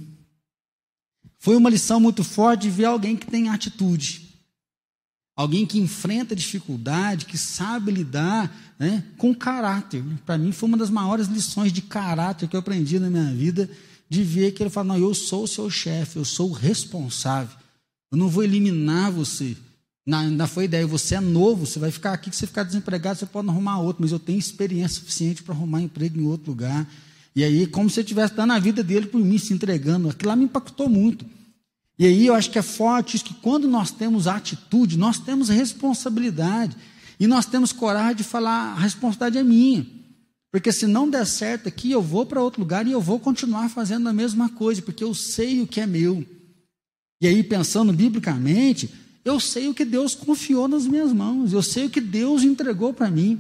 Foi 1.39 1.57
uma 1.57 1.71
lição 1.71 2.01
muito 2.01 2.25
forte 2.25 2.63
de 2.63 2.71
ver 2.71 2.87
alguém 2.87 3.17
que 3.17 3.27
tem 3.27 3.49
atitude. 3.49 4.27
Alguém 5.37 5.67
que 5.67 5.79
enfrenta 5.79 6.35
dificuldade, 6.35 7.27
que 7.27 7.37
sabe 7.37 7.93
lidar 7.93 8.75
né, 8.79 9.05
com 9.19 9.35
caráter. 9.35 10.03
Para 10.25 10.39
mim 10.39 10.51
foi 10.51 10.69
uma 10.69 10.79
das 10.79 10.89
maiores 10.89 11.29
lições 11.29 11.73
de 11.73 11.83
caráter 11.83 12.49
que 12.49 12.57
eu 12.57 12.61
aprendi 12.61 12.99
na 12.99 13.11
minha 13.11 13.33
vida, 13.35 13.69
de 14.09 14.23
ver 14.23 14.53
que 14.53 14.63
ele 14.63 14.71
fala, 14.71 14.89
não, 14.89 14.99
eu 14.99 15.15
sou 15.15 15.45
o 15.45 15.49
seu 15.49 15.69
chefe, 15.69 16.17
eu 16.17 16.25
sou 16.25 16.51
o 16.51 16.55
responsável. 16.55 17.57
Eu 18.11 18.17
não 18.17 18.29
vou 18.29 18.43
eliminar 18.43 19.13
você. 19.13 19.57
Ainda 20.09 20.47
foi 20.47 20.65
ideia, 20.65 20.87
você 20.87 21.17
é 21.17 21.21
novo, 21.21 21.67
você 21.67 21.79
vai 21.79 21.91
ficar 21.91 22.13
aqui, 22.13 22.31
se 22.31 22.39
você 22.39 22.47
ficar 22.47 22.63
desempregado, 22.63 23.19
você 23.19 23.27
pode 23.27 23.49
arrumar 23.49 23.81
outro, 23.81 24.03
mas 24.03 24.13
eu 24.13 24.21
tenho 24.21 24.39
experiência 24.39 25.01
suficiente 25.01 25.43
para 25.43 25.53
arrumar 25.53 25.83
emprego 25.83 26.19
em 26.19 26.25
outro 26.25 26.51
lugar. 26.51 26.89
E 27.37 27.45
aí, 27.45 27.67
como 27.67 27.91
se 27.91 28.01
eu 28.01 28.03
estivesse 28.03 28.33
dando 28.33 28.55
a 28.55 28.59
vida 28.59 28.83
dele 28.83 29.07
por 29.07 29.21
mim, 29.21 29.37
se 29.37 29.53
entregando. 29.53 30.09
Aquilo 30.09 30.31
lá 30.31 30.37
me 30.37 30.47
impactou 30.47 30.89
muito. 30.89 31.27
E 31.99 32.07
aí 32.07 32.27
eu 32.27 32.35
acho 32.35 32.51
que 32.51 32.59
é 32.59 32.63
forte 32.63 33.15
isso, 33.15 33.27
que 33.27 33.35
quando 33.35 33.69
nós 33.69 33.91
temos 33.91 34.27
atitude, 34.27 34.97
nós 34.97 35.19
temos 35.19 35.51
responsabilidade. 35.51 36.75
E 37.21 37.27
nós 37.27 37.45
temos 37.45 37.73
coragem 37.73 38.17
de 38.17 38.25
falar, 38.25 38.73
a 38.73 38.79
responsabilidade 38.81 39.37
é 39.37 39.43
minha. 39.43 39.87
Porque 40.51 40.73
se 40.73 40.87
não 40.87 41.11
der 41.11 41.27
certo 41.27 41.69
aqui, 41.69 41.91
eu 41.91 42.01
vou 42.01 42.25
para 42.25 42.41
outro 42.41 42.63
lugar 42.63 42.87
e 42.87 42.93
eu 42.93 43.03
vou 43.03 43.21
continuar 43.21 43.69
fazendo 43.69 44.09
a 44.09 44.15
mesma 44.15 44.49
coisa, 44.49 44.81
porque 44.81 45.05
eu 45.05 45.13
sei 45.13 45.61
o 45.61 45.67
que 45.67 45.83
é 45.83 45.87
meu. 45.87 46.25
E 47.21 47.27
aí, 47.27 47.43
pensando 47.43 47.93
biblicamente, 47.93 48.89
eu 49.23 49.39
sei 49.39 49.69
o 49.69 49.75
que 49.75 49.85
Deus 49.85 50.15
confiou 50.15 50.69
nas 50.69 50.87
minhas 50.87 51.13
mãos, 51.13 51.53
eu 51.53 51.63
sei 51.63 51.85
o 51.85 51.91
que 51.91 52.01
Deus 52.01 52.43
entregou 52.45 52.95
para 52.95 53.11
mim. 53.11 53.39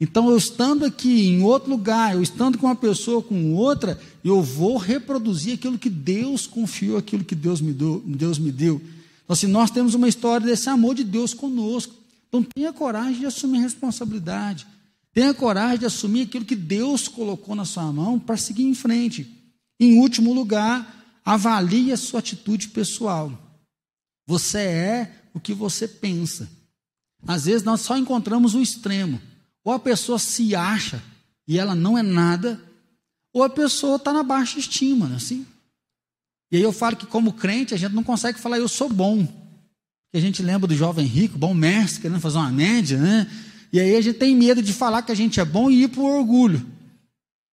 Então, 0.00 0.28
eu 0.28 0.36
estando 0.36 0.84
aqui 0.84 1.28
em 1.28 1.42
outro 1.42 1.70
lugar, 1.70 2.14
eu 2.14 2.22
estando 2.22 2.58
com 2.58 2.66
uma 2.66 2.74
pessoa, 2.74 3.22
com 3.22 3.54
outra, 3.54 4.00
eu 4.24 4.42
vou 4.42 4.76
reproduzir 4.76 5.54
aquilo 5.54 5.78
que 5.78 5.90
Deus 5.90 6.46
confiou, 6.46 6.98
aquilo 6.98 7.24
que 7.24 7.34
Deus 7.34 7.60
me 7.60 7.72
deu. 7.72 8.02
Deus 8.04 8.38
me 8.38 8.50
deu. 8.50 8.80
Então, 9.22 9.34
assim, 9.34 9.46
nós 9.46 9.70
temos 9.70 9.94
uma 9.94 10.08
história 10.08 10.46
desse 10.46 10.68
amor 10.68 10.94
de 10.94 11.04
Deus 11.04 11.32
conosco. 11.32 11.94
Então, 12.28 12.42
tenha 12.42 12.72
coragem 12.72 13.20
de 13.20 13.26
assumir 13.26 13.60
responsabilidade. 13.60 14.66
Tenha 15.12 15.34
coragem 15.34 15.78
de 15.78 15.86
assumir 15.86 16.22
aquilo 16.22 16.44
que 16.44 16.56
Deus 16.56 17.06
colocou 17.06 17.54
na 17.54 17.64
sua 17.64 17.92
mão 17.92 18.18
para 18.18 18.36
seguir 18.36 18.64
em 18.64 18.74
frente. 18.74 19.30
Em 19.78 19.98
último 19.98 20.32
lugar, 20.32 21.20
avalie 21.24 21.92
a 21.92 21.96
sua 21.96 22.20
atitude 22.20 22.68
pessoal. 22.68 23.32
Você 24.26 24.58
é 24.58 25.12
o 25.34 25.40
que 25.40 25.52
você 25.52 25.86
pensa. 25.86 26.48
Às 27.26 27.44
vezes 27.44 27.62
nós 27.62 27.82
só 27.82 27.96
encontramos 27.96 28.54
o 28.54 28.62
extremo. 28.62 29.20
Ou 29.64 29.72
a 29.72 29.78
pessoa 29.78 30.18
se 30.18 30.54
acha 30.54 31.02
e 31.46 31.58
ela 31.58 31.74
não 31.74 31.96
é 31.96 32.02
nada, 32.02 32.60
ou 33.32 33.42
a 33.42 33.50
pessoa 33.50 33.96
está 33.96 34.12
na 34.12 34.22
baixa 34.22 34.58
estima, 34.58 35.06
né, 35.06 35.16
assim. 35.16 35.46
E 36.50 36.56
aí 36.56 36.62
eu 36.62 36.72
falo 36.72 36.96
que 36.96 37.06
como 37.06 37.32
crente 37.32 37.72
a 37.72 37.76
gente 37.76 37.94
não 37.94 38.04
consegue 38.04 38.38
falar 38.38 38.58
eu 38.58 38.68
sou 38.68 38.88
bom. 38.88 39.24
Porque 39.24 40.18
a 40.18 40.20
gente 40.20 40.42
lembra 40.42 40.68
do 40.68 40.74
jovem 40.74 41.06
rico, 41.06 41.38
bom 41.38 41.54
mestre, 41.54 42.02
querendo 42.02 42.20
fazer 42.20 42.36
uma 42.36 42.50
média, 42.50 42.98
né? 42.98 43.30
E 43.72 43.80
aí 43.80 43.96
a 43.96 44.00
gente 44.02 44.18
tem 44.18 44.36
medo 44.36 44.62
de 44.62 44.72
falar 44.72 45.00
que 45.00 45.10
a 45.10 45.14
gente 45.14 45.40
é 45.40 45.44
bom 45.44 45.70
e 45.70 45.84
ir 45.84 45.90
o 45.96 46.02
orgulho. 46.02 46.64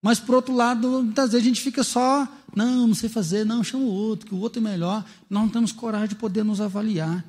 Mas 0.02 0.20
por 0.20 0.36
outro 0.36 0.54
lado, 0.54 1.04
muitas 1.04 1.32
vezes 1.32 1.46
a 1.46 1.48
gente 1.48 1.62
fica 1.62 1.84
só, 1.84 2.28
não, 2.54 2.88
não 2.88 2.96
sei 2.96 3.08
fazer, 3.08 3.46
não, 3.46 3.64
chama 3.64 3.86
o 3.86 3.94
outro, 3.94 4.28
que 4.28 4.36
o 4.36 4.40
outro 4.40 4.60
é 4.60 4.64
melhor. 4.64 5.06
Nós 5.30 5.44
não 5.44 5.50
temos 5.50 5.72
coragem 5.72 6.10
de 6.10 6.16
poder 6.16 6.44
nos 6.44 6.60
avaliar, 6.60 7.24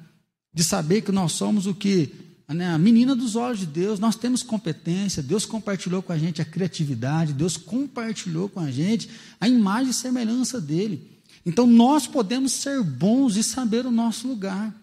de 0.53 0.65
saber 0.65 1.03
que 1.03 1.13
nós 1.13 1.33
somos 1.33 1.67
o 1.67 1.75
que 1.75 2.13
a 2.59 2.79
menina 2.79 3.15
dos 3.15 3.37
olhos 3.37 3.61
de 3.61 3.67
Deus, 3.67 4.01
nós 4.01 4.17
temos 4.17 4.43
competência, 4.43 5.23
Deus 5.23 5.47
compartilhou 5.47 6.03
com 6.03 6.13
a 6.13 6.19
gente 6.19 6.43
a 6.43 6.45
criatividade, 6.45 7.33
Deus 7.33 7.57
compartilhou 7.57 8.49
com 8.49 8.59
a 8.59 8.73
gente 8.73 9.09
a 9.41 9.47
imagem 9.47 9.91
e 9.91 9.95
semelhança 9.95 10.61
dele. 10.61 11.23
Então 11.47 11.65
nós 11.65 12.09
podemos 12.09 12.51
ser 12.51 12.83
bons 12.83 13.37
e 13.37 13.45
saber 13.45 13.87
o 13.87 13.91
nosso 13.93 14.27
lugar. 14.27 14.75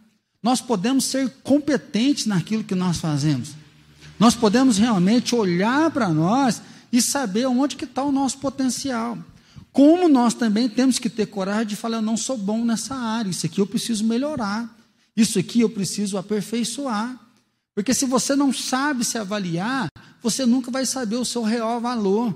Nós 0.42 0.62
podemos 0.62 1.04
ser 1.04 1.30
competentes 1.44 2.26
naquilo 2.26 2.64
que 2.64 2.74
nós 2.74 3.00
fazemos. 3.00 3.50
Nós 4.18 4.34
podemos 4.34 4.78
realmente 4.78 5.36
olhar 5.36 5.92
para 5.92 6.08
nós 6.08 6.62
e 6.90 7.02
saber 7.02 7.48
onde 7.48 7.76
que 7.76 7.84
está 7.84 8.02
o 8.02 8.14
nosso 8.14 8.38
potencial. 8.38 9.18
Como 9.74 10.08
nós 10.08 10.34
também 10.34 10.70
temos 10.70 11.00
que 11.00 11.10
ter 11.10 11.26
coragem 11.26 11.68
de 11.68 11.76
falar, 11.76 11.98
eu 11.98 12.02
não 12.02 12.16
sou 12.16 12.38
bom 12.38 12.64
nessa 12.64 12.96
área, 12.96 13.30
isso 13.30 13.46
aqui 13.46 13.60
eu 13.60 13.68
preciso 13.68 14.06
melhorar, 14.06 14.74
isso 15.18 15.38
aqui 15.38 15.60
eu 15.60 15.70
preciso 15.70 16.18
aperfeiçoar. 16.18 17.27
Porque 17.78 17.94
se 17.94 18.08
você 18.08 18.36
não 18.36 18.52
sabe 18.52 19.06
se 19.06 19.20
avaliar, 19.20 19.88
você 20.20 20.48
nunca 20.48 20.72
vai 20.72 20.84
saber 20.84 21.18
o 21.18 21.24
seu 21.24 21.44
real 21.44 21.80
valor. 21.80 22.36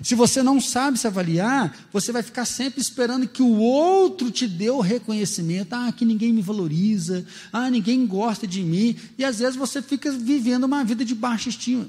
Se 0.00 0.14
você 0.14 0.44
não 0.44 0.60
sabe 0.60 0.96
se 0.96 1.08
avaliar, 1.08 1.76
você 1.92 2.12
vai 2.12 2.22
ficar 2.22 2.44
sempre 2.44 2.80
esperando 2.80 3.26
que 3.26 3.42
o 3.42 3.56
outro 3.56 4.30
te 4.30 4.46
dê 4.46 4.70
o 4.70 4.78
reconhecimento. 4.78 5.72
Ah, 5.72 5.90
que 5.90 6.04
ninguém 6.04 6.32
me 6.32 6.40
valoriza. 6.40 7.26
Ah, 7.52 7.68
ninguém 7.68 8.06
gosta 8.06 8.46
de 8.46 8.62
mim. 8.62 8.94
E 9.18 9.24
às 9.24 9.40
vezes 9.40 9.56
você 9.56 9.82
fica 9.82 10.12
vivendo 10.12 10.62
uma 10.62 10.84
vida 10.84 11.04
de 11.04 11.16
baixa 11.16 11.48
estima. 11.48 11.88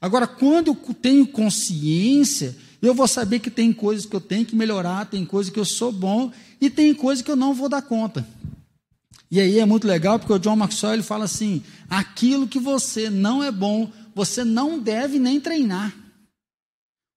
Agora, 0.00 0.28
quando 0.28 0.68
eu 0.68 0.94
tenho 0.94 1.26
consciência, 1.26 2.56
eu 2.80 2.94
vou 2.94 3.08
saber 3.08 3.40
que 3.40 3.50
tem 3.50 3.72
coisas 3.72 4.06
que 4.06 4.14
eu 4.14 4.20
tenho 4.20 4.46
que 4.46 4.54
melhorar, 4.54 5.06
tem 5.06 5.24
coisas 5.24 5.52
que 5.52 5.58
eu 5.58 5.64
sou 5.64 5.90
bom 5.90 6.30
e 6.60 6.70
tem 6.70 6.94
coisas 6.94 7.20
que 7.20 7.32
eu 7.32 7.36
não 7.36 7.52
vou 7.52 7.68
dar 7.68 7.82
conta. 7.82 8.24
E 9.30 9.40
aí 9.40 9.58
é 9.58 9.66
muito 9.66 9.86
legal 9.86 10.18
porque 10.18 10.32
o 10.32 10.38
John 10.38 10.56
Maxwell 10.56 10.94
ele 10.94 11.02
fala 11.02 11.24
assim: 11.24 11.62
aquilo 11.88 12.48
que 12.48 12.58
você 12.58 13.10
não 13.10 13.42
é 13.42 13.50
bom, 13.50 13.90
você 14.14 14.44
não 14.44 14.78
deve 14.78 15.18
nem 15.18 15.40
treinar. 15.40 15.94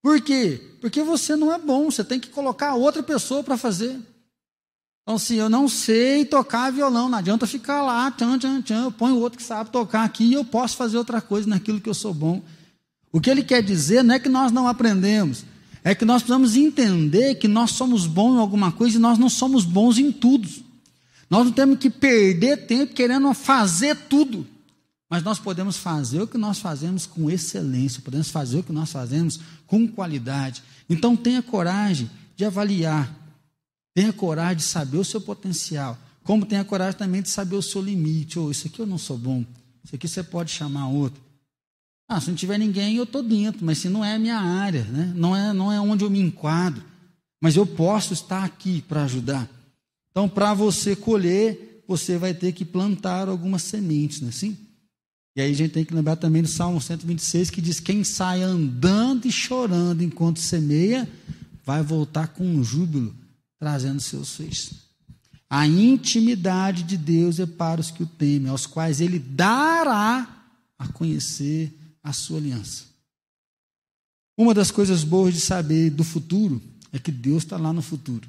Por 0.02 0.20
quê? 0.20 0.62
Porque 0.82 1.04
você 1.04 1.36
não 1.36 1.54
é 1.54 1.60
bom, 1.60 1.90
você 1.90 2.04
tem 2.04 2.20
que 2.20 2.30
colocar 2.30 2.76
outra 2.76 3.04
pessoa 3.04 3.44
para 3.44 3.58
fazer. 3.58 4.00
Então, 5.04 5.18
se 5.18 5.36
eu 5.36 5.50
não 5.50 5.68
sei 5.68 6.26
tocar 6.26 6.72
violão, 6.72 7.10
não 7.10 7.18
adianta 7.18 7.48
ficar 7.48 7.82
lá, 7.82 8.12
tchan, 8.12 8.38
tchan, 8.38 8.62
tchan, 8.62 8.84
eu 8.84 8.92
ponho 8.92 9.18
outro 9.18 9.38
que 9.38 9.44
sabe 9.44 9.70
tocar 9.70 10.04
aqui 10.04 10.26
e 10.26 10.34
eu 10.34 10.46
posso 10.46 10.78
fazer 10.78 10.98
outra 10.98 11.22
coisa 11.22 11.50
naquilo 11.50 11.82
que 11.82 11.90
eu 11.90 11.94
sou 11.94 12.14
bom. 12.14 12.42
O 13.12 13.20
que 13.20 13.30
ele 13.30 13.44
quer 13.44 13.62
dizer 13.62 14.04
não 14.04 14.16
é 14.16 14.20
que 14.20 14.30
nós 14.30 14.52
não 14.52 14.68
aprendemos, 14.68 15.44
é 15.84 15.94
que 15.94 16.06
nós 16.06 16.22
precisamos 16.22 16.56
entender 16.56 17.36
que 17.36 17.48
nós 17.48 17.72
somos 17.72 18.06
bons 18.06 18.36
em 18.36 18.40
alguma 18.40 18.72
coisa 18.72 18.98
e 18.98 19.02
nós 19.02 19.18
não 19.18 19.30
somos 19.30 19.66
bons 19.66 19.98
em 19.98 20.12
tudo. 20.12 20.48
Nós 21.32 21.46
não 21.46 21.54
temos 21.54 21.80
que 21.80 21.90
perder 21.90 22.68
tempo 22.68 22.94
querendo 22.94 23.34
fazer 23.34 23.96
tudo, 23.96 24.46
mas 25.10 25.24
nós 25.24 25.40
podemos 25.40 25.78
fazer 25.78 26.22
o 26.22 26.28
que 26.28 26.38
nós 26.38 26.60
fazemos 26.60 27.06
com 27.06 27.32
excelência, 27.32 28.02
podemos 28.02 28.30
fazer 28.30 28.60
o 28.60 28.64
que 28.64 28.74
nós 28.74 28.92
fazemos 28.92 29.40
com 29.66 29.88
qualidade. 29.88 30.62
Então 30.90 31.16
tenha 31.16 31.42
coragem 31.42 32.12
de 32.36 32.44
avaliar, 32.44 33.10
tenha 33.94 34.12
coragem 34.12 34.58
de 34.58 34.64
saber 34.64 34.98
o 34.98 35.06
seu 35.06 35.22
potencial, 35.22 35.98
como 36.22 36.46
tenha 36.46 36.66
coragem 36.66 37.00
também 37.00 37.22
de 37.22 37.30
saber 37.30 37.56
o 37.56 37.62
seu 37.62 37.82
limite. 37.82 38.38
Ou 38.38 38.48
oh, 38.48 38.52
isso 38.52 38.68
aqui 38.68 38.82
eu 38.82 38.86
não 38.86 38.98
sou 38.98 39.18
bom, 39.18 39.46
isso 39.86 39.96
aqui 39.96 40.10
você 40.10 40.22
pode 40.22 40.52
chamar 40.52 40.90
outro. 40.90 41.24
Ah, 42.10 42.20
se 42.20 42.28
não 42.28 42.36
tiver 42.36 42.58
ninguém, 42.58 42.98
eu 42.98 43.04
estou 43.04 43.24
dentro, 43.24 43.66
mas 43.66 43.78
se 43.78 43.88
não 43.88 44.04
é 44.04 44.16
a 44.16 44.20
minha 44.20 44.38
área, 44.38 44.84
né? 44.84 45.14
não, 45.16 45.34
é, 45.34 45.54
não 45.54 45.72
é 45.72 45.80
onde 45.80 46.04
eu 46.04 46.10
me 46.10 46.20
enquadro, 46.20 46.84
mas 47.40 47.56
eu 47.56 47.66
posso 47.66 48.12
estar 48.12 48.44
aqui 48.44 48.82
para 48.82 49.06
ajudar. 49.06 49.48
Então, 50.12 50.28
para 50.28 50.54
você 50.54 50.96
colher, 50.96 51.84
você 51.88 52.18
vai 52.18 52.34
ter 52.34 52.52
que 52.52 52.66
plantar 52.66 53.28
algumas 53.28 53.64
sementes, 53.64 54.20
não 54.20 54.28
é 54.28 54.30
assim? 54.30 54.58
E 55.36 55.42
aí 55.42 55.52
a 55.52 55.56
gente 55.56 55.72
tem 55.72 55.86
que 55.86 55.94
lembrar 55.94 56.18
também 56.18 56.42
do 56.42 56.48
Salmo 56.48 56.82
126, 56.82 57.50
que 57.50 57.62
diz: 57.62 57.80
Quem 57.80 58.04
sai 58.04 58.42
andando 58.42 59.26
e 59.26 59.32
chorando 59.32 60.04
enquanto 60.04 60.40
semeia, 60.40 61.10
vai 61.66 61.82
voltar 61.82 62.28
com 62.28 62.62
júbilo, 62.62 63.16
trazendo 63.58 64.02
seus 64.02 64.36
feixes. 64.36 64.82
A 65.50 65.66
intimidade 65.66 66.84
de 66.84 66.98
Deus 66.98 67.40
é 67.40 67.46
para 67.46 67.80
os 67.80 67.92
que 67.92 68.04
o 68.04 68.06
temem, 68.06 68.50
aos 68.50 68.66
quais 68.66 69.00
ele 69.00 69.20
dará 69.20 70.46
a 70.78 70.88
conhecer 70.90 71.74
a 72.04 72.12
sua 72.12 72.38
aliança. 72.38 72.86
Uma 74.38 74.54
das 74.54 74.72
coisas 74.72 75.04
boas 75.04 75.34
de 75.34 75.40
saber 75.40 75.90
do 75.90 76.04
futuro 76.04 76.62
é 76.92 77.00
que 77.00 77.12
Deus 77.12 77.44
está 77.44 77.58
lá 77.58 77.72
no 77.72 77.82
futuro 77.82 78.28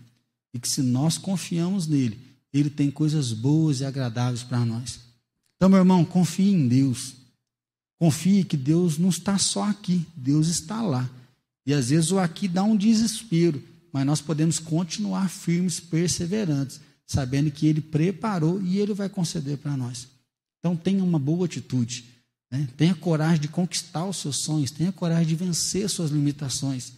e 0.55 0.59
que 0.59 0.69
se 0.69 0.83
nós 0.83 1.19
confiamos 1.19 1.87
nele, 1.87 2.19
ele 2.53 2.69
tem 2.69 2.91
coisas 2.91 3.33
boas 3.33 3.81
e 3.81 3.85
agradáveis 3.85 4.43
para 4.43 4.65
nós. 4.65 5.01
Então, 5.57 5.69
meu 5.69 5.79
irmão, 5.79 6.05
confie 6.05 6.53
em 6.53 6.69
Deus. 6.69 7.15
Confie 7.99 8.45
que 8.45 8.57
Deus 8.57 8.99
não 8.99 9.09
está 9.09 9.39
só 9.39 9.63
aqui, 9.63 10.05
Deus 10.17 10.49
está 10.49 10.83
lá. 10.83 11.09
E 11.65 11.73
às 11.73 11.91
vezes 11.91 12.11
o 12.11 12.19
aqui 12.19 12.49
dá 12.49 12.63
um 12.65 12.77
desespero, 12.77 13.63
mas 13.93 14.05
nós 14.05 14.21
podemos 14.21 14.59
continuar 14.59 15.29
firmes, 15.31 15.79
perseverantes, 15.79 16.81
sabendo 17.07 17.51
que 17.51 17.67
Ele 17.67 17.81
preparou 17.81 18.61
e 18.61 18.79
Ele 18.79 18.93
vai 18.93 19.09
conceder 19.09 19.59
para 19.59 19.77
nós. 19.77 20.09
Então 20.59 20.77
tenha 20.77 21.03
uma 21.03 21.19
boa 21.19 21.47
atitude, 21.47 22.05
né? 22.51 22.69
tenha 22.77 22.95
coragem 22.95 23.41
de 23.41 23.49
conquistar 23.49 24.05
os 24.05 24.17
seus 24.17 24.39
sonhos, 24.39 24.71
tenha 24.71 24.93
coragem 24.93 25.27
de 25.27 25.37
vencer 25.37 25.89
suas 25.89 26.11
limitações. 26.11 26.93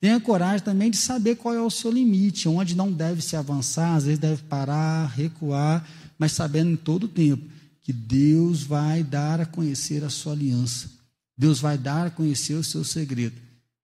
Tenha 0.00 0.18
coragem 0.18 0.64
também 0.64 0.90
de 0.90 0.96
saber 0.96 1.36
qual 1.36 1.54
é 1.54 1.60
o 1.60 1.68
seu 1.68 1.90
limite, 1.90 2.48
onde 2.48 2.74
não 2.74 2.90
deve 2.90 3.20
se 3.20 3.36
avançar, 3.36 3.96
às 3.96 4.04
vezes 4.04 4.18
deve 4.18 4.42
parar, 4.44 5.06
recuar, 5.08 5.86
mas 6.18 6.32
sabendo 6.32 6.70
em 6.70 6.76
todo 6.76 7.04
o 7.04 7.08
tempo 7.08 7.44
que 7.82 7.92
Deus 7.92 8.62
vai 8.62 9.02
dar 9.02 9.40
a 9.40 9.46
conhecer 9.46 10.02
a 10.02 10.08
sua 10.08 10.32
aliança. 10.32 10.90
Deus 11.36 11.60
vai 11.60 11.76
dar 11.76 12.06
a 12.06 12.10
conhecer 12.10 12.54
o 12.54 12.64
seu 12.64 12.82
segredo. 12.82 13.36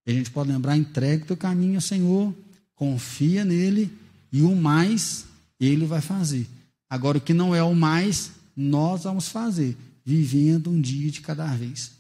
E 0.07 0.11
a 0.11 0.15
gente 0.15 0.31
pode 0.31 0.51
lembrar, 0.51 0.77
entregue 0.77 1.25
o 1.25 1.27
teu 1.27 1.37
caminho 1.37 1.75
ao 1.75 1.81
Senhor, 1.81 2.35
confia 2.75 3.45
nele 3.45 3.91
e 4.33 4.43
o 4.43 4.55
mais 4.55 5.25
ele 5.61 5.85
vai 5.85 6.01
fazer. 6.01 6.47
Agora, 6.89 7.19
o 7.19 7.21
que 7.21 7.35
não 7.35 7.55
é 7.55 7.63
o 7.63 7.75
mais, 7.75 8.31
nós 8.57 9.05
vamos 9.05 9.29
fazer, 9.29 9.77
vivendo 10.05 10.71
um 10.71 10.81
dia 10.81 11.11
de 11.11 11.21
cada 11.21 11.47
vez. 11.47 11.93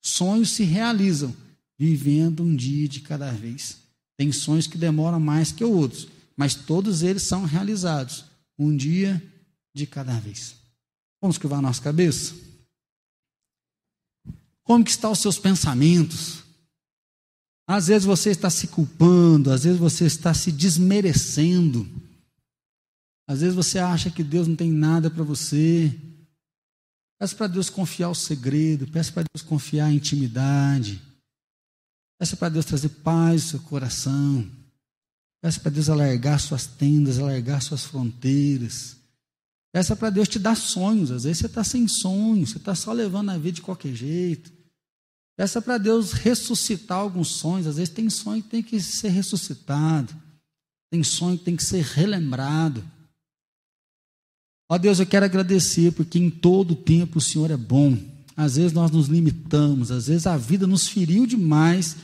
Sonhos 0.00 0.50
se 0.50 0.62
realizam 0.62 1.34
vivendo 1.78 2.42
um 2.42 2.54
dia 2.54 2.88
de 2.88 3.00
cada 3.00 3.30
vez. 3.30 3.78
Tem 4.16 4.32
sonhos 4.32 4.66
que 4.66 4.76
demoram 4.76 5.20
mais 5.20 5.52
que 5.52 5.62
outros, 5.62 6.08
mas 6.36 6.54
todos 6.54 7.02
eles 7.02 7.22
são 7.22 7.44
realizados 7.44 8.24
um 8.58 8.76
dia 8.76 9.22
de 9.72 9.86
cada 9.86 10.18
vez. 10.18 10.56
Vamos 11.20 11.36
escovar 11.36 11.60
a 11.60 11.62
nossa 11.62 11.80
cabeça? 11.80 12.34
Como 14.64 14.84
que 14.84 14.90
estão 14.90 15.12
os 15.12 15.20
seus 15.20 15.38
pensamentos? 15.38 16.42
Às 17.66 17.86
vezes 17.86 18.04
você 18.04 18.30
está 18.30 18.50
se 18.50 18.68
culpando, 18.68 19.50
às 19.50 19.64
vezes 19.64 19.78
você 19.78 20.06
está 20.06 20.34
se 20.34 20.50
desmerecendo. 20.50 21.88
Às 23.26 23.40
vezes 23.40 23.54
você 23.54 23.78
acha 23.78 24.10
que 24.10 24.24
Deus 24.24 24.48
não 24.48 24.56
tem 24.56 24.72
nada 24.72 25.10
para 25.10 25.22
você. 25.22 25.94
Peça 27.18 27.36
para 27.36 27.46
Deus 27.46 27.68
confiar 27.68 28.08
o 28.08 28.14
segredo, 28.14 28.86
peça 28.86 29.12
para 29.12 29.24
Deus 29.34 29.42
confiar 29.42 29.86
a 29.86 29.92
intimidade. 29.92 31.02
Peça 32.18 32.36
para 32.36 32.48
Deus 32.48 32.64
trazer 32.64 32.88
paz 32.88 33.44
no 33.44 33.48
seu 33.50 33.60
coração. 33.60 34.46
Peça 35.40 35.60
para 35.60 35.70
Deus 35.70 35.88
alargar 35.88 36.40
suas 36.40 36.66
tendas, 36.66 37.18
alargar 37.18 37.62
suas 37.62 37.84
fronteiras. 37.84 38.96
Peça 39.72 39.94
para 39.94 40.10
Deus 40.10 40.28
te 40.28 40.38
dar 40.38 40.56
sonhos. 40.56 41.12
Às 41.12 41.24
vezes 41.24 41.38
você 41.38 41.46
está 41.46 41.62
sem 41.62 41.86
sonhos, 41.86 42.50
você 42.50 42.58
está 42.58 42.74
só 42.74 42.92
levando 42.92 43.30
a 43.30 43.38
vida 43.38 43.52
de 43.52 43.62
qualquer 43.62 43.94
jeito. 43.94 44.52
Peça 45.36 45.62
para 45.62 45.78
Deus 45.78 46.12
ressuscitar 46.12 46.98
alguns 46.98 47.28
sonhos. 47.28 47.68
Às 47.68 47.76
vezes 47.76 47.94
tem 47.94 48.10
sonho 48.10 48.42
que 48.42 48.48
tem 48.48 48.62
que 48.62 48.80
ser 48.80 49.10
ressuscitado. 49.10 50.12
Tem 50.90 51.04
sonho 51.04 51.38
que 51.38 51.44
tem 51.44 51.54
que 51.54 51.62
ser 51.62 51.84
relembrado. 51.84 52.82
Ó 54.68 54.76
Deus, 54.76 54.98
eu 54.98 55.06
quero 55.06 55.24
agradecer 55.24 55.92
porque 55.92 56.18
em 56.18 56.28
todo 56.28 56.74
tempo 56.74 57.18
o 57.18 57.22
Senhor 57.22 57.50
é 57.50 57.56
bom. 57.56 57.96
Às 58.36 58.56
vezes 58.56 58.72
nós 58.72 58.90
nos 58.90 59.08
limitamos, 59.08 59.90
às 59.90 60.06
vezes 60.06 60.26
a 60.26 60.36
vida 60.36 60.66
nos 60.66 60.86
feriu 60.86 61.26
demais 61.26 61.96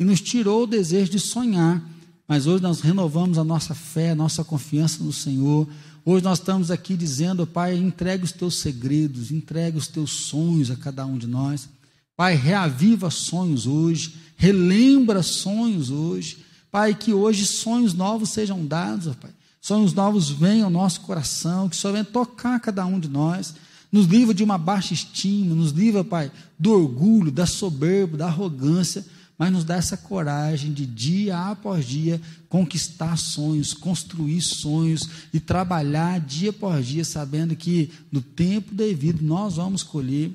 e 0.00 0.04
nos 0.04 0.22
tirou 0.22 0.62
o 0.62 0.66
desejo 0.66 1.10
de 1.10 1.20
sonhar. 1.20 1.86
Mas 2.26 2.46
hoje 2.46 2.62
nós 2.62 2.80
renovamos 2.80 3.36
a 3.36 3.44
nossa 3.44 3.74
fé, 3.74 4.12
a 4.12 4.14
nossa 4.14 4.42
confiança 4.42 5.04
no 5.04 5.12
Senhor. 5.12 5.68
Hoje 6.06 6.24
nós 6.24 6.38
estamos 6.38 6.70
aqui 6.70 6.96
dizendo, 6.96 7.46
Pai, 7.46 7.76
entregue 7.76 8.24
os 8.24 8.32
teus 8.32 8.56
segredos, 8.60 9.30
entregue 9.30 9.76
os 9.76 9.86
teus 9.86 10.10
sonhos 10.10 10.70
a 10.70 10.76
cada 10.76 11.04
um 11.04 11.18
de 11.18 11.26
nós. 11.26 11.68
Pai, 12.16 12.34
reaviva 12.34 13.10
sonhos 13.10 13.66
hoje, 13.66 14.14
relembra 14.36 15.22
sonhos 15.22 15.90
hoje. 15.90 16.38
Pai, 16.70 16.94
que 16.94 17.12
hoje 17.12 17.44
sonhos 17.44 17.92
novos 17.92 18.30
sejam 18.30 18.64
dados, 18.64 19.14
Pai. 19.16 19.30
Sonhos 19.60 19.92
novos 19.92 20.30
venham 20.30 20.64
ao 20.64 20.70
nosso 20.70 21.02
coração, 21.02 21.68
que 21.68 21.76
só 21.76 21.92
venha 21.92 22.04
tocar 22.04 22.58
cada 22.60 22.86
um 22.86 22.98
de 22.98 23.08
nós 23.08 23.54
nos 23.92 24.06
livra 24.06 24.32
de 24.32 24.44
uma 24.44 24.56
baixa 24.56 24.94
estima, 24.94 25.54
nos 25.54 25.72
livra, 25.72 26.04
Pai, 26.04 26.30
do 26.58 26.70
orgulho, 26.70 27.32
da 27.32 27.44
soberba, 27.44 28.16
da 28.16 28.26
arrogância, 28.26 29.04
mas 29.40 29.50
nos 29.50 29.64
dá 29.64 29.76
essa 29.76 29.96
coragem 29.96 30.70
de 30.70 30.84
dia 30.84 31.34
após 31.34 31.86
dia 31.86 32.20
conquistar 32.46 33.16
sonhos, 33.16 33.72
construir 33.72 34.42
sonhos 34.42 35.08
e 35.32 35.40
trabalhar 35.40 36.20
dia 36.20 36.50
após 36.50 36.86
dia, 36.86 37.06
sabendo 37.06 37.56
que 37.56 37.90
no 38.12 38.20
tempo 38.20 38.74
devido 38.74 39.22
nós 39.22 39.56
vamos 39.56 39.82
colher. 39.82 40.30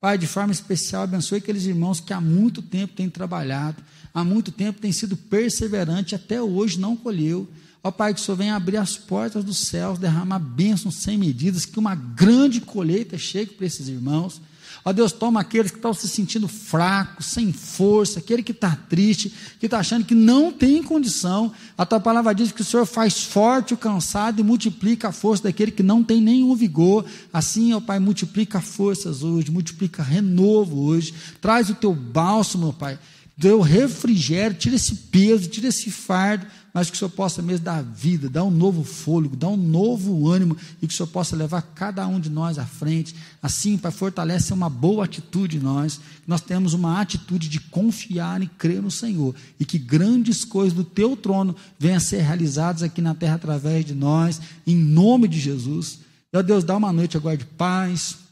Pai, 0.00 0.18
de 0.18 0.26
forma 0.26 0.52
especial, 0.52 1.04
abençoe 1.04 1.38
aqueles 1.38 1.66
irmãos 1.66 2.00
que 2.00 2.12
há 2.12 2.20
muito 2.20 2.60
tempo 2.60 2.94
têm 2.94 3.08
trabalhado, 3.08 3.80
há 4.12 4.24
muito 4.24 4.50
tempo 4.50 4.80
têm 4.80 4.90
sido 4.90 5.16
perseverantes, 5.16 6.14
até 6.14 6.42
hoje 6.42 6.80
não 6.80 6.96
colheu. 6.96 7.48
Ó 7.80 7.92
Pai, 7.92 8.12
que 8.12 8.20
o 8.20 8.24
Senhor 8.24 8.38
venha 8.38 8.56
abrir 8.56 8.78
as 8.78 8.96
portas 8.96 9.44
dos 9.44 9.58
céus, 9.58 10.00
derramar 10.00 10.40
bênçãos 10.40 10.96
sem 10.96 11.16
medidas, 11.16 11.64
que 11.64 11.78
uma 11.78 11.94
grande 11.94 12.60
colheita 12.60 13.16
chegue 13.16 13.52
para 13.52 13.66
esses 13.66 13.86
irmãos. 13.86 14.40
Ó 14.84 14.92
Deus, 14.92 15.12
toma 15.12 15.40
aqueles 15.40 15.70
que 15.70 15.78
estão 15.78 15.92
se 15.92 16.08
sentindo 16.08 16.48
fracos, 16.48 17.26
sem 17.26 17.52
força, 17.52 18.18
aquele 18.18 18.42
que 18.42 18.52
está 18.52 18.76
triste, 18.88 19.32
que 19.58 19.66
está 19.66 19.78
achando 19.78 20.04
que 20.04 20.14
não 20.14 20.52
tem 20.52 20.82
condição. 20.82 21.52
A 21.76 21.84
tua 21.84 22.00
palavra 22.00 22.34
diz 22.34 22.52
que 22.52 22.62
o 22.62 22.64
Senhor 22.64 22.86
faz 22.86 23.22
forte 23.22 23.74
o 23.74 23.76
cansado 23.76 24.40
e 24.40 24.44
multiplica 24.44 25.08
a 25.08 25.12
força 25.12 25.44
daquele 25.44 25.70
que 25.70 25.82
não 25.82 26.02
tem 26.02 26.20
nenhum 26.20 26.54
vigor. 26.54 27.04
Assim, 27.32 27.72
ó 27.72 27.80
Pai, 27.80 27.98
multiplica 27.98 28.60
forças 28.60 29.22
hoje, 29.22 29.50
multiplica 29.50 30.02
renovo 30.02 30.84
hoje. 30.84 31.14
Traz 31.40 31.70
o 31.70 31.74
teu 31.74 31.94
bálsamo, 31.94 32.72
Pai. 32.72 32.98
Deu 33.36 33.60
refrigério, 33.60 34.56
tira 34.56 34.74
esse 34.74 34.94
peso, 34.94 35.48
tira 35.48 35.68
esse 35.68 35.90
fardo 35.90 36.46
mas 36.78 36.88
que 36.88 36.94
o 36.94 36.98
Senhor 37.00 37.10
possa 37.10 37.42
mesmo 37.42 37.64
dar 37.64 37.82
vida, 37.82 38.30
dar 38.30 38.44
um 38.44 38.52
novo 38.52 38.84
fôlego, 38.84 39.34
dar 39.34 39.48
um 39.48 39.56
novo 39.56 40.28
ânimo 40.28 40.56
e 40.80 40.86
que 40.86 40.94
o 40.94 40.96
Senhor 40.96 41.08
possa 41.08 41.34
levar 41.34 41.60
cada 41.60 42.06
um 42.06 42.20
de 42.20 42.30
nós 42.30 42.56
à 42.56 42.64
frente. 42.64 43.16
Assim, 43.42 43.76
Pai, 43.76 43.90
fortalece 43.90 44.52
uma 44.52 44.70
boa 44.70 45.04
atitude 45.04 45.56
em 45.56 45.60
nós, 45.60 46.00
nós 46.24 46.40
temos 46.40 46.74
uma 46.74 47.00
atitude 47.00 47.48
de 47.48 47.58
confiar 47.58 48.40
e 48.44 48.46
crer 48.46 48.80
no 48.80 48.92
Senhor 48.92 49.34
e 49.58 49.64
que 49.64 49.76
grandes 49.76 50.44
coisas 50.44 50.72
do 50.72 50.84
Teu 50.84 51.16
trono 51.16 51.56
venham 51.80 51.96
a 51.96 52.00
ser 52.00 52.20
realizadas 52.22 52.84
aqui 52.84 53.02
na 53.02 53.12
terra 53.12 53.34
através 53.34 53.84
de 53.84 53.92
nós, 53.92 54.40
em 54.64 54.76
nome 54.76 55.26
de 55.26 55.40
Jesus. 55.40 55.98
Meu 56.32 56.44
Deus, 56.44 56.62
dá 56.62 56.76
uma 56.76 56.92
noite 56.92 57.16
agora 57.16 57.36
de 57.36 57.44
paz 57.44 58.27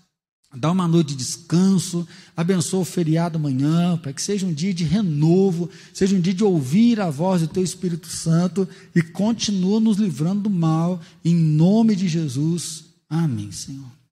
Dá 0.56 0.72
uma 0.72 0.88
noite 0.88 1.08
de 1.08 1.16
descanso, 1.16 2.08
abençoa 2.34 2.80
o 2.80 2.84
feriado 2.84 3.36
amanhã, 3.36 3.98
para 3.98 4.12
que 4.12 4.22
seja 4.22 4.46
um 4.46 4.52
dia 4.52 4.72
de 4.72 4.84
renovo, 4.84 5.68
seja 5.92 6.16
um 6.16 6.20
dia 6.20 6.32
de 6.32 6.42
ouvir 6.42 6.98
a 6.98 7.10
voz 7.10 7.42
do 7.42 7.48
Teu 7.48 7.62
Espírito 7.62 8.08
Santo 8.08 8.66
e 8.94 9.02
continua 9.02 9.78
nos 9.78 9.98
livrando 9.98 10.42
do 10.42 10.50
mal, 10.50 11.00
em 11.22 11.34
nome 11.34 11.94
de 11.94 12.08
Jesus. 12.08 12.84
Amém, 13.08 13.52
Senhor. 13.52 13.95